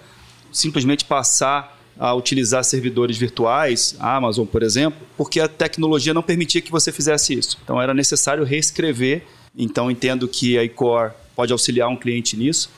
simplesmente 0.53 1.05
passar 1.05 1.81
a 1.99 2.13
utilizar 2.15 2.65
servidores 2.65 3.17
virtuais, 3.17 3.97
a 3.99 4.17
Amazon, 4.17 4.47
por 4.47 4.63
exemplo, 4.63 5.01
porque 5.17 5.41
a 5.41 5.49
tecnologia 5.49 6.13
não 6.13 6.23
permitia 6.23 6.61
que 6.61 6.71
você 6.71 6.91
fizesse 6.91 7.35
isso. 7.35 7.59
Então 7.63 7.81
era 7.81 7.95
necessário 7.95 8.45
reescrever. 8.45 9.25
Então 9.57 9.91
entendo 9.91 10.27
que 10.27 10.59
a 10.59 10.65
iCore 10.65 11.13
pode 11.37 11.53
auxiliar 11.53 11.89
um 11.89 11.97
cliente 11.97 12.37
nisso. 12.37 12.71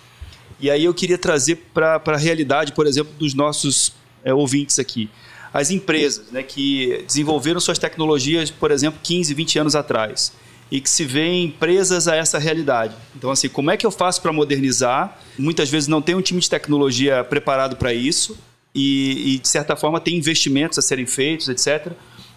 E 0.61 0.71
aí 0.71 0.85
eu 0.85 0.95
queria 0.95 1.19
trazer 1.19 1.57
para 1.73 2.01
a 2.05 2.17
realidade, 2.17 2.73
por 2.73 2.87
exemplo, 2.87 3.13
dos 3.19 3.35
nossos 3.35 3.93
é, 4.25 4.33
ouvintes 4.33 4.79
aqui. 4.79 5.09
as 5.53 5.71
empresas 5.71 6.31
né, 6.31 6.43
que 6.43 7.05
desenvolveram 7.07 7.61
suas 7.61 7.79
tecnologias, 7.79 8.51
por 8.51 8.71
exemplo, 8.71 9.01
15, 9.03 9.33
20 9.35 9.59
anos 9.59 9.75
atrás 9.75 10.33
e 10.71 10.81
que 10.81 10.91
se 10.91 11.05
veem 11.05 11.51
presas 11.51 12.09
a 12.09 12.17
essa 12.17 12.39
realidade. 12.39 12.95
Então, 13.15 13.31
assim, 13.31 13.49
como 13.49 13.71
é 13.71 13.77
que 13.77 13.87
eu 13.87 13.91
faço 13.91 14.21
para 14.21 14.33
modernizar? 14.33 15.19
Muitas 15.39 15.71
vezes 15.71 15.89
não 15.89 16.03
tem 16.03 16.15
um 16.15 16.21
time 16.21 16.41
de 16.41 16.51
tecnologia 16.51 17.23
preparado 17.23 17.77
para 17.77 17.93
isso 17.95 18.37
e, 18.75 19.35
e, 19.35 19.39
de 19.39 19.49
certa 19.49 19.77
forma, 19.77 20.01
tem 20.01 20.17
investimentos 20.17 20.79
a 20.79 20.83
serem 20.83 21.07
feitos, 21.07 21.49
etc. 21.49 21.93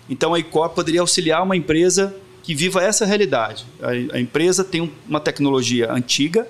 Então, 0.09 0.33
a 0.33 0.39
ICOR 0.39 0.69
poderia 0.69 1.01
auxiliar 1.01 1.43
uma 1.43 1.57
empresa 1.57 2.15
que 2.43 2.53
viva 2.53 2.83
essa 2.83 3.05
realidade. 3.05 3.65
A, 3.81 4.15
a 4.15 4.19
empresa 4.19 4.63
tem 4.63 4.91
uma 5.07 5.19
tecnologia 5.19 5.91
antiga 5.91 6.47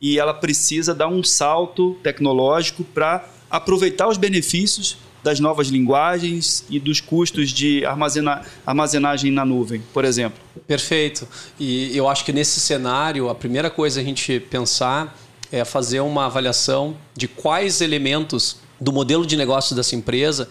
e 0.00 0.18
ela 0.18 0.34
precisa 0.34 0.94
dar 0.94 1.08
um 1.08 1.22
salto 1.22 1.96
tecnológico 2.02 2.84
para 2.84 3.28
aproveitar 3.50 4.08
os 4.08 4.16
benefícios 4.16 4.98
das 5.22 5.40
novas 5.40 5.68
linguagens 5.68 6.64
e 6.68 6.80
dos 6.80 7.00
custos 7.00 7.50
de 7.50 7.84
armazena 7.84 8.42
armazenagem 8.66 9.30
na 9.30 9.44
nuvem, 9.44 9.82
por 9.92 10.04
exemplo. 10.04 10.40
Perfeito. 10.66 11.26
E 11.58 11.96
eu 11.96 12.08
acho 12.08 12.24
que 12.24 12.32
nesse 12.32 12.60
cenário, 12.60 13.28
a 13.28 13.34
primeira 13.34 13.70
coisa 13.70 14.00
a 14.00 14.04
gente 14.04 14.40
pensar 14.40 15.16
é 15.50 15.64
fazer 15.64 16.00
uma 16.00 16.26
avaliação 16.26 16.96
de 17.14 17.28
quais 17.28 17.80
elementos 17.80 18.56
do 18.80 18.92
modelo 18.92 19.24
de 19.24 19.36
negócio 19.36 19.76
dessa 19.76 19.94
empresa 19.94 20.48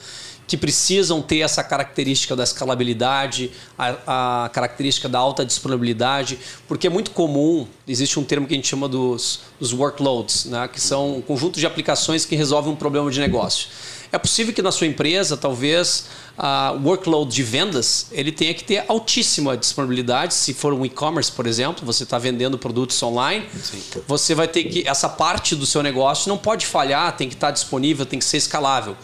que 0.51 0.57
precisam 0.57 1.21
ter 1.21 1.39
essa 1.39 1.63
característica 1.63 2.35
da 2.35 2.43
escalabilidade, 2.43 3.51
a, 3.77 4.43
a, 4.45 4.49
característica 4.49 5.07
da 5.07 5.17
alta 5.17 5.45
disponibilidade, 5.45 6.37
porque 6.67 6.87
é 6.87 6.89
muito 6.89 7.11
comum, 7.11 7.65
existe 7.87 8.19
um 8.19 8.23
termo 8.25 8.45
que 8.45 8.53
a 8.53 8.57
gente 8.57 8.67
chama 8.67 8.89
dos, 8.89 9.43
dos 9.57 9.71
workloads, 9.71 10.45
né, 10.45 10.67
que 10.67 10.81
são 10.81 11.17
um 11.17 11.21
conjunto 11.21 11.57
de 11.57 11.65
aplicações 11.65 12.25
que 12.25 12.35
resolvem 12.35 12.73
um 12.73 12.75
problema 12.75 13.09
de 13.09 13.21
negócio. 13.21 13.69
É 14.11 14.17
possível 14.17 14.53
que 14.53 14.61
na 14.61 14.71
sua 14.71 14.87
empresa, 14.87 15.37
talvez, 15.37 16.07
o 16.37 16.87
workload 16.87 17.33
de 17.33 17.43
vendas 17.43 18.07
ele 18.11 18.31
tenha 18.31 18.53
que 18.53 18.63
ter 18.63 18.83
altíssima 18.87 19.55
disponibilidade. 19.55 20.33
Se 20.33 20.53
for 20.53 20.73
um 20.73 20.85
e-commerce, 20.85 21.31
por 21.31 21.47
exemplo, 21.47 21.85
você 21.85 22.03
está 22.03 22.17
vendendo 22.17 22.57
produtos 22.57 23.01
online, 23.01 23.45
Sim. 23.63 23.81
você 24.07 24.35
vai 24.35 24.47
ter 24.47 24.65
que 24.65 24.87
essa 24.87 25.07
parte 25.07 25.55
do 25.55 25.65
seu 25.65 25.81
negócio 25.81 26.27
não 26.27 26.37
pode 26.37 26.65
falhar, 26.65 27.15
tem 27.15 27.29
que 27.29 27.35
estar 27.35 27.51
disponível, 27.51 28.05
tem 28.05 28.19
que 28.19 28.25
ser 28.25 28.37
escalável. 28.37 28.97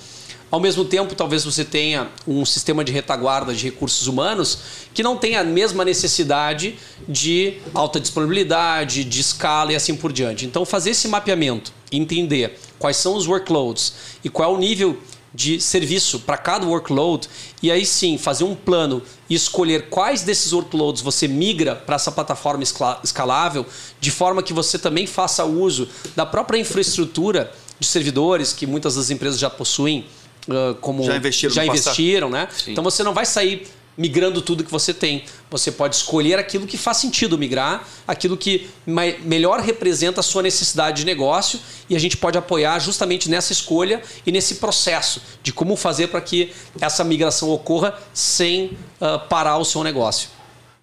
Ao 0.50 0.62
mesmo 0.62 0.86
tempo, 0.86 1.14
talvez 1.14 1.44
você 1.44 1.66
tenha 1.66 2.08
um 2.26 2.46
sistema 2.46 2.82
de 2.82 2.92
retaguarda 2.92 3.54
de 3.54 3.66
recursos 3.66 4.08
humanos 4.08 4.60
que 4.94 5.04
não 5.04 5.18
tenha 5.18 5.42
a 5.42 5.44
mesma 5.44 5.84
necessidade 5.84 6.80
de 7.08 7.58
alta 7.74 8.00
disponibilidade, 8.00 9.04
de 9.04 9.20
escala 9.20 9.74
e 9.74 9.76
assim 9.76 9.94
por 9.94 10.14
diante. 10.14 10.46
Então, 10.46 10.66
fazer 10.66 10.92
esse 10.92 11.10
mapeamento, 11.10 11.74
entender 11.92 12.58
quais 12.80 12.98
são 12.98 13.16
os 13.16 13.28
workloads 13.28 13.94
e 14.24 14.30
qual 14.30 14.52
é 14.52 14.56
o 14.56 14.58
nível 14.58 14.98
de 15.34 15.62
serviço 15.62 16.22
para 16.22 16.38
cada 16.38 16.66
workload 16.66 17.28
e 17.62 17.72
aí 17.72 17.86
sim 17.86 18.18
fazer 18.18 18.44
um 18.44 18.56
plano 18.56 19.04
e 19.30 19.36
escolher 19.36 19.90
quais 19.90 20.24
desses 20.24 20.52
workloads 20.52 21.02
você 21.02 21.28
migra 21.28 21.76
para 21.76 21.96
essa 21.96 22.12
plataforma 22.12 22.64
escalável, 23.04 23.66
de 24.00 24.10
forma 24.10 24.42
que 24.42 24.54
você 24.54 24.80
também 24.80 25.06
faça 25.06 25.46
uso 25.46 25.88
da 26.16 26.26
própria 26.26 26.58
infraestrutura 26.58 27.52
de 27.80 27.86
servidores 27.86 28.54
que 28.54 28.66
muitas 28.66 28.96
das 28.96 29.12
empresas 29.12 29.40
já 29.40 29.50
possuem 29.50 30.08
uh, 30.48 30.74
como 30.76 31.04
já 31.04 31.18
investiram, 31.18 31.54
já 31.54 31.66
investiram 31.66 32.30
né? 32.30 32.48
Sim. 32.52 32.72
Então 32.72 32.84
você 32.84 33.04
não 33.04 33.14
vai 33.14 33.26
sair 33.26 33.68
migrando 33.98 34.42
tudo 34.42 34.64
que 34.64 34.72
você 34.72 34.94
tem. 34.94 35.24
Você 35.50 35.72
pode 35.72 35.96
escolher 35.96 36.38
aquilo 36.38 36.68
que 36.68 36.78
faz 36.78 36.98
sentido 36.98 37.38
migrar, 37.38 37.88
aquilo 38.08 38.38
que 38.38 38.70
melhor 38.86 39.60
representa 39.60 40.20
a 40.20 40.24
sua 40.24 40.44
necessidade 40.44 40.98
de 40.98 41.06
negócio 41.06 41.60
e 41.90 41.96
a 41.96 42.00
gente 42.00 42.16
pode 42.16 42.38
apoiar 42.38 42.78
justamente 42.80 43.30
nessa 43.30 43.52
escolha 43.52 44.02
e 44.26 44.32
nesse 44.32 44.56
processo 44.56 45.22
de 45.42 45.52
como 45.52 45.76
fazer 45.76 46.08
para 46.08 46.22
que 46.22 46.52
essa 46.80 47.04
migração 47.04 47.50
ocorra 47.50 47.98
sem 48.14 48.78
uh, 49.02 49.20
parar 49.28 49.58
o 49.58 49.66
seu 49.66 49.84
negócio. 49.84 50.30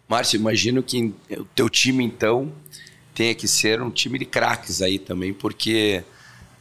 Márcio, 0.08 0.36
imagino 0.36 0.82
que 0.82 1.14
o 1.30 1.44
teu 1.54 1.68
time 1.70 2.04
então 2.04 2.52
tenha 3.14 3.34
que 3.34 3.46
ser 3.46 3.80
um 3.80 3.90
time 3.90 4.18
de 4.18 4.24
craques 4.24 4.82
aí 4.82 4.98
também, 4.98 5.32
porque 5.32 6.02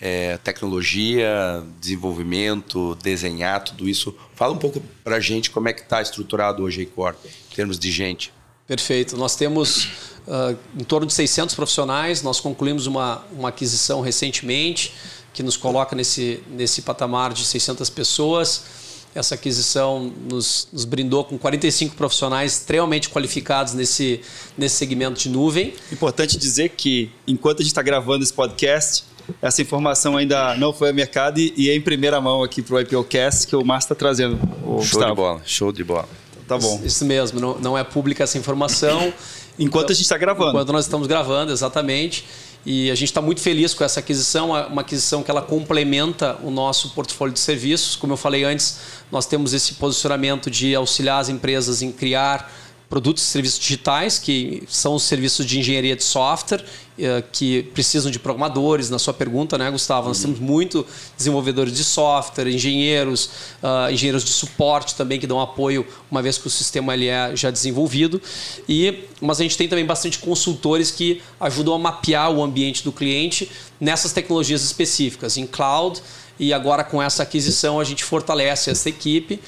é, 0.06 0.38
tecnologia, 0.40 1.64
desenvolvimento, 1.80 2.94
desenhar, 3.02 3.64
tudo 3.64 3.88
isso. 3.88 4.14
Fala 4.36 4.54
um 4.54 4.58
pouco 4.58 4.84
para 5.02 5.16
a 5.16 5.20
gente 5.22 5.50
como 5.50 5.70
é 5.70 5.74
que 5.74 5.80
está 5.80 6.02
estruturado 6.02 6.62
hoje 6.62 6.82
a 6.82 6.84
Icor, 6.84 7.16
em 7.24 7.56
termos 7.56 7.80
de 7.80 7.90
gente. 7.90 8.34
Perfeito. 8.68 9.16
Nós 9.16 9.38
temos 9.38 9.86
uh, 10.28 10.58
em 10.78 10.84
torno 10.84 11.08
de 11.08 11.14
600 11.14 11.56
profissionais. 11.56 12.22
Nós 12.22 12.42
concluímos 12.42 12.86
uma, 12.86 13.24
uma 13.32 13.48
aquisição 13.48 14.02
recentemente 14.02 14.94
que 15.34 15.42
nos 15.42 15.56
coloca 15.56 15.96
nesse, 15.96 16.44
nesse 16.50 16.82
patamar 16.82 17.32
de 17.32 17.46
600 17.46 17.90
pessoas. 17.90 18.84
Essa 19.16 19.36
aquisição 19.36 20.12
nos, 20.30 20.68
nos, 20.74 20.84
brindou 20.84 21.24
com 21.24 21.38
45 21.38 21.96
profissionais 21.96 22.54
extremamente 22.54 23.10
qualificados 23.10 23.74
nesse, 23.74 24.20
nesse 24.58 24.76
segmento 24.76 25.18
de 25.18 25.30
nuvem. 25.30 25.74
Importante 25.92 26.38
dizer 26.38 26.70
que, 26.70 27.10
enquanto 27.26 27.60
a 27.60 27.62
gente 27.62 27.72
está 27.72 27.82
gravando 27.82 28.24
esse 28.24 28.34
podcast, 28.34 29.06
essa 29.42 29.62
informação 29.62 30.18
ainda 30.18 30.56
não 30.56 30.74
foi 30.74 30.90
ao 30.90 30.94
mercado 30.94 31.40
e, 31.40 31.54
e 31.56 31.70
é 31.70 31.76
em 31.76 31.82
primeira 31.82 32.20
mão 32.20 32.44
aqui 32.44 32.62
para 32.62 32.76
o 32.76 32.80
IPOcast 32.80 33.48
que 33.48 33.56
o 33.56 33.64
Márcio 33.64 33.88
está 33.88 33.96
trazendo. 33.96 34.38
show 34.38 34.78
Gustavo. 34.78 35.10
de 35.10 35.16
bola, 35.16 35.42
show 35.46 35.72
de 35.72 35.84
bola. 35.84 36.10
Tá 36.48 36.58
bom. 36.58 36.82
Isso 36.84 37.06
mesmo, 37.06 37.40
não, 37.40 37.58
não 37.60 37.78
é 37.78 37.84
pública 37.84 38.24
essa 38.24 38.38
informação. 38.38 39.14
Enquanto 39.58 39.92
a 39.92 39.94
gente 39.94 40.04
está 40.04 40.18
gravando. 40.18 40.50
Enquanto 40.50 40.72
nós 40.74 40.86
estamos 40.86 41.08
gravando, 41.08 41.52
exatamente. 41.52 42.26
E 42.66 42.90
a 42.90 42.96
gente 42.96 43.10
está 43.10 43.22
muito 43.22 43.42
feliz 43.42 43.74
com 43.74 43.84
essa 43.84 44.00
aquisição, 44.00 44.52
uma 44.52 44.82
aquisição 44.82 45.22
que 45.22 45.30
ela 45.30 45.42
complementa 45.42 46.38
o 46.42 46.50
nosso 46.50 46.92
portfólio 46.92 47.34
de 47.34 47.40
serviços. 47.40 47.96
Como 47.96 48.14
eu 48.14 48.18
falei 48.18 48.44
antes, 48.44 48.80
nós 49.12 49.26
temos 49.26 49.54
esse 49.54 49.74
posicionamento 49.76 50.50
de 50.50 50.74
auxiliar 50.74 51.20
as 51.20 51.30
empresas 51.30 51.82
em 51.82 51.92
criar 51.92 52.52
produtos 52.94 53.24
e 53.24 53.26
serviços 53.26 53.58
digitais, 53.58 54.20
que 54.20 54.62
são 54.68 54.94
os 54.94 55.02
serviços 55.02 55.48
de 55.48 55.58
engenharia 55.58 55.96
de 55.96 56.04
software, 56.04 56.64
eh, 57.00 57.24
que 57.32 57.64
precisam 57.74 58.12
de 58.12 58.20
programadores. 58.20 58.92
Na 58.92 59.00
sua 59.00 59.16
pergunta, 59.16 59.58
né, 59.58 59.72
Gustavo? 59.72 60.10
Nós 60.10 60.22
temos 60.22 60.40
muito 60.40 60.86
desenvolvedores 61.18 61.74
de 61.74 61.84
software, 61.84 62.48
engenheiros, 62.48 63.32
uh, 63.64 63.92
engenheiros 63.92 64.24
de 64.24 64.30
suporte 64.30 64.94
também, 64.94 65.20
que 65.20 65.26
dão 65.26 65.42
apoio 65.42 65.84
uma 66.12 66.22
vez 66.22 66.38
que 66.38 66.46
o 66.46 66.52
sistema 66.52 66.94
ele 66.94 67.08
é 67.08 67.36
já 67.36 67.50
desenvolvido. 67.50 68.22
E, 68.70 69.06
mas 69.20 69.40
a 69.40 69.44
gente 69.44 69.58
tem 69.58 69.68
também 69.68 69.88
bastante 69.88 70.20
consultores 70.20 70.92
que 70.92 71.20
ajudam 71.40 71.74
a 71.74 71.80
mapear 71.80 72.30
o 72.30 72.44
ambiente 72.44 72.84
do 72.84 72.92
cliente 72.92 73.50
nessas 73.82 74.14
tecnologias 74.14 74.64
específicas, 74.64 75.36
em 75.36 75.48
cloud. 75.48 76.00
E 76.40 76.54
agora, 76.54 76.84
com 76.84 77.02
essa 77.02 77.24
aquisição, 77.24 77.80
a 77.80 77.84
gente 77.84 78.04
fortalece 78.04 78.70
essa 78.70 78.88
equipe. 78.88 79.40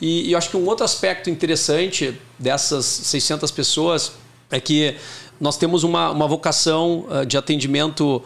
E, 0.00 0.28
e 0.28 0.32
eu 0.32 0.38
acho 0.38 0.50
que 0.50 0.56
um 0.56 0.66
outro 0.66 0.84
aspecto 0.84 1.30
interessante 1.30 2.18
dessas 2.38 2.84
600 2.84 3.50
pessoas 3.50 4.12
é 4.50 4.60
que 4.60 4.96
nós 5.40 5.56
temos 5.56 5.84
uma, 5.84 6.10
uma 6.10 6.26
vocação 6.26 7.06
uh, 7.08 7.26
de 7.26 7.36
atendimento 7.36 8.16
uh, 8.16 8.22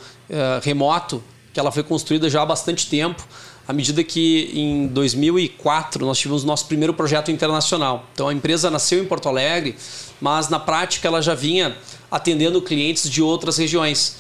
remoto 0.63 1.23
que 1.53 1.59
ela 1.59 1.73
foi 1.73 1.83
construída 1.83 2.31
já 2.31 2.43
há 2.43 2.47
bastante 2.47 2.89
tempo, 2.89 3.27
à 3.67 3.73
medida 3.73 4.05
que 4.05 4.51
em 4.55 4.87
2004 4.87 6.07
nós 6.07 6.19
tivemos 6.19 6.45
nosso 6.45 6.67
primeiro 6.67 6.95
projeto 6.95 7.31
internacional. 7.31 8.07
Então 8.13 8.29
a 8.29 8.33
empresa 8.33 8.71
nasceu 8.71 9.03
em 9.03 9.07
Porto 9.07 9.29
Alegre, 9.29 9.77
mas 10.21 10.49
na 10.49 10.61
prática 10.61 11.09
ela 11.09 11.21
já 11.21 11.35
vinha 11.35 11.77
atendendo 12.11 12.63
clientes 12.63 13.11
de 13.11 13.23
outras 13.23 13.59
regiões, 13.59 14.17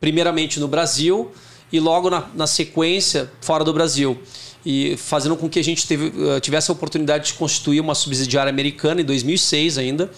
primeiramente 0.00 0.58
no 0.58 0.68
Brasil 0.68 1.30
e 1.72 1.80
logo 1.80 2.10
na, 2.10 2.28
na 2.34 2.46
sequência 2.46 3.30
fora 3.40 3.64
do 3.64 3.72
Brasil 3.72 4.20
e 4.64 4.96
fazendo 4.96 5.36
com 5.36 5.48
que 5.48 5.58
a 5.58 5.64
gente 5.64 5.86
teve, 5.86 6.12
eh, 6.30 6.40
tivesse 6.40 6.70
a 6.70 6.74
oportunidade 6.74 7.26
de 7.26 7.34
constituir 7.34 7.80
uma 7.80 7.94
subsidiária 7.94 8.50
americana 8.50 9.00
em 9.00 9.04
2006 9.04 9.78
ainda, 9.78 10.10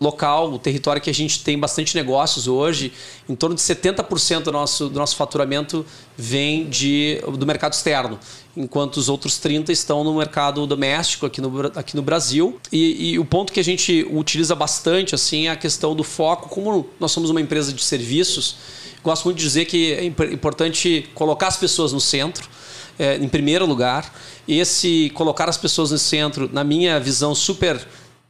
local, 0.00 0.52
o 0.52 0.58
território 0.58 1.00
que 1.00 1.10
a 1.10 1.14
gente 1.14 1.42
tem 1.42 1.58
bastante 1.58 1.94
negócios 1.94 2.46
hoje, 2.46 2.92
em 3.28 3.34
torno 3.34 3.54
de 3.54 3.62
70% 3.62 4.42
do 4.42 4.52
nosso, 4.52 4.88
do 4.88 4.98
nosso 4.98 5.16
faturamento 5.16 5.84
vem 6.16 6.68
de, 6.68 7.20
do 7.38 7.46
mercado 7.46 7.72
externo, 7.72 8.18
enquanto 8.56 8.96
os 8.96 9.08
outros 9.08 9.34
30% 9.34 9.70
estão 9.70 10.04
no 10.04 10.14
mercado 10.16 10.66
doméstico 10.66 11.26
aqui 11.26 11.40
no, 11.40 11.66
aqui 11.74 11.96
no 11.96 12.02
Brasil. 12.02 12.58
E, 12.70 13.12
e 13.12 13.18
o 13.18 13.24
ponto 13.24 13.52
que 13.52 13.60
a 13.60 13.64
gente 13.64 14.06
utiliza 14.10 14.54
bastante 14.54 15.14
assim, 15.14 15.46
é 15.46 15.50
a 15.50 15.56
questão 15.56 15.94
do 15.94 16.04
foco, 16.04 16.48
como 16.48 16.86
nós 17.00 17.12
somos 17.12 17.30
uma 17.30 17.40
empresa 17.40 17.72
de 17.72 17.82
serviços, 17.82 18.56
gosto 19.02 19.24
muito 19.24 19.38
de 19.38 19.44
dizer 19.44 19.64
que 19.66 19.92
é 19.92 20.04
importante 20.04 21.08
colocar 21.14 21.46
as 21.46 21.56
pessoas 21.56 21.92
no 21.92 22.00
centro, 22.00 22.48
é, 22.98 23.16
em 23.16 23.28
primeiro 23.28 23.66
lugar. 23.66 24.12
Esse 24.46 25.10
colocar 25.14 25.48
as 25.48 25.56
pessoas 25.56 25.90
no 25.90 25.98
centro, 25.98 26.48
na 26.52 26.64
minha 26.64 26.98
visão 27.00 27.34
super 27.34 27.86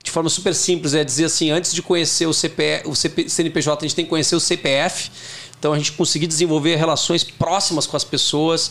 de 0.06 0.12
forma 0.12 0.30
super 0.30 0.54
simples, 0.54 0.94
é 0.94 1.02
dizer 1.02 1.24
assim, 1.24 1.50
antes 1.50 1.74
de 1.74 1.82
conhecer 1.82 2.26
o, 2.26 2.32
CPF, 2.32 2.88
o 2.88 2.94
CP, 2.94 3.28
CNPJ, 3.28 3.84
a 3.84 3.88
gente 3.88 3.96
tem 3.96 4.04
que 4.04 4.08
conhecer 4.08 4.36
o 4.36 4.40
CPF. 4.40 5.10
Então 5.58 5.72
a 5.72 5.76
gente 5.76 5.92
conseguir 5.92 6.28
desenvolver 6.28 6.76
relações 6.76 7.24
próximas 7.24 7.88
com 7.88 7.96
as 7.96 8.04
pessoas, 8.04 8.70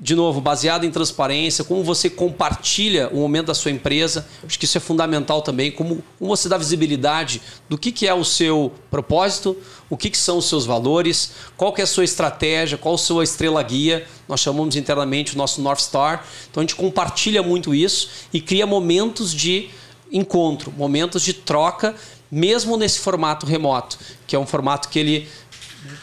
de 0.00 0.14
novo, 0.14 0.40
baseado 0.40 0.84
em 0.84 0.90
transparência, 0.90 1.64
como 1.64 1.82
você 1.82 2.08
compartilha 2.08 3.08
o 3.08 3.16
momento 3.16 3.46
da 3.46 3.54
sua 3.54 3.72
empresa. 3.72 4.28
Acho 4.46 4.56
que 4.58 4.64
isso 4.64 4.78
é 4.78 4.80
fundamental 4.80 5.42
também. 5.42 5.72
Como, 5.72 6.02
como 6.18 6.36
você 6.36 6.48
dá 6.48 6.56
visibilidade 6.56 7.42
do 7.68 7.76
que, 7.76 7.90
que 7.90 8.06
é 8.06 8.14
o 8.14 8.24
seu 8.24 8.72
propósito, 8.90 9.56
o 9.90 9.96
que, 9.96 10.08
que 10.08 10.18
são 10.18 10.38
os 10.38 10.48
seus 10.48 10.64
valores, 10.64 11.32
qual 11.56 11.72
que 11.72 11.80
é 11.80 11.84
a 11.84 11.86
sua 11.86 12.04
estratégia, 12.04 12.78
qual 12.78 12.94
a 12.94 12.98
sua 12.98 13.24
estrela 13.24 13.60
guia. 13.62 14.06
Nós 14.28 14.38
chamamos 14.38 14.76
internamente 14.76 15.34
o 15.34 15.38
nosso 15.38 15.60
North 15.60 15.80
Star. 15.80 16.24
Então 16.48 16.60
a 16.60 16.64
gente 16.64 16.76
compartilha 16.76 17.42
muito 17.42 17.74
isso 17.74 18.08
e 18.32 18.40
cria 18.40 18.66
momentos 18.66 19.34
de 19.34 19.68
encontro, 20.12 20.72
momentos 20.76 21.22
de 21.22 21.32
troca, 21.32 21.94
mesmo 22.30 22.76
nesse 22.76 23.00
formato 23.00 23.46
remoto, 23.46 23.98
que 24.26 24.36
é 24.36 24.38
um 24.38 24.46
formato 24.46 24.88
que 24.88 24.98
ele 24.98 25.28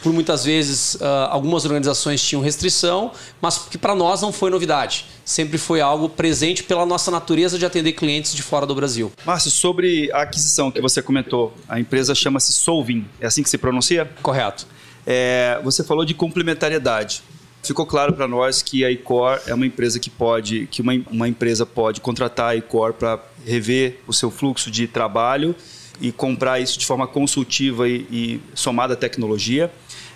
por 0.02 0.12
muitas 0.12 0.44
vezes 0.44 0.94
uh, 0.96 1.28
algumas 1.30 1.64
organizações 1.64 2.22
tinham 2.22 2.42
restrição, 2.42 3.12
mas 3.40 3.58
que 3.58 3.78
para 3.78 3.94
nós 3.94 4.22
não 4.22 4.32
foi 4.32 4.50
novidade. 4.50 5.06
Sempre 5.24 5.58
foi 5.58 5.80
algo 5.80 6.08
presente 6.08 6.62
pela 6.62 6.86
nossa 6.86 7.10
natureza 7.10 7.58
de 7.58 7.66
atender 7.66 7.92
clientes 7.92 8.34
de 8.34 8.42
fora 8.42 8.66
do 8.66 8.74
Brasil. 8.74 9.12
Márcio, 9.24 9.50
sobre 9.50 10.10
a 10.12 10.22
aquisição 10.22 10.70
que 10.70 10.80
você 10.80 11.02
comentou, 11.02 11.54
a 11.68 11.78
empresa 11.80 12.14
chama-se 12.14 12.52
Solving, 12.52 13.06
é 13.20 13.26
assim 13.26 13.42
que 13.42 13.50
se 13.50 13.58
pronuncia? 13.58 14.10
Correto. 14.22 14.66
É, 15.06 15.60
você 15.62 15.84
falou 15.84 16.04
de 16.04 16.14
complementariedade. 16.14 17.22
Ficou 17.62 17.84
claro 17.84 18.12
para 18.12 18.28
nós 18.28 18.62
que 18.62 18.84
a 18.84 18.90
Icor 18.90 19.40
é 19.46 19.52
uma 19.52 19.66
empresa 19.66 19.98
que 19.98 20.08
pode, 20.08 20.68
que 20.70 20.80
uma, 20.80 20.92
uma 21.10 21.28
empresa 21.28 21.66
pode 21.66 22.00
contratar 22.00 22.50
a 22.50 22.56
Icor 22.56 22.92
para 22.92 23.20
rever 23.44 24.00
o 24.06 24.12
seu 24.12 24.30
fluxo 24.30 24.70
de 24.70 24.86
trabalho 24.86 25.54
e 26.00 26.12
comprar 26.12 26.60
isso 26.60 26.78
de 26.78 26.86
forma 26.86 27.06
consultiva 27.06 27.88
e, 27.88 28.06
e 28.10 28.40
somada 28.54 28.94
à 28.94 28.96
tecnologia. 28.96 29.70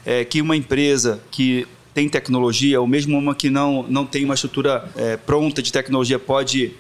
É, 0.05 0.25
que 0.25 0.41
uma 0.41 0.57
empresa 0.57 1.21
que 1.31 1.67
tem 1.93 2.09
tecnologia, 2.09 2.81
ou 2.81 2.87
mesmo 2.87 3.19
uma 3.19 3.35
que 3.35 3.51
não, 3.51 3.83
não 3.83 4.07
tem 4.07 4.25
uma 4.25 4.35
estrutura 4.35 4.91
é, 4.97 5.17
pronta 5.17 5.63
de 5.63 5.73
tecnologia, 5.73 6.19
pode, 6.19 6.73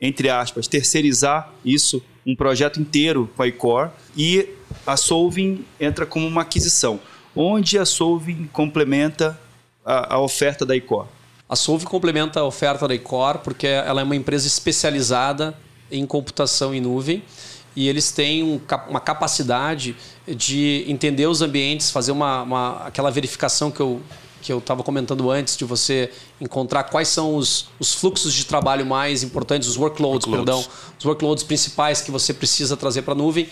entre 0.00 0.28
aspas, 0.28 0.66
terceirizar 0.66 1.52
isso, 1.64 2.02
um 2.26 2.34
projeto 2.34 2.80
inteiro 2.80 3.30
com 3.36 3.42
a 3.42 3.48
iCore, 3.48 3.90
e 4.16 4.48
a 4.86 4.96
Solving 4.96 5.64
entra 5.78 6.06
como 6.06 6.26
uma 6.26 6.42
aquisição, 6.42 6.98
onde 7.36 7.78
a 7.78 7.84
Solving 7.84 8.48
complementa 8.52 9.38
a, 9.84 10.14
a 10.14 10.18
oferta 10.20 10.64
da 10.64 10.74
iCore. 10.74 11.08
A 11.48 11.54
Solving 11.54 11.84
complementa 11.84 12.40
a 12.40 12.44
oferta 12.44 12.88
da 12.88 12.94
iCore 12.94 13.38
porque 13.44 13.66
ela 13.66 14.00
é 14.00 14.04
uma 14.04 14.16
empresa 14.16 14.46
especializada 14.46 15.56
em 15.90 16.06
computação 16.06 16.74
em 16.74 16.80
nuvem 16.80 17.22
e 17.76 17.88
eles 17.88 18.12
têm 18.12 18.42
um, 18.42 18.60
uma 18.88 19.00
capacidade 19.00 19.96
de 20.26 20.84
entender 20.88 21.26
os 21.26 21.42
ambientes, 21.42 21.90
fazer 21.90 22.12
uma, 22.12 22.42
uma 22.42 22.76
aquela 22.86 23.10
verificação 23.10 23.70
que 23.70 23.80
eu 23.80 24.00
que 24.44 24.52
eu 24.52 24.58
estava 24.58 24.82
comentando 24.82 25.30
antes, 25.30 25.56
de 25.56 25.64
você 25.64 26.10
encontrar 26.38 26.84
quais 26.84 27.08
são 27.08 27.34
os, 27.34 27.68
os 27.80 27.94
fluxos 27.94 28.34
de 28.34 28.44
trabalho 28.44 28.84
mais 28.84 29.22
importantes, 29.22 29.66
os 29.66 29.78
workloads, 29.78 30.26
workloads. 30.26 30.66
perdão, 30.66 30.92
os 30.98 31.04
workloads 31.06 31.42
principais 31.42 32.02
que 32.02 32.10
você 32.10 32.34
precisa 32.34 32.76
trazer 32.76 33.00
para 33.00 33.14
a 33.14 33.16
nuvem, 33.16 33.48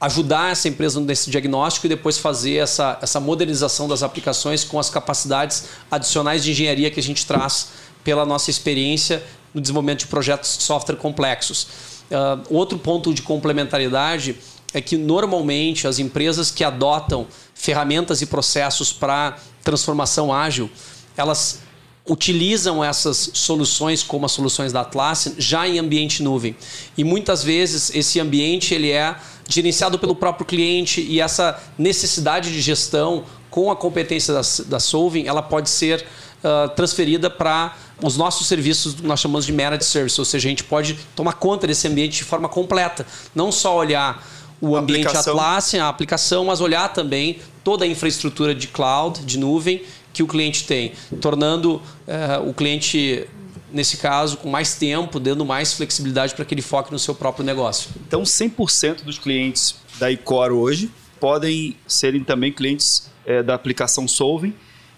ajudar 0.00 0.50
essa 0.50 0.68
empresa 0.68 1.00
nesse 1.00 1.30
diagnóstico 1.30 1.86
e 1.86 1.88
depois 1.88 2.18
fazer 2.18 2.56
essa, 2.56 2.98
essa 3.00 3.20
modernização 3.20 3.86
das 3.86 4.02
aplicações 4.02 4.64
com 4.64 4.76
as 4.76 4.90
capacidades 4.90 5.66
adicionais 5.88 6.42
de 6.42 6.50
engenharia 6.50 6.90
que 6.90 6.98
a 6.98 7.02
gente 7.02 7.24
traz 7.24 7.68
pela 8.02 8.26
nossa 8.26 8.50
experiência 8.50 9.22
no 9.54 9.60
desenvolvimento 9.60 10.00
de 10.00 10.08
projetos 10.08 10.58
de 10.58 10.64
software 10.64 10.96
complexos. 10.96 11.68
Uh, 12.10 12.54
outro 12.54 12.78
ponto 12.78 13.14
de 13.14 13.22
complementariedade 13.22 14.36
é 14.72 14.80
que 14.80 14.96
normalmente 14.96 15.86
as 15.86 15.98
empresas 15.98 16.50
que 16.50 16.64
adotam 16.64 17.26
ferramentas 17.54 18.20
e 18.20 18.26
processos 18.26 18.92
para 18.92 19.36
transformação 19.62 20.32
ágil, 20.32 20.70
elas 21.16 21.60
utilizam 22.06 22.84
essas 22.84 23.30
soluções 23.32 24.02
como 24.02 24.26
as 24.26 24.32
soluções 24.32 24.72
da 24.72 24.82
Atlassian 24.82 25.32
já 25.38 25.66
em 25.66 25.78
ambiente 25.78 26.22
nuvem. 26.22 26.54
E 26.98 27.04
muitas 27.04 27.42
vezes 27.42 27.94
esse 27.94 28.20
ambiente 28.20 28.74
ele 28.74 28.90
é 28.90 29.16
gerenciado 29.48 29.98
pelo 29.98 30.14
próprio 30.14 30.44
cliente 30.44 31.00
e 31.00 31.20
essa 31.20 31.62
necessidade 31.78 32.52
de 32.52 32.60
gestão 32.60 33.24
com 33.50 33.70
a 33.70 33.76
competência 33.76 34.34
da, 34.34 34.40
da 34.66 34.80
Solving, 34.80 35.26
ela 35.26 35.40
pode 35.40 35.70
ser 35.70 36.04
uh, 36.44 36.68
transferida 36.70 37.30
para 37.30 37.74
os 38.02 38.16
nossos 38.16 38.46
serviços 38.46 39.00
nós 39.00 39.20
chamamos 39.20 39.46
de 39.46 39.52
managed 39.52 39.84
service, 39.84 40.20
ou 40.20 40.24
seja, 40.24 40.46
a 40.46 40.50
gente 40.50 40.64
pode 40.64 40.94
tomar 41.16 41.34
conta 41.34 41.66
desse 41.66 41.88
ambiente 41.88 42.18
de 42.18 42.24
forma 42.24 42.48
completa, 42.48 43.06
não 43.34 43.50
só 43.50 43.76
olhar 43.76 44.24
o 44.60 44.76
ambiente 44.76 45.06
aplicação. 45.06 45.34
Atlassian, 45.34 45.84
a 45.84 45.88
aplicação, 45.88 46.44
mas 46.44 46.60
olhar 46.60 46.92
também 46.92 47.38
toda 47.62 47.84
a 47.84 47.88
infraestrutura 47.88 48.54
de 48.54 48.68
cloud, 48.68 49.24
de 49.24 49.38
nuvem 49.38 49.82
que 50.12 50.22
o 50.22 50.26
cliente 50.26 50.64
tem, 50.64 50.92
tornando 51.20 51.76
uh, 51.76 52.48
o 52.48 52.54
cliente 52.54 53.26
nesse 53.72 53.96
caso, 53.96 54.36
com 54.36 54.48
mais 54.48 54.76
tempo, 54.76 55.18
dando 55.18 55.44
mais 55.44 55.72
flexibilidade 55.72 56.34
para 56.34 56.44
que 56.44 56.54
ele 56.54 56.62
foque 56.62 56.92
no 56.92 56.98
seu 56.98 57.12
próprio 57.14 57.44
negócio. 57.44 57.90
Então, 58.06 58.22
100% 58.22 59.02
dos 59.02 59.18
clientes 59.18 59.74
da 59.98 60.12
Icor 60.12 60.52
hoje 60.52 60.88
podem 61.18 61.76
serem 61.84 62.22
também 62.22 62.52
clientes 62.52 63.10
é, 63.26 63.42
da 63.42 63.54
aplicação 63.54 64.06
Solving 64.06 64.54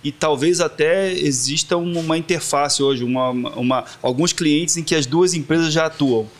e 0.06 0.12
talvez 0.12 0.60
até 0.60 1.12
exista 1.12 1.76
uma 1.76 2.16
interface 2.16 2.80
hoje, 2.80 3.02
uma, 3.02 3.30
uma, 3.30 3.84
alguns 4.00 4.32
clientes 4.32 4.76
em 4.76 4.84
que 4.84 4.94
as 4.94 5.04
duas 5.04 5.34
empresas 5.34 5.72
já 5.72 5.86
atuam. 5.86 6.30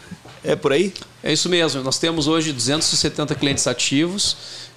É 0.44 0.54
por 0.54 0.72
aí? 0.72 0.92
É 1.20 1.32
isso 1.32 1.48
mesmo. 1.48 1.82
Nós 1.82 1.98
temos 1.98 2.28
hoje 2.28 2.52
270 2.52 3.34
clientes 3.34 3.66
ativos, 3.66 4.36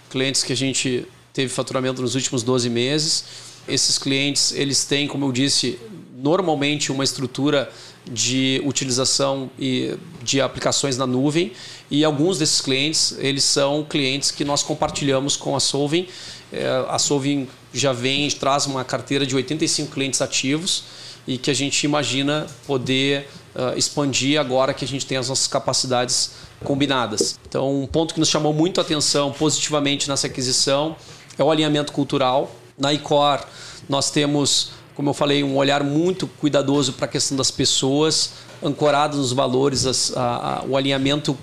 clientes 0.09 0.43
que 0.43 0.51
a 0.51 0.57
gente 0.57 1.05
teve 1.31 1.49
faturamento 1.49 2.01
nos 2.01 2.15
últimos 2.15 2.41
12 2.41 2.67
meses. 2.67 3.25
Esses 3.67 3.99
clientes, 3.99 4.53
eles 4.53 4.83
têm, 4.85 5.07
como 5.07 5.27
eu 5.27 5.31
disse, 5.31 5.77
normalmente 6.17 6.91
uma 6.91 7.03
estrutura 7.03 7.71
de 8.11 8.59
utilização 8.65 9.51
e 9.59 9.95
de 10.23 10.41
aplicações 10.41 10.97
na 10.97 11.05
nuvem 11.05 11.51
e 11.91 12.03
alguns 12.03 12.39
desses 12.39 12.59
clientes 12.59 13.15
eles 13.19 13.43
são 13.43 13.85
clientes 13.87 14.31
que 14.31 14.43
nós 14.43 14.63
compartilhamos 14.63 15.35
com 15.35 15.55
a 15.55 15.59
Solving. 15.59 16.07
É, 16.51 16.85
a 16.87 16.97
Solving 16.97 17.47
já 17.73 17.93
vem 17.93 18.29
traz 18.29 18.65
uma 18.65 18.83
carteira 18.83 19.25
de 19.25 19.35
85 19.35 19.91
clientes 19.91 20.21
ativos 20.21 20.83
e 21.27 21.37
que 21.37 21.51
a 21.51 21.53
gente 21.53 21.83
imagina 21.83 22.47
poder 22.65 23.29
uh, 23.55 23.77
expandir 23.77 24.39
agora 24.39 24.73
que 24.73 24.83
a 24.83 24.87
gente 24.87 25.05
tem 25.05 25.17
as 25.17 25.29
nossas 25.29 25.47
capacidades 25.47 26.31
combinadas. 26.63 27.39
Então, 27.47 27.83
um 27.83 27.87
ponto 27.87 28.13
que 28.13 28.19
nos 28.19 28.29
chamou 28.29 28.53
muito 28.53 28.79
a 28.79 28.83
atenção 28.83 29.31
positivamente 29.31 30.09
nessa 30.09 30.27
aquisição 30.27 30.95
é 31.37 31.43
o 31.43 31.51
alinhamento 31.51 31.93
cultural. 31.93 32.51
Na 32.77 32.93
ICOR, 32.93 33.45
nós 33.87 34.09
temos 34.09 34.71
como 34.99 35.11
eu 35.11 35.13
falei, 35.13 35.45
um 35.45 35.55
olhar 35.55 35.81
muito 35.81 36.27
cuidadoso 36.27 36.91
para 36.91 37.05
a 37.05 37.07
questão 37.07 37.37
das 37.37 37.49
pessoas, 37.49 38.31
ancorado 38.61 39.15
nos 39.15 39.31
valores, 39.31 39.85
as, 39.85 40.11
a, 40.13 40.59
a, 40.59 40.65
o 40.65 40.75
alinhamento 40.75 41.37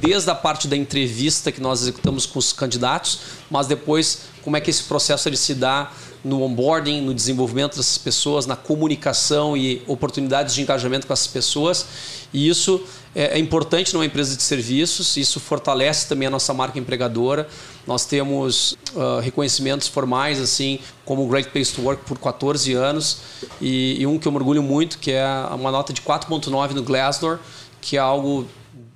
desde 0.00 0.28
a 0.28 0.34
parte 0.34 0.66
da 0.66 0.76
entrevista 0.76 1.52
que 1.52 1.60
nós 1.60 1.82
executamos 1.82 2.26
com 2.26 2.40
os 2.40 2.52
candidatos, 2.52 3.20
mas 3.48 3.68
depois 3.68 4.22
como 4.46 4.56
é 4.56 4.60
que 4.60 4.70
esse 4.70 4.84
processo 4.84 5.28
ele 5.28 5.36
se 5.36 5.54
dá 5.54 5.90
no 6.22 6.40
onboarding, 6.44 7.00
no 7.00 7.12
desenvolvimento 7.12 7.76
dessas 7.76 7.98
pessoas, 7.98 8.46
na 8.46 8.54
comunicação 8.54 9.56
e 9.56 9.82
oportunidades 9.88 10.54
de 10.54 10.62
engajamento 10.62 11.04
com 11.04 11.12
essas 11.12 11.26
pessoas. 11.26 11.84
E 12.32 12.48
isso 12.48 12.80
é, 13.12 13.36
é 13.36 13.38
importante 13.40 13.92
numa 13.92 14.06
empresa 14.06 14.36
de 14.36 14.42
serviços, 14.44 15.16
isso 15.16 15.40
fortalece 15.40 16.08
também 16.08 16.28
a 16.28 16.30
nossa 16.30 16.54
marca 16.54 16.78
empregadora. 16.78 17.48
Nós 17.84 18.06
temos 18.06 18.78
uh, 18.94 19.18
reconhecimentos 19.20 19.88
formais, 19.88 20.40
assim, 20.40 20.78
como 21.04 21.26
Great 21.26 21.50
Place 21.50 21.72
to 21.74 21.82
Work 21.82 22.04
por 22.04 22.16
14 22.16 22.72
anos, 22.72 23.18
e, 23.60 24.00
e 24.00 24.06
um 24.06 24.16
que 24.16 24.28
eu 24.28 24.30
me 24.30 24.38
orgulho 24.38 24.62
muito, 24.62 24.98
que 24.98 25.10
é 25.10 25.26
uma 25.50 25.72
nota 25.72 25.92
de 25.92 26.02
4.9 26.02 26.70
no 26.70 26.84
Glassdoor, 26.84 27.40
que 27.80 27.96
é 27.96 28.00
algo 28.00 28.46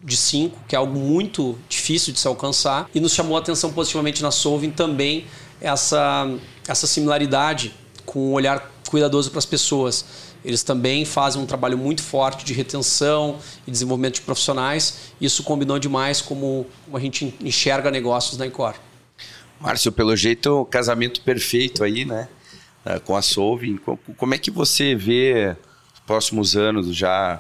de 0.03 0.17
5, 0.17 0.59
que 0.67 0.75
é 0.75 0.79
algo 0.79 0.99
muito 0.99 1.59
difícil 1.69 2.13
de 2.13 2.21
se 2.21 2.27
alcançar, 2.27 2.89
e 2.95 3.01
nos 3.01 3.13
chamou 3.13 3.37
a 3.37 3.41
atenção 3.41 3.73
positivamente 3.73 4.23
na 4.23 4.31
Solving 4.31 4.71
também 4.71 5.27
essa, 5.61 6.29
essa 6.67 6.87
similaridade 6.87 7.75
com 8.07 8.31
um 8.31 8.33
olhar 8.33 8.71
cuidadoso 8.89 9.31
para 9.31 9.39
as 9.39 9.47
pessoas. 9.47 10.05
Eles 10.45 10.63
também 10.63 11.05
fazem 11.05 11.41
um 11.41 11.47
trabalho 11.47 11.77
muito 11.77 12.03
forte 12.03 12.45
de 12.45 12.55
retenção 12.55 13.39
e 13.67 13.71
desenvolvimento 13.71 14.15
de 14.15 14.21
profissionais. 14.23 15.13
Isso 15.21 15.43
combinou 15.43 15.79
demais 15.79 16.21
como, 16.23 16.67
a 16.93 16.99
gente 16.99 17.35
enxerga 17.41 17.91
negócios 17.91 18.39
na 18.39 18.47
Incor. 18.47 18.75
Márcio, 19.61 19.93
pelo 19.93 20.17
jeito, 20.17 20.65
casamento 20.71 21.21
perfeito 21.21 21.85
aí, 21.85 22.07
né? 22.07 22.29
Ah, 22.85 22.99
com 22.99 23.15
a 23.15 23.21
Solving. 23.21 23.79
Como 24.17 24.35
é 24.35 24.39
que 24.39 24.51
você 24.51 24.95
vê 24.95 25.55
os 25.93 26.01
próximos 26.01 26.57
anos 26.57 26.97
já 26.97 27.39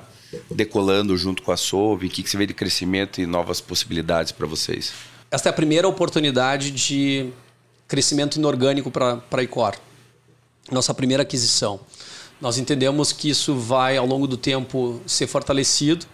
decolando 0.51 1.17
junto 1.17 1.43
com 1.43 1.53
a 1.53 1.57
Solving? 1.57 2.07
O 2.07 2.11
que 2.11 2.29
você 2.29 2.37
vê 2.37 2.47
de 2.47 2.55
crescimento 2.55 3.21
e 3.21 3.27
novas 3.27 3.61
possibilidades 3.61 4.33
para 4.33 4.47
vocês? 4.47 4.93
Esta 5.31 5.49
é 5.49 5.51
a 5.51 5.53
primeira 5.53 5.87
oportunidade 5.87 6.71
de 6.71 7.31
crescimento 7.87 8.37
inorgânico 8.37 8.91
para 8.91 9.23
a 9.31 9.43
Icor. 9.43 9.77
Nossa 10.71 10.95
primeira 10.95 11.23
aquisição. 11.23 11.81
Nós 12.41 12.57
entendemos 12.57 13.13
que 13.13 13.29
isso 13.29 13.55
vai, 13.55 13.97
ao 13.97 14.07
longo 14.07 14.27
do 14.27 14.37
tempo, 14.37 15.01
ser 15.07 15.27
fortalecido. 15.27 16.07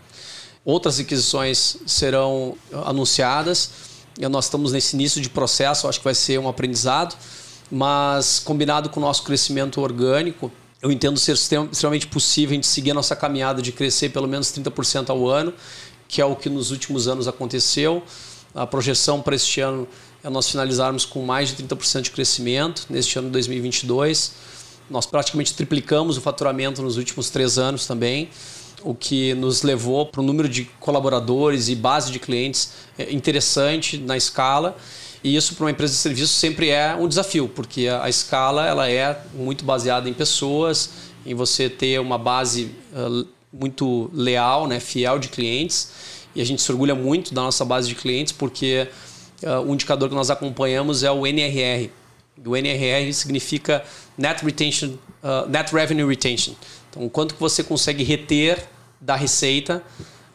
Outras 0.64 0.98
aquisições 0.98 1.76
serão 1.86 2.56
anunciadas. 2.84 3.70
E 4.18 4.26
nós 4.28 4.46
estamos 4.46 4.72
nesse 4.72 4.96
início 4.96 5.20
de 5.20 5.30
processo, 5.30 5.86
acho 5.86 5.98
que 5.98 6.04
vai 6.04 6.14
ser 6.14 6.38
um 6.40 6.48
aprendizado. 6.48 7.16
Mas, 7.70 8.38
combinado 8.38 8.88
com 8.88 8.98
o 8.98 9.02
nosso 9.02 9.22
crescimento 9.22 9.80
orgânico, 9.80 10.50
eu 10.86 10.92
entendo 10.92 11.18
ser 11.18 11.32
extremamente 11.32 12.06
possível 12.06 12.54
gente 12.54 12.66
seguir 12.66 12.92
a 12.92 12.94
nossa 12.94 13.16
caminhada 13.16 13.60
de 13.60 13.72
crescer 13.72 14.10
pelo 14.10 14.28
menos 14.28 14.52
30% 14.52 15.10
ao 15.10 15.26
ano, 15.28 15.52
que 16.06 16.20
é 16.20 16.24
o 16.24 16.36
que 16.36 16.48
nos 16.48 16.70
últimos 16.70 17.08
anos 17.08 17.26
aconteceu. 17.26 18.04
A 18.54 18.64
projeção 18.68 19.20
para 19.20 19.34
este 19.34 19.60
ano 19.60 19.88
é 20.22 20.30
nós 20.30 20.48
finalizarmos 20.48 21.04
com 21.04 21.24
mais 21.24 21.48
de 21.48 21.64
30% 21.64 22.02
de 22.02 22.10
crescimento 22.12 22.86
neste 22.88 23.18
ano 23.18 23.26
de 23.26 23.32
2022. 23.32 24.32
Nós 24.88 25.06
praticamente 25.06 25.54
triplicamos 25.54 26.16
o 26.16 26.20
faturamento 26.20 26.80
nos 26.82 26.96
últimos 26.96 27.30
três 27.30 27.58
anos 27.58 27.84
também, 27.84 28.30
o 28.84 28.94
que 28.94 29.34
nos 29.34 29.62
levou 29.62 30.06
para 30.06 30.20
um 30.20 30.24
número 30.24 30.48
de 30.48 30.66
colaboradores 30.78 31.68
e 31.68 31.74
base 31.74 32.12
de 32.12 32.20
clientes 32.20 32.74
é, 32.96 33.12
interessante 33.12 33.98
na 33.98 34.16
escala. 34.16 34.76
E 35.26 35.34
isso 35.34 35.56
para 35.56 35.64
uma 35.64 35.72
empresa 35.72 35.92
de 35.92 35.98
serviço 35.98 36.34
sempre 36.34 36.68
é 36.68 36.94
um 36.94 37.08
desafio, 37.08 37.48
porque 37.48 37.88
a, 37.88 38.04
a 38.04 38.08
escala 38.08 38.64
ela 38.64 38.88
é 38.88 39.20
muito 39.34 39.64
baseada 39.64 40.08
em 40.08 40.12
pessoas, 40.14 40.88
em 41.26 41.34
você 41.34 41.68
ter 41.68 41.98
uma 41.98 42.16
base 42.16 42.70
uh, 42.92 43.26
muito 43.52 44.08
leal, 44.14 44.68
né, 44.68 44.78
fiel 44.78 45.18
de 45.18 45.26
clientes. 45.26 45.90
E 46.32 46.40
a 46.40 46.44
gente 46.44 46.62
se 46.62 46.70
orgulha 46.70 46.94
muito 46.94 47.34
da 47.34 47.42
nossa 47.42 47.64
base 47.64 47.88
de 47.88 47.96
clientes, 47.96 48.32
porque 48.32 48.88
uh, 49.42 49.68
o 49.68 49.74
indicador 49.74 50.08
que 50.08 50.14
nós 50.14 50.30
acompanhamos 50.30 51.02
é 51.02 51.10
o 51.10 51.26
NRR. 51.26 51.90
O 52.44 52.56
NRR 52.56 53.12
significa 53.12 53.84
Net 54.16 54.44
Retention, 54.44 54.90
uh, 55.24 55.48
Net 55.48 55.74
Revenue 55.74 56.06
Retention. 56.08 56.54
Então, 56.88 57.08
quanto 57.08 57.34
que 57.34 57.40
você 57.40 57.64
consegue 57.64 58.04
reter 58.04 58.64
da 59.00 59.16
receita 59.16 59.82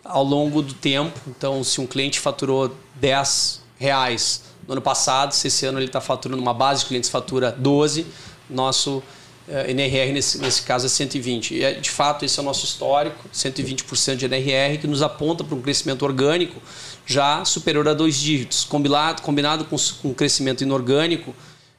ao 0.03 0.25
longo 0.25 0.61
do 0.61 0.73
tempo. 0.73 1.17
Então, 1.27 1.63
se 1.63 1.79
um 1.79 1.87
cliente 1.87 2.19
faturou 2.19 2.75
10 2.95 3.61
reais 3.79 4.50
no 4.71 4.75
ano 4.75 4.81
passado, 4.81 5.33
se 5.33 5.47
esse 5.47 5.65
ano 5.65 5.79
ele 5.79 5.87
está 5.87 5.99
faturando 5.99 6.41
uma 6.41 6.53
base 6.53 6.83
de 6.83 6.85
clientes 6.87 7.09
fatura 7.09 7.51
12, 7.51 8.05
nosso 8.49 9.03
eh, 9.49 9.69
NRR 9.71 10.13
nesse, 10.13 10.37
nesse 10.39 10.61
caso 10.61 10.85
é 10.85 10.89
120. 10.89 11.55
E 11.55 11.63
é, 11.63 11.73
de 11.73 11.91
fato 11.91 12.23
esse 12.23 12.39
é 12.39 12.41
o 12.41 12.45
nosso 12.45 12.63
histórico, 12.63 13.27
120% 13.33 14.15
de 14.15 14.25
NRR, 14.25 14.77
que 14.79 14.87
nos 14.87 15.01
aponta 15.01 15.43
para 15.43 15.55
um 15.55 15.61
crescimento 15.61 16.03
orgânico 16.03 16.61
já 17.05 17.43
superior 17.43 17.85
a 17.89 17.93
dois 17.93 18.15
dígitos. 18.15 18.63
Combinado, 18.63 19.21
combinado 19.21 19.65
com, 19.65 19.75
com 20.01 20.13
crescimento 20.13 20.61
inorgânico, 20.61 21.35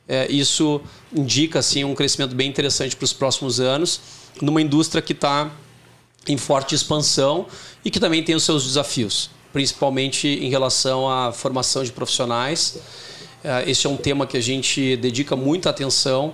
é, 0.06 0.30
isso 0.30 0.78
indica 1.16 1.60
assim, 1.60 1.84
um 1.84 1.94
crescimento 1.94 2.34
bem 2.34 2.50
interessante 2.50 2.94
para 2.94 3.04
os 3.06 3.12
próximos 3.14 3.58
anos, 3.58 4.00
numa 4.42 4.60
indústria 4.60 5.00
que 5.00 5.14
está 5.14 5.50
em 6.28 6.36
forte 6.36 6.74
expansão 6.74 7.46
e 7.82 7.90
que 7.90 7.98
também 7.98 8.22
tem 8.22 8.34
os 8.34 8.42
seus 8.42 8.64
desafios 8.64 9.30
principalmente 9.52 10.26
em 10.28 10.48
relação 10.48 11.08
à 11.08 11.32
formação 11.32 11.84
de 11.84 11.92
profissionais. 11.92 12.78
Eh, 13.44 13.70
esse 13.70 13.86
é 13.86 13.90
um 13.90 13.96
tema 13.96 14.26
que 14.26 14.36
a 14.36 14.40
gente 14.40 14.96
dedica 14.96 15.36
muita 15.36 15.70
atenção, 15.70 16.32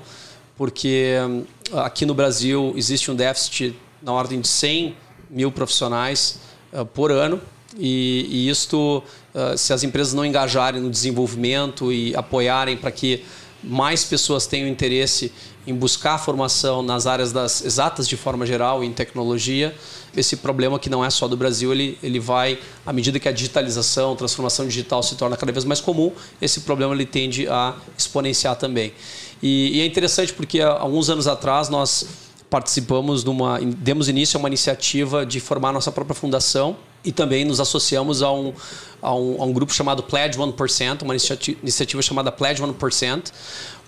porque 0.56 1.16
hum, 1.26 1.44
aqui 1.72 2.06
no 2.06 2.14
Brasil 2.14 2.72
existe 2.76 3.10
um 3.10 3.14
déficit 3.14 3.74
na 4.02 4.12
ordem 4.12 4.40
de 4.40 4.48
100 4.48 4.96
mil 5.30 5.50
profissionais 5.50 6.38
eh, 6.72 6.84
por 6.84 7.10
ano. 7.10 7.40
E, 7.78 8.26
e 8.30 8.48
isto, 8.48 9.02
eh, 9.34 9.56
se 9.56 9.72
as 9.72 9.82
empresas 9.82 10.14
não 10.14 10.24
engajarem 10.24 10.80
no 10.80 10.90
desenvolvimento 10.90 11.92
e 11.92 12.14
apoiarem 12.14 12.76
para 12.76 12.90
que 12.90 13.24
mais 13.62 14.04
pessoas 14.04 14.46
tenham 14.46 14.68
interesse 14.68 15.32
em 15.66 15.74
buscar 15.74 16.16
formação 16.18 16.82
nas 16.82 17.06
áreas 17.06 17.32
das 17.32 17.62
exatas 17.62 18.08
de 18.08 18.16
forma 18.16 18.46
geral, 18.46 18.82
em 18.82 18.90
tecnologia, 18.90 19.74
esse 20.16 20.36
problema 20.36 20.78
que 20.78 20.88
não 20.88 21.04
é 21.04 21.10
só 21.10 21.28
do 21.28 21.36
Brasil, 21.36 21.72
ele, 21.72 21.98
ele 22.02 22.18
vai, 22.18 22.58
à 22.86 22.92
medida 22.92 23.20
que 23.20 23.28
a 23.28 23.32
digitalização, 23.32 24.16
transformação 24.16 24.66
digital 24.66 25.02
se 25.02 25.14
torna 25.16 25.36
cada 25.36 25.52
vez 25.52 25.64
mais 25.64 25.80
comum, 25.80 26.10
esse 26.40 26.60
problema 26.60 26.94
ele 26.94 27.04
tende 27.04 27.46
a 27.48 27.76
exponenciar 27.96 28.56
também. 28.56 28.94
E, 29.42 29.76
e 29.76 29.80
é 29.82 29.86
interessante 29.86 30.32
porque 30.32 30.60
há 30.60 30.70
alguns 30.70 31.10
anos 31.10 31.26
atrás 31.26 31.68
nós 31.68 32.06
participamos 32.48 33.22
de 33.22 33.28
uma, 33.28 33.60
demos 33.60 34.08
início 34.08 34.38
a 34.38 34.40
uma 34.40 34.48
iniciativa 34.48 35.26
de 35.26 35.38
formar 35.38 35.72
nossa 35.72 35.92
própria 35.92 36.14
fundação 36.14 36.76
e 37.08 37.12
também 37.12 37.42
nos 37.42 37.58
associamos 37.58 38.22
a 38.22 38.30
um, 38.30 38.52
a 39.00 39.14
um, 39.14 39.40
a 39.40 39.44
um 39.46 39.52
grupo 39.54 39.72
chamado 39.72 40.02
Pledge 40.02 40.38
1%, 40.38 41.00
uma 41.00 41.14
iniciativa, 41.14 41.58
iniciativa 41.62 42.02
chamada 42.02 42.30
Pledge 42.30 42.62
1%, 42.62 43.32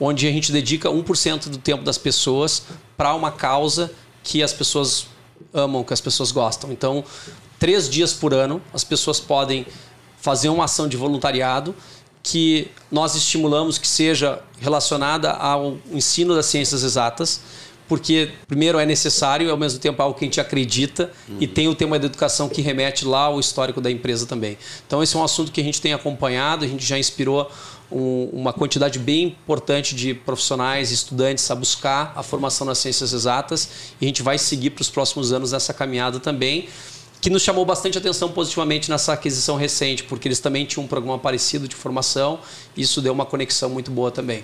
onde 0.00 0.26
a 0.26 0.32
gente 0.32 0.50
dedica 0.50 0.88
1% 0.88 1.50
do 1.50 1.58
tempo 1.58 1.84
das 1.84 1.98
pessoas 1.98 2.62
para 2.96 3.14
uma 3.14 3.30
causa 3.30 3.92
que 4.24 4.42
as 4.42 4.54
pessoas 4.54 5.06
amam, 5.52 5.84
que 5.84 5.92
as 5.92 6.00
pessoas 6.00 6.32
gostam. 6.32 6.72
Então, 6.72 7.04
três 7.58 7.90
dias 7.90 8.14
por 8.14 8.32
ano, 8.32 8.62
as 8.72 8.84
pessoas 8.84 9.20
podem 9.20 9.66
fazer 10.16 10.48
uma 10.48 10.64
ação 10.64 10.88
de 10.88 10.96
voluntariado 10.96 11.76
que 12.22 12.70
nós 12.90 13.14
estimulamos 13.14 13.76
que 13.76 13.86
seja 13.86 14.42
relacionada 14.58 15.30
ao 15.30 15.76
ensino 15.92 16.34
das 16.34 16.46
ciências 16.46 16.82
exatas 16.82 17.42
porque 17.90 18.30
primeiro 18.46 18.78
é 18.78 18.86
necessário 18.86 19.48
e 19.48 19.50
ao 19.50 19.56
mesmo 19.56 19.80
tempo 19.80 20.00
é 20.00 20.04
algo 20.04 20.16
que 20.16 20.24
a 20.24 20.28
gente 20.28 20.40
acredita 20.40 21.10
uhum. 21.28 21.38
e 21.40 21.46
tem 21.48 21.66
o 21.66 21.74
tema 21.74 21.98
da 21.98 22.06
educação 22.06 22.48
que 22.48 22.62
remete 22.62 23.04
lá 23.04 23.22
ao 23.22 23.40
histórico 23.40 23.80
da 23.80 23.90
empresa 23.90 24.26
também. 24.26 24.56
Então 24.86 25.02
esse 25.02 25.16
é 25.16 25.18
um 25.18 25.24
assunto 25.24 25.50
que 25.50 25.60
a 25.60 25.64
gente 25.64 25.80
tem 25.80 25.92
acompanhado, 25.92 26.64
a 26.64 26.68
gente 26.68 26.86
já 26.86 26.96
inspirou 26.96 27.50
um, 27.90 28.30
uma 28.32 28.52
quantidade 28.52 28.96
bem 29.00 29.24
importante 29.24 29.92
de 29.96 30.14
profissionais 30.14 30.92
estudantes 30.92 31.50
a 31.50 31.54
buscar 31.56 32.12
a 32.14 32.22
formação 32.22 32.64
nas 32.64 32.78
ciências 32.78 33.12
exatas 33.12 33.68
e 34.00 34.04
a 34.04 34.06
gente 34.06 34.22
vai 34.22 34.38
seguir 34.38 34.70
para 34.70 34.82
os 34.82 34.88
próximos 34.88 35.32
anos 35.32 35.52
essa 35.52 35.74
caminhada 35.74 36.20
também 36.20 36.68
que 37.20 37.28
nos 37.28 37.42
chamou 37.42 37.64
bastante 37.66 37.98
atenção 37.98 38.30
positivamente 38.30 38.88
nessa 38.88 39.12
aquisição 39.14 39.56
recente, 39.56 40.04
porque 40.04 40.28
eles 40.28 40.38
também 40.38 40.64
tinham 40.64 40.84
um 40.84 40.88
programa 40.88 41.18
parecido 41.18 41.68
de 41.68 41.76
formação, 41.76 42.38
e 42.74 42.80
isso 42.80 43.02
deu 43.02 43.12
uma 43.12 43.26
conexão 43.26 43.68
muito 43.68 43.90
boa 43.90 44.10
também. 44.10 44.42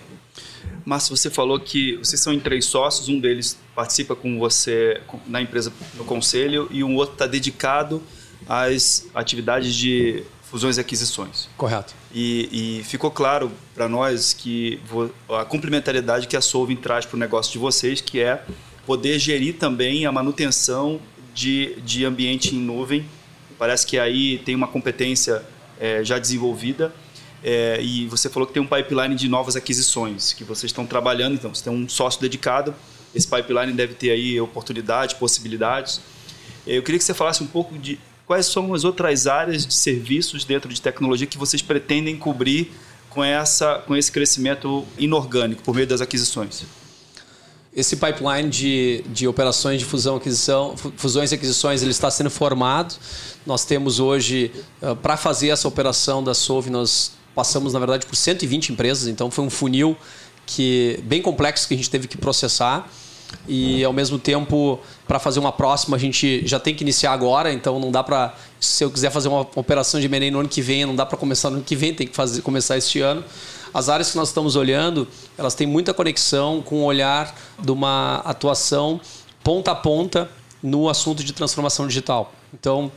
Márcio, 0.86 1.16
você 1.16 1.28
falou 1.28 1.58
que 1.58 1.96
vocês 1.96 2.20
são 2.20 2.32
em 2.32 2.38
três 2.38 2.64
sócios, 2.64 3.08
um 3.08 3.18
deles 3.18 3.58
participa 3.74 4.14
com 4.14 4.38
você 4.38 5.00
na 5.26 5.42
empresa 5.42 5.72
no 5.94 6.04
conselho 6.04 6.68
e 6.70 6.84
um 6.84 6.94
outro 6.94 7.14
está 7.14 7.26
dedicado 7.26 8.00
às 8.48 9.04
atividades 9.12 9.74
de 9.74 10.22
fusões 10.44 10.76
e 10.76 10.80
aquisições. 10.80 11.48
Correto. 11.56 11.92
E, 12.14 12.78
e 12.78 12.84
ficou 12.84 13.10
claro 13.10 13.50
para 13.74 13.88
nós 13.88 14.32
que 14.32 14.80
a 15.28 15.44
complementariedade 15.44 16.28
que 16.28 16.36
a 16.36 16.40
Solving 16.40 16.76
traz 16.76 17.04
para 17.04 17.16
o 17.16 17.18
negócio 17.18 17.52
de 17.52 17.58
vocês, 17.58 18.00
que 18.00 18.20
é 18.20 18.44
poder 18.86 19.18
gerir 19.18 19.58
também 19.58 20.06
a 20.06 20.12
manutenção 20.12 21.00
de, 21.34 21.74
de 21.80 22.04
ambiente 22.04 22.54
em 22.54 22.60
nuvem. 22.60 23.04
Parece 23.58 23.84
que 23.84 23.98
aí 23.98 24.38
tem 24.38 24.54
uma 24.54 24.68
competência 24.68 25.42
é, 25.80 26.04
já 26.04 26.16
desenvolvida 26.16 26.94
é, 27.42 27.80
e 27.80 28.06
você 28.06 28.28
falou 28.28 28.46
que 28.46 28.52
tem 28.52 28.62
um 28.62 28.66
pipeline 28.66 29.14
de 29.14 29.28
novas 29.28 29.56
aquisições 29.56 30.32
que 30.32 30.44
vocês 30.44 30.70
estão 30.70 30.86
trabalhando, 30.86 31.34
então 31.34 31.54
você 31.54 31.64
tem 31.64 31.72
um 31.72 31.88
sócio 31.88 32.20
dedicado. 32.20 32.74
Esse 33.14 33.26
pipeline 33.26 33.72
deve 33.72 33.94
ter 33.94 34.10
aí 34.10 34.40
oportunidades, 34.40 35.14
possibilidades. 35.14 36.00
É, 36.66 36.76
eu 36.76 36.82
queria 36.82 36.98
que 36.98 37.04
você 37.04 37.14
falasse 37.14 37.42
um 37.42 37.46
pouco 37.46 37.78
de 37.78 37.98
quais 38.26 38.46
são 38.46 38.74
as 38.74 38.84
outras 38.84 39.26
áreas 39.26 39.66
de 39.66 39.74
serviços 39.74 40.44
dentro 40.44 40.72
de 40.72 40.80
tecnologia 40.80 41.26
que 41.26 41.38
vocês 41.38 41.62
pretendem 41.62 42.16
cobrir 42.16 42.72
com, 43.08 43.22
essa, 43.22 43.78
com 43.86 43.96
esse 43.96 44.10
crescimento 44.10 44.84
inorgânico 44.98 45.62
por 45.62 45.74
meio 45.74 45.86
das 45.86 46.00
aquisições. 46.00 46.64
Esse 47.74 47.96
pipeline 47.96 48.48
de, 48.48 49.04
de 49.08 49.28
operações 49.28 49.78
de 49.78 49.84
fusão, 49.84 50.16
aquisição, 50.16 50.74
fusões 50.96 51.30
e 51.30 51.34
aquisições 51.34 51.82
ele 51.82 51.90
está 51.90 52.10
sendo 52.10 52.30
formado. 52.30 52.94
Nós 53.44 53.64
temos 53.64 54.00
hoje, 54.00 54.50
uh, 54.82 54.96
para 54.96 55.16
fazer 55.16 55.48
essa 55.48 55.68
operação 55.68 56.24
da 56.24 56.32
Solve, 56.34 56.70
nós 56.70 57.12
passamos, 57.36 57.74
na 57.74 57.78
verdade, 57.78 58.06
por 58.06 58.16
120 58.16 58.72
empresas, 58.72 59.06
então 59.06 59.30
foi 59.30 59.44
um 59.44 59.50
funil 59.50 59.96
que 60.46 60.98
bem 61.04 61.20
complexo 61.20 61.68
que 61.68 61.74
a 61.74 61.76
gente 61.76 61.90
teve 61.90 62.08
que 62.08 62.16
processar. 62.16 62.88
E 63.48 63.84
ao 63.84 63.92
mesmo 63.92 64.18
tempo, 64.20 64.78
para 65.06 65.18
fazer 65.18 65.40
uma 65.40 65.50
próxima, 65.52 65.96
a 65.96 66.00
gente 66.00 66.46
já 66.46 66.60
tem 66.60 66.74
que 66.74 66.84
iniciar 66.84 67.12
agora, 67.12 67.52
então 67.52 67.78
não 67.78 67.90
dá 67.90 68.02
para. 68.02 68.34
Se 68.60 68.84
eu 68.84 68.90
quiser 68.90 69.10
fazer 69.10 69.28
uma 69.28 69.40
operação 69.56 70.00
de 70.00 70.06
M&A 70.06 70.30
no 70.30 70.40
ano 70.40 70.48
que 70.48 70.62
vem, 70.62 70.86
não 70.86 70.94
dá 70.94 71.04
para 71.04 71.18
começar 71.18 71.50
no 71.50 71.56
ano 71.56 71.64
que 71.64 71.74
vem, 71.74 71.92
tem 71.92 72.06
que 72.06 72.14
fazer, 72.14 72.40
começar 72.42 72.78
este 72.78 73.00
ano. 73.00 73.24
As 73.74 73.88
áreas 73.88 74.12
que 74.12 74.16
nós 74.16 74.28
estamos 74.28 74.54
olhando, 74.56 75.06
elas 75.36 75.54
têm 75.54 75.66
muita 75.66 75.92
conexão 75.92 76.62
com 76.62 76.76
o 76.76 76.84
olhar 76.84 77.36
de 77.60 77.70
uma 77.70 78.22
atuação 78.24 79.00
ponta 79.42 79.72
a 79.72 79.74
ponta 79.74 80.30
no 80.62 80.88
assunto 80.88 81.22
de 81.22 81.32
transformação 81.32 81.86
digital. 81.86 82.32
Então, 82.54 82.90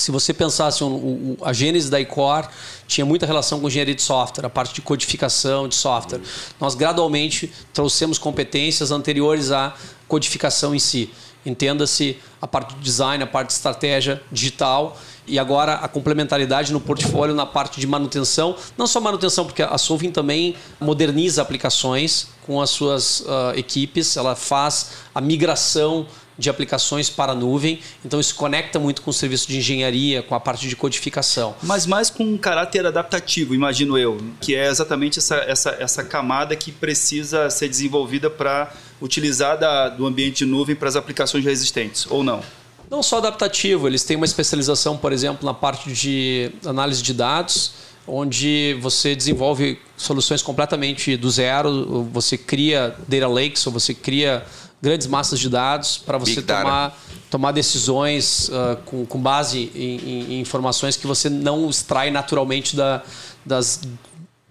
se 0.00 0.10
você 0.10 0.32
pensasse 0.32 0.82
um, 0.82 1.36
a 1.42 1.52
gênese 1.52 1.90
da 1.90 2.00
ICOR 2.00 2.48
tinha 2.86 3.04
muita 3.04 3.26
relação 3.26 3.60
com 3.60 3.68
engenharia 3.68 3.94
de 3.94 4.02
software, 4.02 4.46
a 4.46 4.50
parte 4.50 4.74
de 4.74 4.80
codificação 4.80 5.68
de 5.68 5.74
software. 5.74 6.20
Nós 6.60 6.74
gradualmente 6.74 7.52
trouxemos 7.72 8.18
competências 8.18 8.90
anteriores 8.90 9.50
à 9.50 9.74
codificação 10.08 10.74
em 10.74 10.78
si. 10.78 11.10
Entenda-se 11.44 12.18
a 12.40 12.46
parte 12.46 12.74
de 12.74 12.80
design, 12.80 13.22
a 13.22 13.26
parte 13.26 13.48
de 13.48 13.54
estratégia 13.54 14.22
digital 14.30 14.98
e 15.26 15.38
agora 15.38 15.74
a 15.74 15.88
complementaridade 15.88 16.72
no 16.72 16.80
portfólio 16.80 17.34
na 17.34 17.46
parte 17.46 17.80
de 17.80 17.86
manutenção. 17.86 18.56
Não 18.76 18.86
só 18.86 19.00
manutenção, 19.00 19.46
porque 19.46 19.62
a 19.62 19.78
Solving 19.78 20.10
também 20.10 20.56
moderniza 20.78 21.40
aplicações 21.40 22.28
com 22.46 22.60
as 22.60 22.70
suas 22.70 23.20
uh, 23.20 23.52
equipes, 23.56 24.16
ela 24.16 24.34
faz 24.34 24.90
a 25.14 25.20
migração 25.20 26.06
de 26.40 26.48
aplicações 26.48 27.10
para 27.10 27.32
a 27.32 27.34
nuvem. 27.34 27.78
Então 28.04 28.18
isso 28.18 28.34
conecta 28.34 28.78
muito 28.78 29.02
com 29.02 29.10
o 29.10 29.14
serviço 29.14 29.46
de 29.46 29.58
engenharia, 29.58 30.22
com 30.22 30.34
a 30.34 30.40
parte 30.40 30.66
de 30.66 30.74
codificação. 30.74 31.54
Mas 31.62 31.86
mais 31.86 32.08
com 32.08 32.24
um 32.24 32.38
caráter 32.38 32.86
adaptativo, 32.86 33.54
imagino 33.54 33.96
eu, 33.98 34.18
que 34.40 34.54
é 34.54 34.66
exatamente 34.66 35.18
essa, 35.18 35.36
essa, 35.36 35.76
essa 35.78 36.02
camada 36.02 36.56
que 36.56 36.72
precisa 36.72 37.50
ser 37.50 37.68
desenvolvida 37.68 38.30
para 38.30 38.72
utilizar 39.00 39.58
da, 39.58 39.88
do 39.88 40.06
ambiente 40.06 40.38
de 40.38 40.46
nuvem 40.46 40.74
para 40.74 40.88
as 40.88 40.96
aplicações 40.96 41.44
já 41.44 41.50
existentes, 41.50 42.06
ou 42.08 42.24
não? 42.24 42.42
Não 42.90 43.02
só 43.02 43.18
adaptativo, 43.18 43.86
eles 43.86 44.02
têm 44.02 44.16
uma 44.16 44.26
especialização, 44.26 44.96
por 44.96 45.12
exemplo, 45.12 45.46
na 45.46 45.54
parte 45.54 45.92
de 45.92 46.50
análise 46.64 47.02
de 47.02 47.14
dados, 47.14 47.72
onde 48.06 48.76
você 48.80 49.14
desenvolve 49.14 49.78
soluções 49.96 50.42
completamente 50.42 51.16
do 51.16 51.30
zero, 51.30 52.02
você 52.12 52.36
cria 52.36 52.96
data 53.06 53.28
lakes, 53.28 53.64
ou 53.66 53.72
você 53.72 53.94
cria 53.94 54.44
grandes 54.82 55.06
massas 55.06 55.38
de 55.38 55.48
dados 55.48 55.98
para 55.98 56.16
você 56.18 56.40
tomar, 56.40 56.98
tomar 57.30 57.52
decisões 57.52 58.48
uh, 58.48 58.76
com, 58.86 59.04
com, 59.04 59.20
base 59.20 59.70
em, 59.74 60.34
em, 60.34 60.40
informações 60.40 60.96
que 60.96 61.06
você 61.06 61.28
não 61.28 61.68
extrai 61.68 62.10
naturalmente 62.10 62.74
da, 62.74 63.02
das 63.44 63.82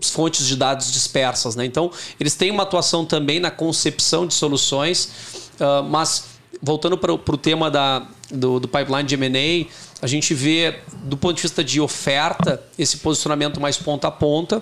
fontes 0.01 0.47
de 0.47 0.55
dados 0.55 0.91
dispersas. 0.91 1.55
Né? 1.55 1.65
Então, 1.65 1.91
eles 2.19 2.36
têm 2.36 2.51
uma 2.51 2.63
atuação 2.63 3.05
também 3.05 3.39
na 3.39 3.51
concepção 3.51 4.27
de 4.27 4.34
soluções, 4.34 5.09
uh, 5.59 5.84
mas 5.84 6.25
voltando 6.61 6.97
para 6.97 7.13
o 7.13 7.38
tema 7.38 7.71
da, 7.71 8.05
do, 8.30 8.59
do 8.59 8.67
pipeline 8.67 9.03
de 9.03 9.15
M&A, 9.15 9.67
a 10.01 10.07
gente 10.07 10.34
vê, 10.34 10.80
do 11.03 11.17
ponto 11.17 11.36
de 11.36 11.41
vista 11.41 11.63
de 11.63 11.82
oferta, 11.82 12.61
esse 12.77 12.97
posicionamento 12.97 13.59
mais 13.59 13.77
ponta 13.77 14.07
a 14.07 14.11
ponta, 14.11 14.61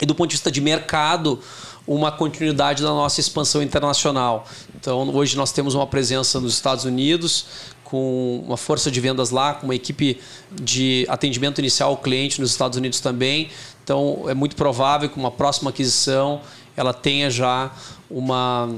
e 0.00 0.06
do 0.06 0.14
ponto 0.14 0.30
de 0.30 0.36
vista 0.36 0.50
de 0.50 0.60
mercado, 0.60 1.40
uma 1.88 2.12
continuidade 2.12 2.82
da 2.82 2.90
nossa 2.90 3.18
expansão 3.18 3.62
internacional. 3.62 4.44
Então, 4.78 5.08
hoje 5.14 5.36
nós 5.36 5.50
temos 5.50 5.74
uma 5.74 5.86
presença 5.86 6.38
nos 6.38 6.52
Estados 6.52 6.84
Unidos, 6.84 7.46
com 7.82 8.44
uma 8.46 8.58
força 8.58 8.90
de 8.90 9.00
vendas 9.00 9.30
lá, 9.30 9.54
com 9.54 9.66
uma 9.66 9.74
equipe 9.74 10.20
de 10.52 11.06
atendimento 11.08 11.58
inicial 11.58 11.90
ao 11.90 11.96
cliente 11.96 12.40
nos 12.42 12.50
Estados 12.50 12.76
Unidos 12.76 13.00
também. 13.00 13.48
Então, 13.82 14.24
é 14.28 14.34
muito 14.34 14.54
provável 14.54 15.08
que 15.08 15.18
uma 15.18 15.30
próxima 15.30 15.70
aquisição 15.70 16.42
ela 16.76 16.92
tenha 16.92 17.30
já 17.30 17.72
uma, 18.10 18.68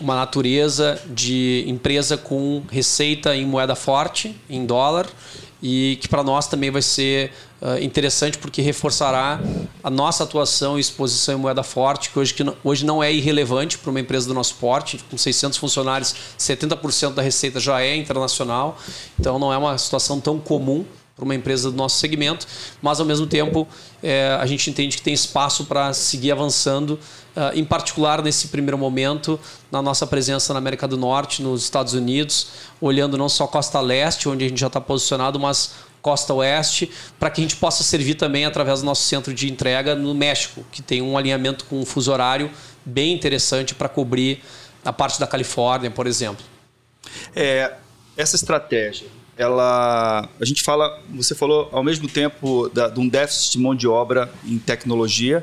uma 0.00 0.14
natureza 0.14 1.02
de 1.08 1.64
empresa 1.66 2.16
com 2.16 2.62
receita 2.70 3.34
em 3.34 3.44
moeda 3.44 3.74
forte, 3.74 4.36
em 4.48 4.64
dólar, 4.64 5.08
e 5.62 5.98
que 6.00 6.08
para 6.08 6.22
nós 6.22 6.46
também 6.46 6.70
vai 6.70 6.82
ser 6.82 7.32
uh, 7.60 7.82
interessante 7.82 8.38
porque 8.38 8.62
reforçará 8.62 9.40
a 9.82 9.90
nossa 9.90 10.24
atuação 10.24 10.78
e 10.78 10.80
exposição 10.80 11.34
em 11.34 11.38
moeda 11.38 11.62
forte, 11.62 12.10
que 12.10 12.18
hoje, 12.18 12.34
que 12.34 12.44
hoje 12.64 12.84
não 12.84 13.02
é 13.02 13.12
irrelevante 13.12 13.78
para 13.78 13.90
uma 13.90 14.00
empresa 14.00 14.26
do 14.26 14.34
nosso 14.34 14.54
porte, 14.56 14.98
com 15.10 15.18
600 15.18 15.58
funcionários, 15.58 16.14
70% 16.38 17.14
da 17.14 17.22
receita 17.22 17.60
já 17.60 17.80
é 17.80 17.94
internacional, 17.94 18.78
então 19.18 19.38
não 19.38 19.52
é 19.52 19.58
uma 19.58 19.76
situação 19.76 20.20
tão 20.20 20.38
comum 20.38 20.84
para 21.20 21.24
uma 21.26 21.34
empresa 21.34 21.70
do 21.70 21.76
nosso 21.76 21.98
segmento, 21.98 22.46
mas 22.80 22.98
ao 22.98 23.04
mesmo 23.04 23.26
tempo 23.26 23.68
é, 24.02 24.38
a 24.40 24.46
gente 24.46 24.70
entende 24.70 24.96
que 24.96 25.02
tem 25.02 25.12
espaço 25.12 25.66
para 25.66 25.92
seguir 25.92 26.32
avançando, 26.32 26.98
uh, 27.36 27.54
em 27.54 27.64
particular 27.64 28.22
nesse 28.22 28.48
primeiro 28.48 28.78
momento, 28.78 29.38
na 29.70 29.82
nossa 29.82 30.06
presença 30.06 30.54
na 30.54 30.58
América 30.58 30.88
do 30.88 30.96
Norte, 30.96 31.42
nos 31.42 31.62
Estados 31.62 31.92
Unidos, 31.92 32.48
olhando 32.80 33.18
não 33.18 33.28
só 33.28 33.44
a 33.44 33.48
costa 33.48 33.78
leste, 33.80 34.30
onde 34.30 34.46
a 34.46 34.48
gente 34.48 34.58
já 34.58 34.68
está 34.68 34.80
posicionado, 34.80 35.38
mas 35.38 35.72
costa 36.00 36.32
oeste, 36.32 36.90
para 37.18 37.28
que 37.28 37.42
a 37.42 37.44
gente 37.44 37.56
possa 37.56 37.82
servir 37.82 38.14
também 38.14 38.46
através 38.46 38.80
do 38.80 38.86
nosso 38.86 39.02
centro 39.02 39.34
de 39.34 39.52
entrega 39.52 39.94
no 39.94 40.14
México, 40.14 40.64
que 40.72 40.80
tem 40.80 41.02
um 41.02 41.18
alinhamento 41.18 41.66
com 41.66 41.78
um 41.78 41.84
fuso 41.84 42.10
horário 42.10 42.50
bem 42.82 43.12
interessante 43.12 43.74
para 43.74 43.90
cobrir 43.90 44.42
a 44.82 44.94
parte 44.94 45.20
da 45.20 45.26
Califórnia, 45.26 45.90
por 45.90 46.06
exemplo. 46.06 46.42
É, 47.36 47.74
essa 48.16 48.34
estratégia, 48.34 49.08
ela, 49.40 50.28
a 50.38 50.44
gente 50.44 50.62
fala, 50.62 51.00
você 51.08 51.34
falou 51.34 51.70
ao 51.72 51.82
mesmo 51.82 52.06
tempo 52.06 52.68
da, 52.68 52.88
de 52.88 53.00
um 53.00 53.08
déficit 53.08 53.52
de 53.52 53.58
mão 53.58 53.74
de 53.74 53.88
obra 53.88 54.30
em 54.44 54.58
tecnologia, 54.58 55.42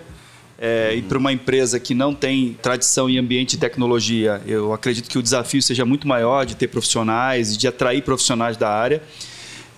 é, 0.59 0.93
e 0.95 1.01
para 1.01 1.17
uma 1.17 1.33
empresa 1.33 1.79
que 1.79 1.95
não 1.95 2.13
tem 2.13 2.57
tradição 2.61 3.09
em 3.09 3.17
ambiente 3.17 3.51
de 3.51 3.57
tecnologia, 3.57 4.41
eu 4.45 4.71
acredito 4.71 5.09
que 5.09 5.17
o 5.17 5.23
desafio 5.23 5.61
seja 5.61 5.83
muito 5.83 6.07
maior 6.07 6.45
de 6.45 6.55
ter 6.55 6.67
profissionais 6.67 7.53
e 7.53 7.57
de 7.57 7.67
atrair 7.67 8.03
profissionais 8.03 8.55
da 8.55 8.69
área. 8.69 9.01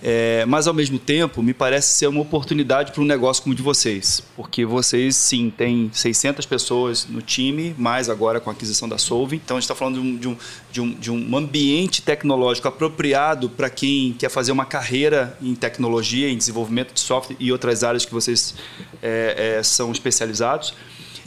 É, 0.02 0.44
mas, 0.46 0.66
ao 0.66 0.74
mesmo 0.74 0.98
tempo, 0.98 1.42
me 1.42 1.52
parece 1.52 1.94
ser 1.94 2.06
uma 2.06 2.20
oportunidade 2.20 2.92
para 2.92 3.02
um 3.02 3.04
negócio 3.04 3.42
como 3.42 3.52
o 3.52 3.56
de 3.56 3.62
vocês. 3.62 4.22
Porque 4.34 4.64
vocês, 4.64 5.16
sim, 5.16 5.52
têm 5.54 5.90
600 5.92 6.46
pessoas 6.46 7.06
no 7.08 7.20
time, 7.20 7.74
mais 7.76 8.08
agora 8.08 8.40
com 8.40 8.50
a 8.50 8.52
aquisição 8.52 8.88
da 8.88 8.98
Solve. 8.98 9.36
Então, 9.36 9.56
a 9.56 9.60
gente 9.60 9.64
está 9.64 9.74
falando 9.74 10.00
de 10.00 10.00
um, 10.00 10.16
de, 10.16 10.28
um, 10.28 10.36
de, 10.70 10.80
um, 10.80 10.94
de 10.94 11.10
um 11.10 11.36
ambiente 11.36 12.02
tecnológico 12.02 12.68
apropriado 12.68 13.50
para 13.50 13.68
quem 13.68 14.14
quer 14.18 14.30
fazer 14.30 14.52
uma 14.52 14.64
carreira 14.64 15.36
em 15.42 15.54
tecnologia, 15.54 16.28
em 16.28 16.36
desenvolvimento 16.36 16.94
de 16.94 17.00
software 17.00 17.36
e 17.38 17.52
outras 17.52 17.84
áreas 17.84 18.04
que 18.04 18.12
vocês 18.12 18.54
é, 19.02 19.56
é, 19.58 19.62
são 19.62 19.92
especializados. 19.92 20.74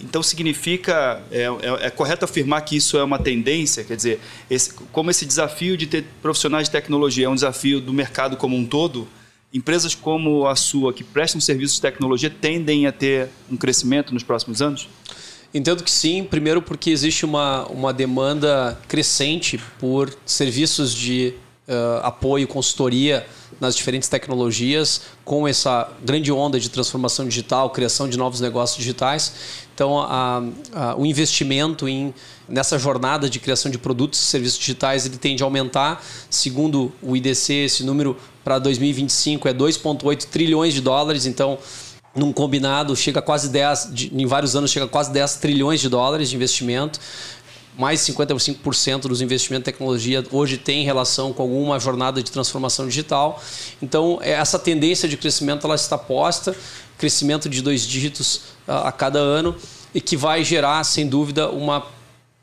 Então 0.03 0.21
significa, 0.21 1.21
é, 1.31 1.43
é, 1.43 1.87
é, 1.87 1.89
correto 1.89 2.25
afirmar 2.25 2.61
que 2.61 2.75
isso 2.75 2.97
é 2.97 3.03
uma 3.03 3.17
tendência? 3.17 3.83
Quer 3.83 3.95
dizer, 3.95 4.19
esse, 4.49 4.73
como 4.91 5.09
esse 5.09 5.25
desafio 5.25 5.77
de 5.77 5.87
ter 5.87 6.05
profissionais 6.21 6.67
de 6.67 6.71
tecnologia 6.71 7.25
é 7.25 7.29
um 7.29 7.35
desafio 7.35 7.79
do 7.79 7.93
mercado 7.93 8.35
como 8.35 8.55
um 8.55 8.65
todo, 8.65 9.07
empresas 9.53 9.95
como 9.95 10.45
a 10.47 10.55
sua, 10.55 10.93
que 10.93 11.03
prestam 11.03 11.39
serviços 11.39 11.75
de 11.75 11.81
tecnologia, 11.81 12.29
tendem 12.29 12.85
a 12.85 12.91
ter 12.91 13.29
um 13.49 13.55
crescimento 13.55 14.13
nos 14.13 14.23
próximos 14.23 14.61
anos? 14.61 14.89
Entendo 15.53 15.83
que 15.83 15.91
sim, 15.91 16.23
primeiro 16.23 16.61
porque 16.61 16.89
existe 16.89 17.23
uma, 17.23 17.65
uma 17.67 17.93
demanda 17.93 18.77
crescente 18.87 19.59
por 19.79 20.13
serviços 20.25 20.93
de 20.93 21.33
uh, 21.67 22.03
apoio, 22.03 22.47
consultoria 22.47 23.25
nas 23.59 23.75
diferentes 23.75 24.09
tecnologias, 24.09 25.01
com 25.23 25.47
essa 25.47 25.91
grande 26.03 26.31
onda 26.31 26.59
de 26.59 26.69
transformação 26.69 27.27
digital, 27.27 27.69
criação 27.69 28.07
de 28.09 28.17
novos 28.17 28.39
negócios 28.39 28.77
digitais. 28.77 29.33
Então, 29.73 29.99
a, 29.99 30.43
a, 30.73 30.95
o 30.95 31.05
investimento 31.05 31.87
em, 31.87 32.13
nessa 32.47 32.77
jornada 32.77 33.29
de 33.29 33.39
criação 33.39 33.71
de 33.71 33.77
produtos 33.77 34.19
e 34.19 34.23
serviços 34.23 34.59
digitais 34.59 35.05
ele 35.05 35.17
tende 35.17 35.43
a 35.43 35.45
aumentar. 35.45 36.03
Segundo 36.29 36.91
o 37.01 37.15
IDC, 37.15 37.53
esse 37.53 37.83
número 37.83 38.15
para 38.43 38.59
2025 38.59 39.47
é 39.47 39.53
2,8 39.53 40.25
trilhões 40.25 40.73
de 40.73 40.81
dólares. 40.81 41.25
Então, 41.25 41.57
num 42.15 42.31
combinado, 42.31 42.95
chega 42.95 43.21
quase 43.21 43.49
10, 43.49 44.11
em 44.11 44.25
vários 44.27 44.55
anos, 44.55 44.69
chega 44.69 44.87
quase 44.87 45.11
10 45.11 45.37
trilhões 45.37 45.81
de 45.81 45.89
dólares 45.89 46.29
de 46.29 46.35
investimento 46.35 46.99
mais 47.77 48.05
de 48.05 48.13
55% 48.13 49.01
dos 49.01 49.21
investimentos 49.21 49.67
em 49.67 49.71
tecnologia 49.71 50.23
hoje 50.31 50.57
tem 50.57 50.83
relação 50.83 51.33
com 51.33 51.41
alguma 51.41 51.79
jornada 51.79 52.21
de 52.21 52.31
transformação 52.31 52.87
digital. 52.87 53.41
Então, 53.81 54.19
é, 54.21 54.31
essa 54.31 54.59
tendência 54.59 55.09
de 55.09 55.17
crescimento 55.17 55.65
ela 55.65 55.75
está 55.75 55.97
posta, 55.97 56.55
crescimento 56.97 57.49
de 57.49 57.61
dois 57.61 57.87
dígitos 57.87 58.41
a 58.67 58.91
cada 58.91 59.19
ano, 59.19 59.55
e 59.93 60.01
que 60.01 60.15
vai 60.15 60.43
gerar, 60.43 60.83
sem 60.83 61.07
dúvida, 61.07 61.49
uma 61.49 61.85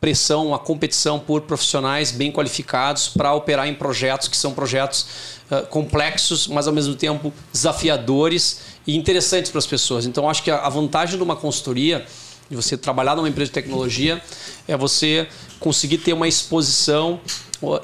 pressão, 0.00 0.46
uma 0.46 0.58
competição 0.58 1.18
por 1.18 1.42
profissionais 1.42 2.10
bem 2.10 2.32
qualificados 2.32 3.08
para 3.08 3.34
operar 3.34 3.68
em 3.68 3.74
projetos 3.74 4.28
que 4.28 4.36
são 4.36 4.52
projetos 4.54 5.06
uh, 5.50 5.66
complexos, 5.66 6.48
mas 6.48 6.66
ao 6.66 6.72
mesmo 6.72 6.94
tempo 6.94 7.32
desafiadores 7.52 8.60
e 8.86 8.96
interessantes 8.96 9.50
para 9.50 9.58
as 9.58 9.66
pessoas. 9.66 10.06
Então, 10.06 10.28
acho 10.28 10.42
que 10.42 10.50
a 10.50 10.68
vantagem 10.70 11.18
de 11.18 11.22
uma 11.22 11.36
consultoria 11.36 12.06
de 12.50 12.56
você 12.56 12.76
trabalhar 12.76 13.14
numa 13.14 13.28
empresa 13.28 13.48
de 13.48 13.54
tecnologia, 13.54 14.20
é 14.66 14.76
você 14.76 15.28
conseguir 15.60 15.98
ter 15.98 16.12
uma 16.12 16.26
exposição 16.26 17.20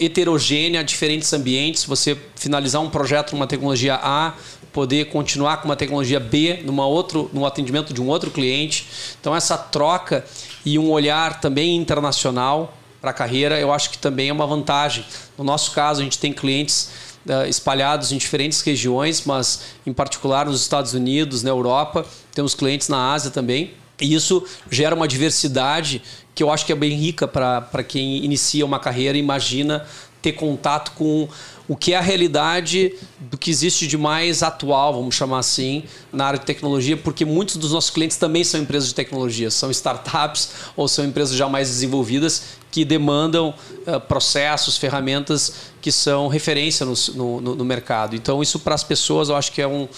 heterogênea 0.01 0.81
a 0.81 0.83
diferentes 0.83 1.33
ambientes, 1.33 1.85
você 1.85 2.19
finalizar 2.35 2.83
um 2.83 2.91
projeto 2.91 3.33
numa 3.33 3.47
tecnologia 3.47 3.95
A, 4.03 4.35
poder 4.73 5.07
continuar 5.07 5.59
com 5.59 5.69
uma 5.69 5.77
tecnologia 5.77 6.19
B 6.19 6.63
numa 6.65 6.87
outro, 6.87 7.31
no 7.33 7.47
atendimento 7.47 7.95
de 7.95 8.03
um 8.03 8.09
outro 8.09 8.31
cliente. 8.31 8.87
Então 9.21 9.35
essa 9.35 9.57
troca 9.57 10.25
e 10.65 10.79
um 10.79 10.91
olhar 10.91 11.41
também 11.41 11.77
internacional 11.77 12.77
para 13.01 13.11
a 13.11 13.15
carreira, 13.15 13.61
eu 13.61 13.73
acho 13.73 13.91
que 13.91 13.99
também 13.99 14.31
é 14.31 14.33
uma 14.33 14.47
vantagem. 14.47 15.05
No 15.39 15.45
nosso 15.45 15.71
caso, 15.71 16.01
a 16.01 16.05
gente 16.05 16.19
tem 16.19 16.33
clientes 16.33 16.91
uh, 17.25 17.49
espalhados 17.49 18.11
em 18.11 18.19
diferentes 18.19 18.61
regiões, 18.63 19.23
mas 19.25 19.63
em 19.87 19.93
particular 19.93 20.47
nos 20.47 20.61
Estados 20.61 20.93
Unidos, 20.93 21.43
na 21.43 21.51
Europa, 21.51 22.05
temos 22.35 22.55
clientes 22.55 22.89
na 22.89 23.13
Ásia 23.13 23.31
também. 23.31 23.73
E 24.01 24.15
isso 24.15 24.45
gera 24.71 24.95
uma 24.95 25.09
diversidade 25.09 26.03
que 26.35 26.43
eu 26.43 26.51
acho 26.51 26.67
que 26.67 26.73
é 26.73 26.77
bem 26.77 26.95
rica 26.95 27.27
para 27.27 27.83
quem 27.83 28.25
inicia 28.25 28.65
uma 28.65 28.79
carreira 28.79 29.17
e 29.17 29.21
imagina 29.21 29.87
ter 30.21 30.33
contato 30.33 30.93
com 30.93 31.29
o 31.69 31.77
que 31.77 31.93
é 31.93 31.97
a 31.97 32.01
realidade 32.01 32.95
do 33.19 33.37
que 33.39 33.51
existe 33.51 33.87
de 33.87 33.97
mais 33.97 34.43
atual, 34.43 34.95
vamos 34.95 35.15
chamar 35.15 35.39
assim, 35.39 35.85
na 36.13 36.27
área 36.27 36.39
de 36.39 36.45
tecnologia, 36.45 36.97
porque 36.97 37.25
muitos 37.25 37.57
dos 37.57 37.73
nossos 37.73 37.91
clientes 37.91 38.17
também 38.17 38.45
são 38.45 38.61
empresas 38.61 38.89
de 38.89 38.95
tecnologia, 38.95 39.51
são 39.51 39.71
startups 39.71 40.51
ou 40.77 40.87
são 40.89 41.05
empresas 41.05 41.37
já 41.37 41.49
mais 41.49 41.69
desenvolvidas 41.69 42.57
que 42.71 42.85
demandam 42.85 43.55
uh, 43.87 44.01
processos, 44.01 44.77
ferramentas 44.77 45.73
que 45.81 45.91
são 45.91 46.29
referência 46.29 46.85
no, 46.85 46.95
no, 47.15 47.55
no 47.57 47.65
mercado. 47.65 48.15
Então, 48.15 48.43
isso 48.43 48.59
para 48.59 48.75
as 48.75 48.85
pessoas 48.85 49.29
eu 49.29 49.37
acho 49.37 49.53
que 49.53 49.63
é 49.63 49.67
um, 49.67 49.89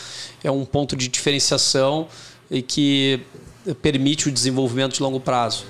é 0.45 0.51
um 0.51 0.65
ponto 0.65 0.95
de 0.95 1.09
diferenciação 1.09 2.07
e 2.51 2.63
que 2.63 3.21
permite 3.75 4.29
o 4.29 4.33
desenvolvimento 4.33 4.95
de 4.95 5.03
longo 5.03 5.21
prazo. 5.21 5.67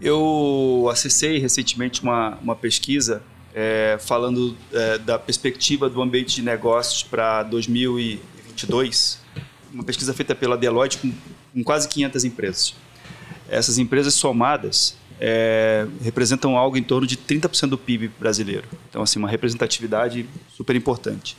Eu 0.00 0.88
acessei 0.90 1.38
recentemente 1.38 2.02
uma, 2.02 2.38
uma 2.42 2.56
pesquisa 2.56 3.22
é, 3.54 3.98
falando 4.00 4.56
é, 4.72 4.98
da 4.98 5.18
perspectiva 5.18 5.88
do 5.88 6.00
ambiente 6.00 6.36
de 6.36 6.42
negócios 6.42 7.02
para 7.02 7.42
2022 7.42 9.19
uma 9.72 9.84
pesquisa 9.84 10.12
feita 10.14 10.34
pela 10.34 10.56
Deloitte 10.56 10.98
com, 10.98 11.12
com, 11.52 11.64
quase 11.64 11.88
500 11.88 12.24
empresas. 12.24 12.74
Essas 13.48 13.78
empresas 13.78 14.14
somadas 14.14 14.96
é, 15.20 15.86
representam 16.02 16.56
algo 16.56 16.76
em 16.76 16.82
torno 16.82 17.06
de 17.06 17.16
30% 17.16 17.68
do 17.68 17.78
PIB 17.78 18.08
brasileiro. 18.18 18.64
Então, 18.88 19.02
assim, 19.02 19.18
uma 19.18 19.28
representatividade 19.28 20.26
super 20.56 20.74
importante. 20.76 21.36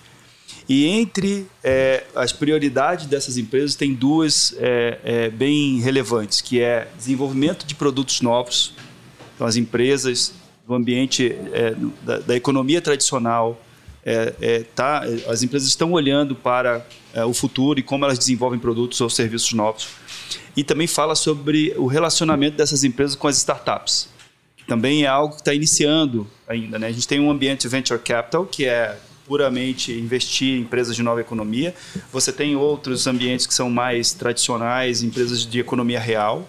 E 0.70 0.86
entre 0.86 1.48
é, 1.64 2.06
as 2.16 2.32
prioridades 2.32 3.06
dessas 3.06 3.38
empresas 3.38 3.76
tem 3.76 3.94
duas 3.94 4.54
é, 4.58 5.00
é, 5.04 5.30
bem 5.30 5.80
relevantes, 5.80 6.42
que 6.42 6.62
é 6.62 6.88
desenvolvimento 6.98 7.66
de 7.66 7.76
produtos 7.76 8.22
novos. 8.22 8.74
Então, 9.36 9.48
as 9.48 9.56
empresas 9.56 10.34
do 10.68 10.76
ambiente 10.76 11.36
é, 11.52 11.76
da, 12.04 12.20
da, 12.20 12.36
economia 12.36 12.82
tradicional, 12.82 13.62
é, 14.06 14.34
é, 14.41 14.64
tá, 14.76 15.04
as 15.28 15.43
empresas 15.43 15.68
estão 15.68 15.91
olhando 15.91 16.36
para 16.36 16.86
o 17.28 17.34
futuro 17.34 17.80
e 17.80 17.84
como 17.84 18.06
elas 18.06 18.18
desenvolvem 18.18 18.60
produtos 18.60 18.99
ou 19.02 19.10
serviços 19.10 19.54
novos. 19.54 19.89
E 20.56 20.64
também 20.64 20.88
fala 20.88 21.16
sobre 21.16 21.74
o 21.78 21.86
relacionamento 21.86 22.58
dessas 22.58 22.84
empresas 22.84 23.16
com 23.16 23.28
as 23.28 23.38
startups, 23.38 24.10
também 24.68 25.04
é 25.04 25.08
algo 25.08 25.36
que 25.36 25.41
está 25.41 25.54
iniciando 25.54 26.26
ainda. 26.47 26.80
Né? 26.80 26.88
A 26.88 26.91
gente 26.91 27.06
tem 27.08 27.20
um 27.20 27.30
ambiente 27.30 27.68
venture 27.68 27.99
capital, 27.99 28.45
que 28.45 28.66
é 28.66 28.97
puramente 29.28 29.91
investir 29.91 30.58
em 30.58 30.62
empresas 30.62 30.95
de 30.95 31.04
nova 31.04 31.22
economia. 31.22 31.76
Você 32.12 32.32
tem 32.32 32.56
outros 32.56 33.08
ambientes 33.08 33.45
que 33.45 33.54
são 33.54 33.70
mais 33.70 34.14
tradicionais, 34.14 35.04
empresas 35.04 35.45
de 35.45 35.60
economia 35.60 35.99
real. 35.99 36.47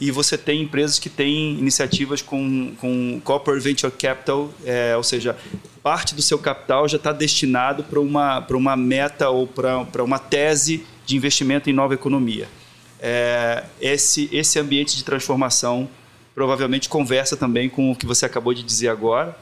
E 0.00 0.10
você 0.10 0.38
tem 0.38 0.62
empresas 0.62 0.98
que 0.98 1.08
têm 1.08 1.58
iniciativas 1.58 2.22
com, 2.22 2.74
com 2.80 3.20
corporate 3.22 3.62
venture 3.62 3.92
capital, 3.92 4.50
é, 4.64 4.96
ou 4.96 5.02
seja, 5.02 5.36
parte 5.82 6.14
do 6.14 6.22
seu 6.22 6.38
capital 6.38 6.88
já 6.88 6.96
está 6.96 7.12
destinado 7.12 7.84
para 7.84 8.00
uma, 8.00 8.46
uma 8.50 8.76
meta 8.76 9.28
ou 9.28 9.46
para 9.46 10.02
uma 10.02 10.18
tese 10.18 10.84
de 11.06 11.16
investimento 11.16 11.68
em 11.68 11.72
nova 11.72 11.94
economia. 11.94 12.48
É, 13.00 13.64
esse, 13.80 14.28
esse 14.32 14.58
ambiente 14.58 14.96
de 14.96 15.04
transformação 15.04 15.88
provavelmente 16.34 16.88
conversa 16.88 17.36
também 17.36 17.68
com 17.68 17.90
o 17.90 17.96
que 17.96 18.06
você 18.06 18.24
acabou 18.24 18.54
de 18.54 18.62
dizer 18.62 18.88
agora. 18.88 19.36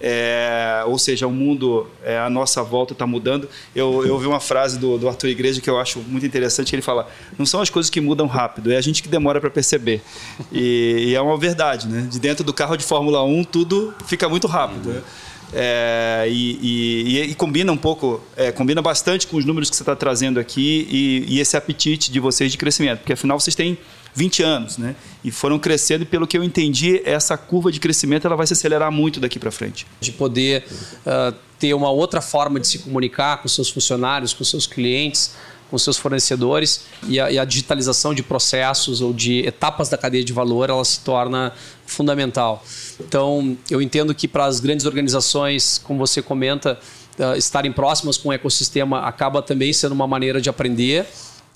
É, 0.00 0.82
ou 0.86 0.98
seja, 0.98 1.26
o 1.26 1.30
mundo 1.30 1.86
é, 2.02 2.18
à 2.18 2.30
nossa 2.30 2.62
volta 2.62 2.92
está 2.92 3.06
mudando. 3.06 3.48
Eu, 3.74 4.04
eu 4.06 4.14
ouvi 4.14 4.26
uma 4.26 4.40
frase 4.40 4.78
do, 4.78 4.98
do 4.98 5.08
Arthur 5.08 5.28
Igreja 5.28 5.60
que 5.60 5.68
eu 5.68 5.78
acho 5.78 6.00
muito 6.00 6.24
interessante. 6.24 6.74
Ele 6.74 6.82
fala: 6.82 7.08
não 7.38 7.44
são 7.44 7.60
as 7.60 7.70
coisas 7.70 7.90
que 7.90 8.00
mudam 8.00 8.26
rápido, 8.26 8.72
é 8.72 8.76
a 8.76 8.80
gente 8.80 9.02
que 9.02 9.08
demora 9.08 9.40
para 9.40 9.50
perceber. 9.50 10.02
E, 10.50 11.06
e, 11.08 11.14
é 11.14 11.20
uma 11.20 11.36
verdade, 11.36 11.86
né? 11.86 12.06
De 12.10 12.18
dentro 12.18 12.42
do 12.42 12.52
carro 12.52 12.76
de 12.76 12.84
Fórmula 12.84 13.22
1, 13.22 13.44
tudo 13.44 13.94
fica 14.06 14.28
muito 14.28 14.46
rápido. 14.46 14.88
Né? 14.88 15.02
É, 15.52 16.26
e, 16.30 16.58
e, 16.62 17.20
e, 17.30 17.34
combina 17.34 17.72
um 17.72 17.76
pouco, 17.76 18.22
é, 18.36 18.52
combina 18.52 18.80
bastante 18.80 19.26
com 19.26 19.36
os 19.36 19.44
números 19.44 19.68
que 19.68 19.76
você 19.76 19.82
está 19.82 19.96
trazendo 19.96 20.38
aqui 20.38 20.86
e, 20.88 21.36
e, 21.36 21.40
esse 21.40 21.56
apetite 21.56 22.10
de 22.10 22.20
vocês 22.20 22.52
de 22.52 22.58
crescimento, 22.58 22.98
porque 22.98 23.12
afinal 23.12 23.38
vocês 23.38 23.56
têm 23.56 23.76
20 24.14 24.42
anos, 24.42 24.78
né? 24.78 24.96
E 25.22 25.30
foram 25.30 25.58
crescendo 25.58 26.02
e 26.02 26.06
pelo 26.06 26.26
que 26.26 26.36
eu 26.36 26.42
entendi, 26.42 27.00
essa 27.04 27.36
curva 27.36 27.70
de 27.70 27.78
crescimento 27.78 28.26
ela 28.26 28.36
vai 28.36 28.46
se 28.46 28.52
acelerar 28.52 28.90
muito 28.90 29.20
daqui 29.20 29.38
para 29.38 29.50
frente. 29.50 29.86
De 30.00 30.12
poder 30.12 30.64
uh, 31.06 31.34
ter 31.58 31.74
uma 31.74 31.90
outra 31.90 32.20
forma 32.20 32.58
de 32.58 32.66
se 32.66 32.78
comunicar 32.78 33.42
com 33.42 33.48
seus 33.48 33.68
funcionários, 33.68 34.32
com 34.32 34.42
seus 34.42 34.66
clientes, 34.66 35.34
com 35.70 35.78
seus 35.78 35.96
fornecedores 35.96 36.86
e 37.06 37.20
a, 37.20 37.30
e 37.30 37.38
a, 37.38 37.44
digitalização 37.44 38.12
de 38.12 38.22
processos 38.22 39.00
ou 39.00 39.12
de 39.12 39.46
etapas 39.46 39.88
da 39.88 39.96
cadeia 39.96 40.24
de 40.24 40.32
valor 40.32 40.68
ela 40.68 40.84
se 40.84 41.00
torna 41.00 41.52
fundamental. 41.86 42.64
Então, 42.98 43.56
eu 43.70 43.80
entendo 43.80 44.14
que 44.14 44.26
para 44.26 44.46
as 44.46 44.58
grandes 44.58 44.84
organizações, 44.84 45.80
como 45.84 45.98
você 45.98 46.20
comenta, 46.20 46.78
uh, 47.18 47.36
estarem 47.36 47.72
próximas 47.72 48.16
com 48.16 48.30
o 48.30 48.32
ecossistema 48.32 49.02
acaba 49.06 49.40
também 49.40 49.72
sendo 49.72 49.92
uma 49.92 50.06
maneira 50.06 50.40
de 50.40 50.48
aprender 50.48 51.06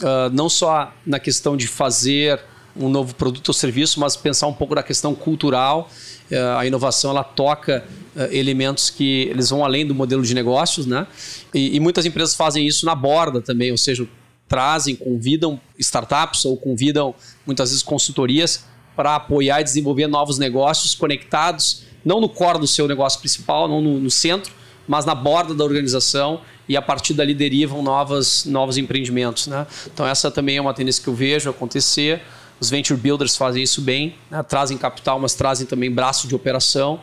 uh, 0.04 0.30
não 0.32 0.48
só 0.48 0.92
na 1.06 1.18
questão 1.18 1.56
de 1.56 1.66
fazer 1.66 2.38
um 2.76 2.88
novo 2.88 3.14
produto 3.14 3.48
ou 3.48 3.54
serviço, 3.54 3.98
mas 3.98 4.16
pensar 4.16 4.46
um 4.46 4.52
pouco 4.52 4.74
na 4.74 4.82
questão 4.82 5.14
cultural. 5.14 5.88
Uh, 6.30 6.58
a 6.58 6.66
inovação 6.66 7.10
ela 7.10 7.24
toca 7.24 7.84
uh, 8.14 8.20
elementos 8.32 8.90
que 8.90 9.28
eles 9.30 9.48
vão 9.50 9.64
além 9.64 9.86
do 9.86 9.94
modelo 9.94 10.22
de 10.22 10.34
negócios, 10.34 10.86
né? 10.86 11.06
E, 11.52 11.76
e, 11.76 11.80
muitas 11.80 12.04
empresas 12.04 12.34
fazem 12.34 12.66
isso 12.66 12.84
na 12.84 12.94
borda 12.94 13.40
também, 13.40 13.70
ou 13.70 13.78
seja, 13.78 14.06
trazem, 14.48 14.94
convidam 14.94 15.60
startups 15.78 16.44
ou 16.44 16.56
convidam 16.56 17.14
muitas 17.46 17.70
vezes 17.70 17.82
consultorias 17.82 18.64
para 18.96 19.16
apoiar 19.16 19.60
e 19.60 19.64
desenvolver 19.64 20.06
novos 20.06 20.38
negócios 20.38 20.94
conectados, 20.94 21.82
não 22.04 22.20
no 22.20 22.28
core 22.28 22.58
do 22.58 22.66
seu 22.66 22.86
negócio 22.86 23.18
principal, 23.20 23.66
não 23.66 23.80
no, 23.80 23.98
no 23.98 24.10
centro, 24.10 24.52
mas 24.86 25.04
na 25.04 25.14
borda 25.14 25.54
da 25.54 25.64
organização 25.64 26.40
e 26.68 26.76
a 26.76 26.82
partir 26.82 27.14
dali 27.14 27.34
derivam 27.34 27.82
novas, 27.82 28.44
novos 28.44 28.78
empreendimentos. 28.78 29.46
Né? 29.46 29.66
Então, 29.92 30.06
essa 30.06 30.30
também 30.30 30.56
é 30.56 30.60
uma 30.60 30.74
tendência 30.74 31.02
que 31.02 31.08
eu 31.08 31.14
vejo 31.14 31.50
acontecer. 31.50 32.22
Os 32.60 32.70
venture 32.70 32.98
builders 32.98 33.36
fazem 33.36 33.62
isso 33.62 33.80
bem, 33.80 34.14
né? 34.30 34.42
trazem 34.42 34.78
capital, 34.78 35.18
mas 35.18 35.34
trazem 35.34 35.66
também 35.66 35.90
braço 35.90 36.26
de 36.26 36.34
operação. 36.34 37.00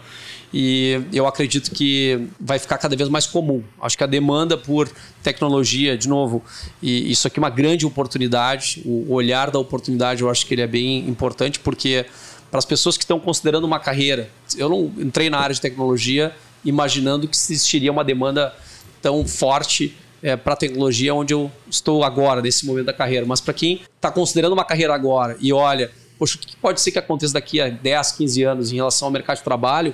E 0.54 1.02
eu 1.14 1.26
acredito 1.28 1.72
que 1.72 2.28
vai 2.40 2.60
ficar 2.60 2.78
cada 2.78 2.96
vez 2.96 3.08
mais 3.08 3.26
comum. 3.26 3.64
Acho 3.82 3.98
que 3.98 4.04
a 4.04 4.08
demanda 4.08 4.58
por 4.58 4.90
tecnologia, 5.24 5.98
de 5.98 6.10
novo, 6.10 6.44
e 6.82 7.10
isso 7.10 7.26
aqui 7.26 7.40
é 7.40 7.42
uma 7.42 7.50
grande 7.50 7.86
oportunidade. 7.86 8.82
O 8.86 9.14
olhar 9.14 9.50
da 9.50 9.60
oportunidade 9.60 10.22
eu 10.22 10.30
acho 10.30 10.46
que 10.46 10.54
ele 10.54 10.62
é 10.62 10.68
bem 10.68 11.08
importante, 11.08 11.60
porque 11.60 12.06
para 12.50 12.60
as 12.60 12.66
pessoas 12.66 12.98
que 12.98 13.04
estão 13.04 13.18
considerando 13.18 13.64
uma 13.64 13.80
carreira, 13.80 14.30
eu 14.58 14.68
não 14.68 14.92
entrei 14.98 15.30
na 15.30 15.40
área 15.40 15.54
de 15.54 15.62
tecnologia 15.62 16.36
imaginando 16.66 17.28
que 17.28 17.36
existiria 17.36 17.92
uma 17.92 18.04
demanda 18.04 18.54
tão 19.02 19.26
forte 19.26 19.96
é, 20.22 20.36
para 20.36 20.54
a 20.54 20.56
tecnologia 20.56 21.14
onde 21.14 21.34
eu 21.34 21.52
estou 21.70 22.04
agora, 22.04 22.42
nesse 22.42 22.66
momento 22.66 22.86
da 22.86 22.94
carreira. 22.94 23.26
Mas 23.26 23.42
para 23.42 23.54
quem 23.54 23.82
está 23.96 24.12
considerando 24.12 24.54
uma 24.54 24.66
carreira 24.66 24.94
agora 24.94 25.36
e 25.40 25.52
olha, 25.52 25.92
poxa, 26.18 26.36
o 26.36 26.40
que 26.40 26.56
pode 26.56 26.82
ser 26.82 26.92
que 26.92 27.00
aconteça 27.00 27.34
daqui 27.34 27.60
a 27.60 27.70
10, 27.70 28.12
15 28.14 28.44
anos 28.44 28.72
em 28.72 28.76
relação 28.76 29.08
ao 29.08 29.12
mercado 29.12 29.38
de 29.38 29.44
trabalho, 29.44 29.94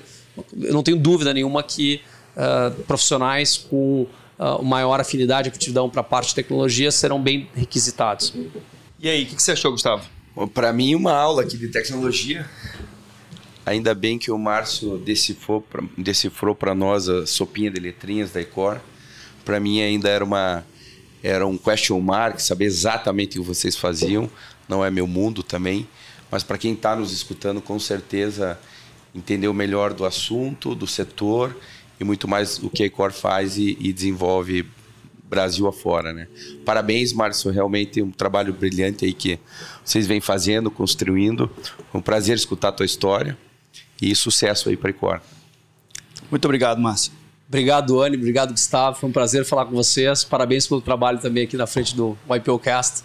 eu 0.59 0.73
não 0.73 0.83
tenho 0.83 0.97
dúvida 0.97 1.33
nenhuma 1.33 1.63
que 1.63 2.01
uh, 2.35 2.83
profissionais 2.83 3.57
com 3.57 4.05
uh, 4.37 4.63
maior 4.63 4.99
afinidade 4.99 5.47
e 5.47 5.49
aptidão 5.49 5.89
para 5.89 6.01
a 6.01 6.03
parte 6.03 6.29
de 6.29 6.35
tecnologia 6.35 6.91
serão 6.91 7.21
bem 7.21 7.49
requisitados. 7.55 8.33
E 8.99 9.09
aí, 9.09 9.23
o 9.23 9.25
que, 9.27 9.35
que 9.35 9.41
você 9.41 9.51
achou, 9.51 9.71
Gustavo? 9.71 10.05
Para 10.53 10.71
mim, 10.71 10.93
uma 10.93 11.13
aula 11.13 11.41
aqui 11.41 11.57
de 11.57 11.67
tecnologia 11.69 12.45
Ainda 13.67 13.93
bem 13.93 14.17
que 14.17 14.31
o 14.31 14.37
Márcio 14.37 14.97
decifrou 14.97 16.55
para 16.55 16.73
nós 16.73 17.09
a 17.09 17.27
sopinha 17.27 17.69
de 17.69 17.81
letrinhas 17.81 18.31
da 18.31 18.39
Ecor. 18.39 18.79
Para 19.47 19.61
mim 19.61 19.79
ainda 19.81 20.09
era 20.09 20.25
uma 20.25 20.65
era 21.23 21.47
um 21.47 21.57
question 21.57 21.97
mark, 22.01 22.37
saber 22.41 22.65
exatamente 22.65 23.39
o 23.39 23.41
que 23.41 23.47
vocês 23.47 23.77
faziam. 23.77 24.29
Não 24.67 24.83
é 24.83 24.91
meu 24.91 25.07
mundo 25.07 25.41
também, 25.41 25.87
mas 26.29 26.43
para 26.43 26.57
quem 26.57 26.73
está 26.73 26.97
nos 26.97 27.13
escutando, 27.13 27.61
com 27.61 27.79
certeza 27.79 28.59
entendeu 29.15 29.53
melhor 29.53 29.93
do 29.93 30.03
assunto, 30.03 30.75
do 30.75 30.85
setor 30.85 31.57
e 31.97 32.03
muito 32.03 32.27
mais 32.27 32.57
o 32.57 32.69
que 32.69 32.83
a 32.83 32.87
Ecor 32.87 33.13
faz 33.13 33.57
e, 33.57 33.77
e 33.79 33.93
desenvolve 33.93 34.65
Brasil 35.23 35.65
afora, 35.65 36.11
né? 36.11 36.27
Parabéns, 36.65 37.13
Márcio, 37.13 37.49
realmente 37.49 38.01
um 38.01 38.11
trabalho 38.11 38.51
brilhante 38.51 39.05
aí 39.05 39.13
que 39.13 39.39
vocês 39.83 40.05
vêm 40.05 40.19
fazendo, 40.19 40.69
construindo. 40.69 41.49
Foi 41.89 42.01
um 42.01 42.03
prazer 42.03 42.35
escutar 42.35 42.67
a 42.67 42.73
tua 42.73 42.85
história 42.85 43.37
e 44.01 44.13
sucesso 44.13 44.67
aí 44.67 44.75
para 44.75 44.89
a 44.89 44.91
Icor. 44.91 45.21
Muito 46.29 46.43
obrigado, 46.43 46.81
Márcio. 46.81 47.13
Obrigado, 47.47 48.01
Anne. 48.01 48.17
Obrigado, 48.17 48.51
Gustavo. 48.51 48.99
Foi 48.99 49.09
um 49.09 49.11
prazer 49.11 49.45
falar 49.45 49.65
com 49.65 49.71
vocês. 49.73 50.23
Parabéns 50.23 50.67
pelo 50.67 50.81
trabalho 50.81 51.17
também 51.19 51.45
aqui 51.45 51.55
na 51.55 51.65
frente 51.65 51.95
do 51.95 52.17
YPOcast. 52.29 53.03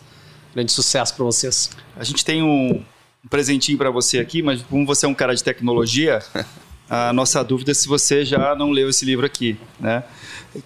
Grande 0.52 0.72
sucesso 0.72 1.14
para 1.14 1.24
vocês. 1.24 1.70
A 1.96 2.02
gente 2.02 2.24
tem 2.24 2.42
um, 2.42 2.84
um 3.24 3.28
presentinho 3.30 3.78
para 3.78 3.90
você 3.90 4.18
aqui, 4.18 4.42
mas 4.42 4.60
como 4.62 4.84
você 4.84 5.06
é 5.06 5.08
um 5.08 5.14
cara 5.14 5.32
de 5.34 5.44
tecnologia, 5.44 6.20
a 6.90 7.12
nossa 7.12 7.42
dúvida 7.44 7.70
é 7.70 7.74
se 7.74 7.86
você 7.86 8.24
já 8.24 8.56
não 8.56 8.72
leu 8.72 8.90
esse 8.90 9.04
livro 9.04 9.24
aqui, 9.24 9.56
né? 9.78 10.02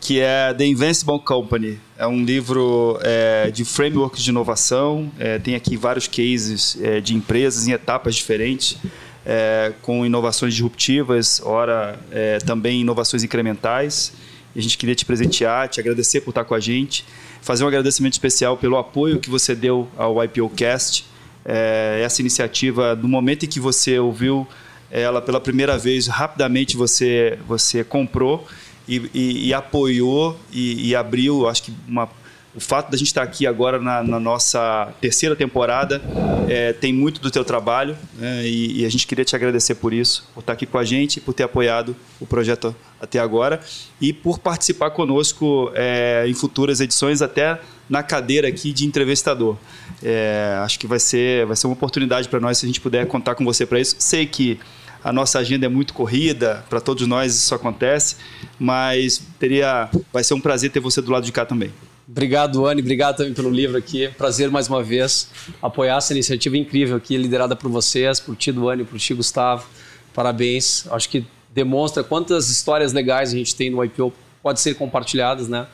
Que 0.00 0.20
é 0.20 0.54
The 0.54 0.64
Invincible 0.64 1.20
Company. 1.20 1.78
É 1.98 2.06
um 2.06 2.24
livro 2.24 2.98
é, 3.02 3.50
de 3.50 3.64
frameworks 3.64 4.24
de 4.24 4.30
inovação. 4.30 5.12
É, 5.18 5.38
tem 5.38 5.54
aqui 5.54 5.76
vários 5.76 6.08
cases 6.08 6.78
é, 6.82 7.00
de 7.00 7.14
empresas 7.14 7.68
em 7.68 7.72
etapas 7.72 8.16
diferentes 8.16 8.78
é, 9.26 9.72
com 9.82 10.06
inovações 10.06 10.54
disruptivas, 10.54 11.42
ora 11.44 11.98
é, 12.12 12.38
também 12.38 12.80
inovações 12.80 13.24
incrementais. 13.24 14.12
A 14.54 14.60
gente 14.60 14.78
queria 14.78 14.94
te 14.94 15.04
presentear, 15.04 15.68
te 15.68 15.80
agradecer 15.80 16.20
por 16.20 16.30
estar 16.30 16.44
com 16.44 16.54
a 16.54 16.60
gente, 16.60 17.04
fazer 17.42 17.64
um 17.64 17.68
agradecimento 17.68 18.12
especial 18.12 18.56
pelo 18.56 18.78
apoio 18.78 19.18
que 19.18 19.28
você 19.28 19.54
deu 19.54 19.88
ao 19.96 20.22
IPOcast. 20.24 21.04
É, 21.44 22.00
essa 22.04 22.22
iniciativa, 22.22 22.94
no 22.94 23.08
momento 23.08 23.44
em 23.44 23.48
que 23.48 23.60
você 23.60 23.98
ouviu 23.98 24.46
ela 24.90 25.20
pela 25.20 25.40
primeira 25.40 25.76
vez, 25.76 26.06
rapidamente 26.06 26.76
você, 26.76 27.38
você 27.46 27.82
comprou 27.82 28.46
e, 28.88 29.10
e, 29.12 29.48
e 29.48 29.54
apoiou 29.54 30.38
e, 30.52 30.88
e, 30.88 30.94
abriu, 30.94 31.48
acho 31.48 31.64
que 31.64 31.74
uma 31.88 32.08
o 32.56 32.60
fato 32.60 32.90
da 32.90 32.96
gente 32.96 33.08
estar 33.08 33.22
aqui 33.22 33.46
agora 33.46 33.78
na, 33.78 34.02
na 34.02 34.18
nossa 34.18 34.88
terceira 34.98 35.36
temporada 35.36 36.00
é, 36.48 36.72
tem 36.72 36.90
muito 36.90 37.20
do 37.20 37.30
teu 37.30 37.44
trabalho 37.44 37.94
né? 38.18 38.46
e, 38.46 38.80
e, 38.80 38.86
a 38.86 38.88
gente 38.88 39.06
queria 39.06 39.26
te 39.26 39.36
agradecer 39.36 39.74
por 39.74 39.92
isso, 39.92 40.26
por 40.32 40.40
estar 40.40 40.54
aqui 40.54 40.64
com 40.64 40.78
a 40.78 40.84
gente, 40.84 41.20
por 41.20 41.34
ter 41.34 41.42
apoiado 41.42 41.94
o 42.18 42.26
projeto 42.26 42.74
até 42.98 43.18
agora 43.18 43.60
e 44.00 44.10
por 44.10 44.38
participar 44.38 44.90
conosco 44.90 45.70
é, 45.74 46.24
em 46.26 46.32
futuras 46.32 46.80
edições, 46.80 47.20
até 47.20 47.60
na 47.90 48.02
cadeira 48.02 48.48
aqui 48.48 48.72
de 48.72 48.86
entrevistador. 48.86 49.56
É, 50.02 50.58
acho 50.62 50.78
que 50.78 50.86
vai 50.86 50.98
ser, 50.98 51.44
vai 51.44 51.56
ser 51.56 51.66
uma 51.66 51.74
oportunidade 51.74 52.26
para 52.26 52.40
nós 52.40 52.56
se 52.56 52.64
a 52.64 52.68
gente 52.68 52.80
puder 52.80 53.06
contar 53.06 53.34
com 53.34 53.44
você 53.44 53.66
para 53.66 53.78
isso. 53.78 53.96
Sei 53.98 54.24
que 54.24 54.58
a 55.04 55.12
nossa 55.12 55.38
agenda 55.38 55.66
é 55.66 55.68
muito 55.68 55.92
corrida, 55.92 56.64
para 56.70 56.80
todos 56.80 57.06
nós 57.06 57.34
isso 57.34 57.54
acontece, 57.54 58.16
mas 58.58 59.22
teria, 59.38 59.90
vai 60.10 60.24
ser 60.24 60.32
um 60.34 60.40
prazer 60.40 60.70
ter 60.70 60.80
você 60.80 61.02
do 61.02 61.12
lado 61.12 61.24
de 61.24 61.32
cá 61.32 61.44
também. 61.44 61.70
Obrigado, 62.08 62.66
Anne. 62.66 62.80
Obrigado 62.80 63.16
também 63.16 63.34
pelo 63.34 63.50
livro 63.50 63.76
aqui. 63.76 64.08
Prazer 64.16 64.50
mais 64.50 64.68
uma 64.68 64.82
vez 64.82 65.28
apoiar 65.60 65.96
essa 65.96 66.12
iniciativa 66.12 66.56
incrível 66.56 66.96
aqui, 66.96 67.16
liderada 67.16 67.56
por 67.56 67.70
vocês, 67.70 68.20
por 68.20 68.36
ti, 68.36 68.52
Duane, 68.52 68.84
por 68.84 68.98
ti, 68.98 69.12
Gustavo. 69.12 69.66
Parabéns. 70.14 70.86
Acho 70.90 71.08
que 71.08 71.26
demonstra 71.52 72.04
quantas 72.04 72.48
histórias 72.48 72.92
legais 72.92 73.32
a 73.32 73.36
gente 73.36 73.54
tem 73.56 73.70
no 73.70 73.84
IPO 73.84 74.12
pode 74.46 74.60
ser 74.60 74.74
compartilhadas, 74.74 75.48
né, 75.48 75.66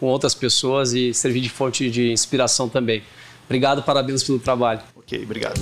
com 0.00 0.06
outras 0.06 0.34
pessoas 0.34 0.94
e 0.94 1.12
servir 1.12 1.40
de 1.40 1.50
fonte 1.50 1.90
de 1.90 2.10
inspiração 2.10 2.70
também. 2.70 3.02
Obrigado, 3.44 3.82
parabéns 3.82 4.22
pelo 4.22 4.38
trabalho. 4.38 4.80
Ok, 4.96 5.22
obrigado. 5.22 5.60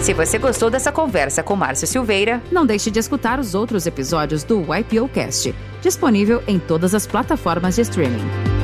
Se 0.00 0.12
você 0.12 0.38
gostou 0.38 0.70
dessa 0.70 0.90
conversa 0.90 1.40
com 1.40 1.54
Márcio 1.54 1.86
Silveira, 1.86 2.42
não 2.50 2.66
deixe 2.66 2.90
de 2.90 2.98
escutar 2.98 3.38
os 3.38 3.54
outros 3.54 3.86
episódios 3.86 4.42
do 4.42 4.60
YPO 4.62 5.08
Cast, 5.08 5.54
disponível 5.80 6.42
em 6.48 6.58
todas 6.58 6.96
as 6.96 7.06
plataformas 7.06 7.76
de 7.76 7.82
streaming. 7.82 8.63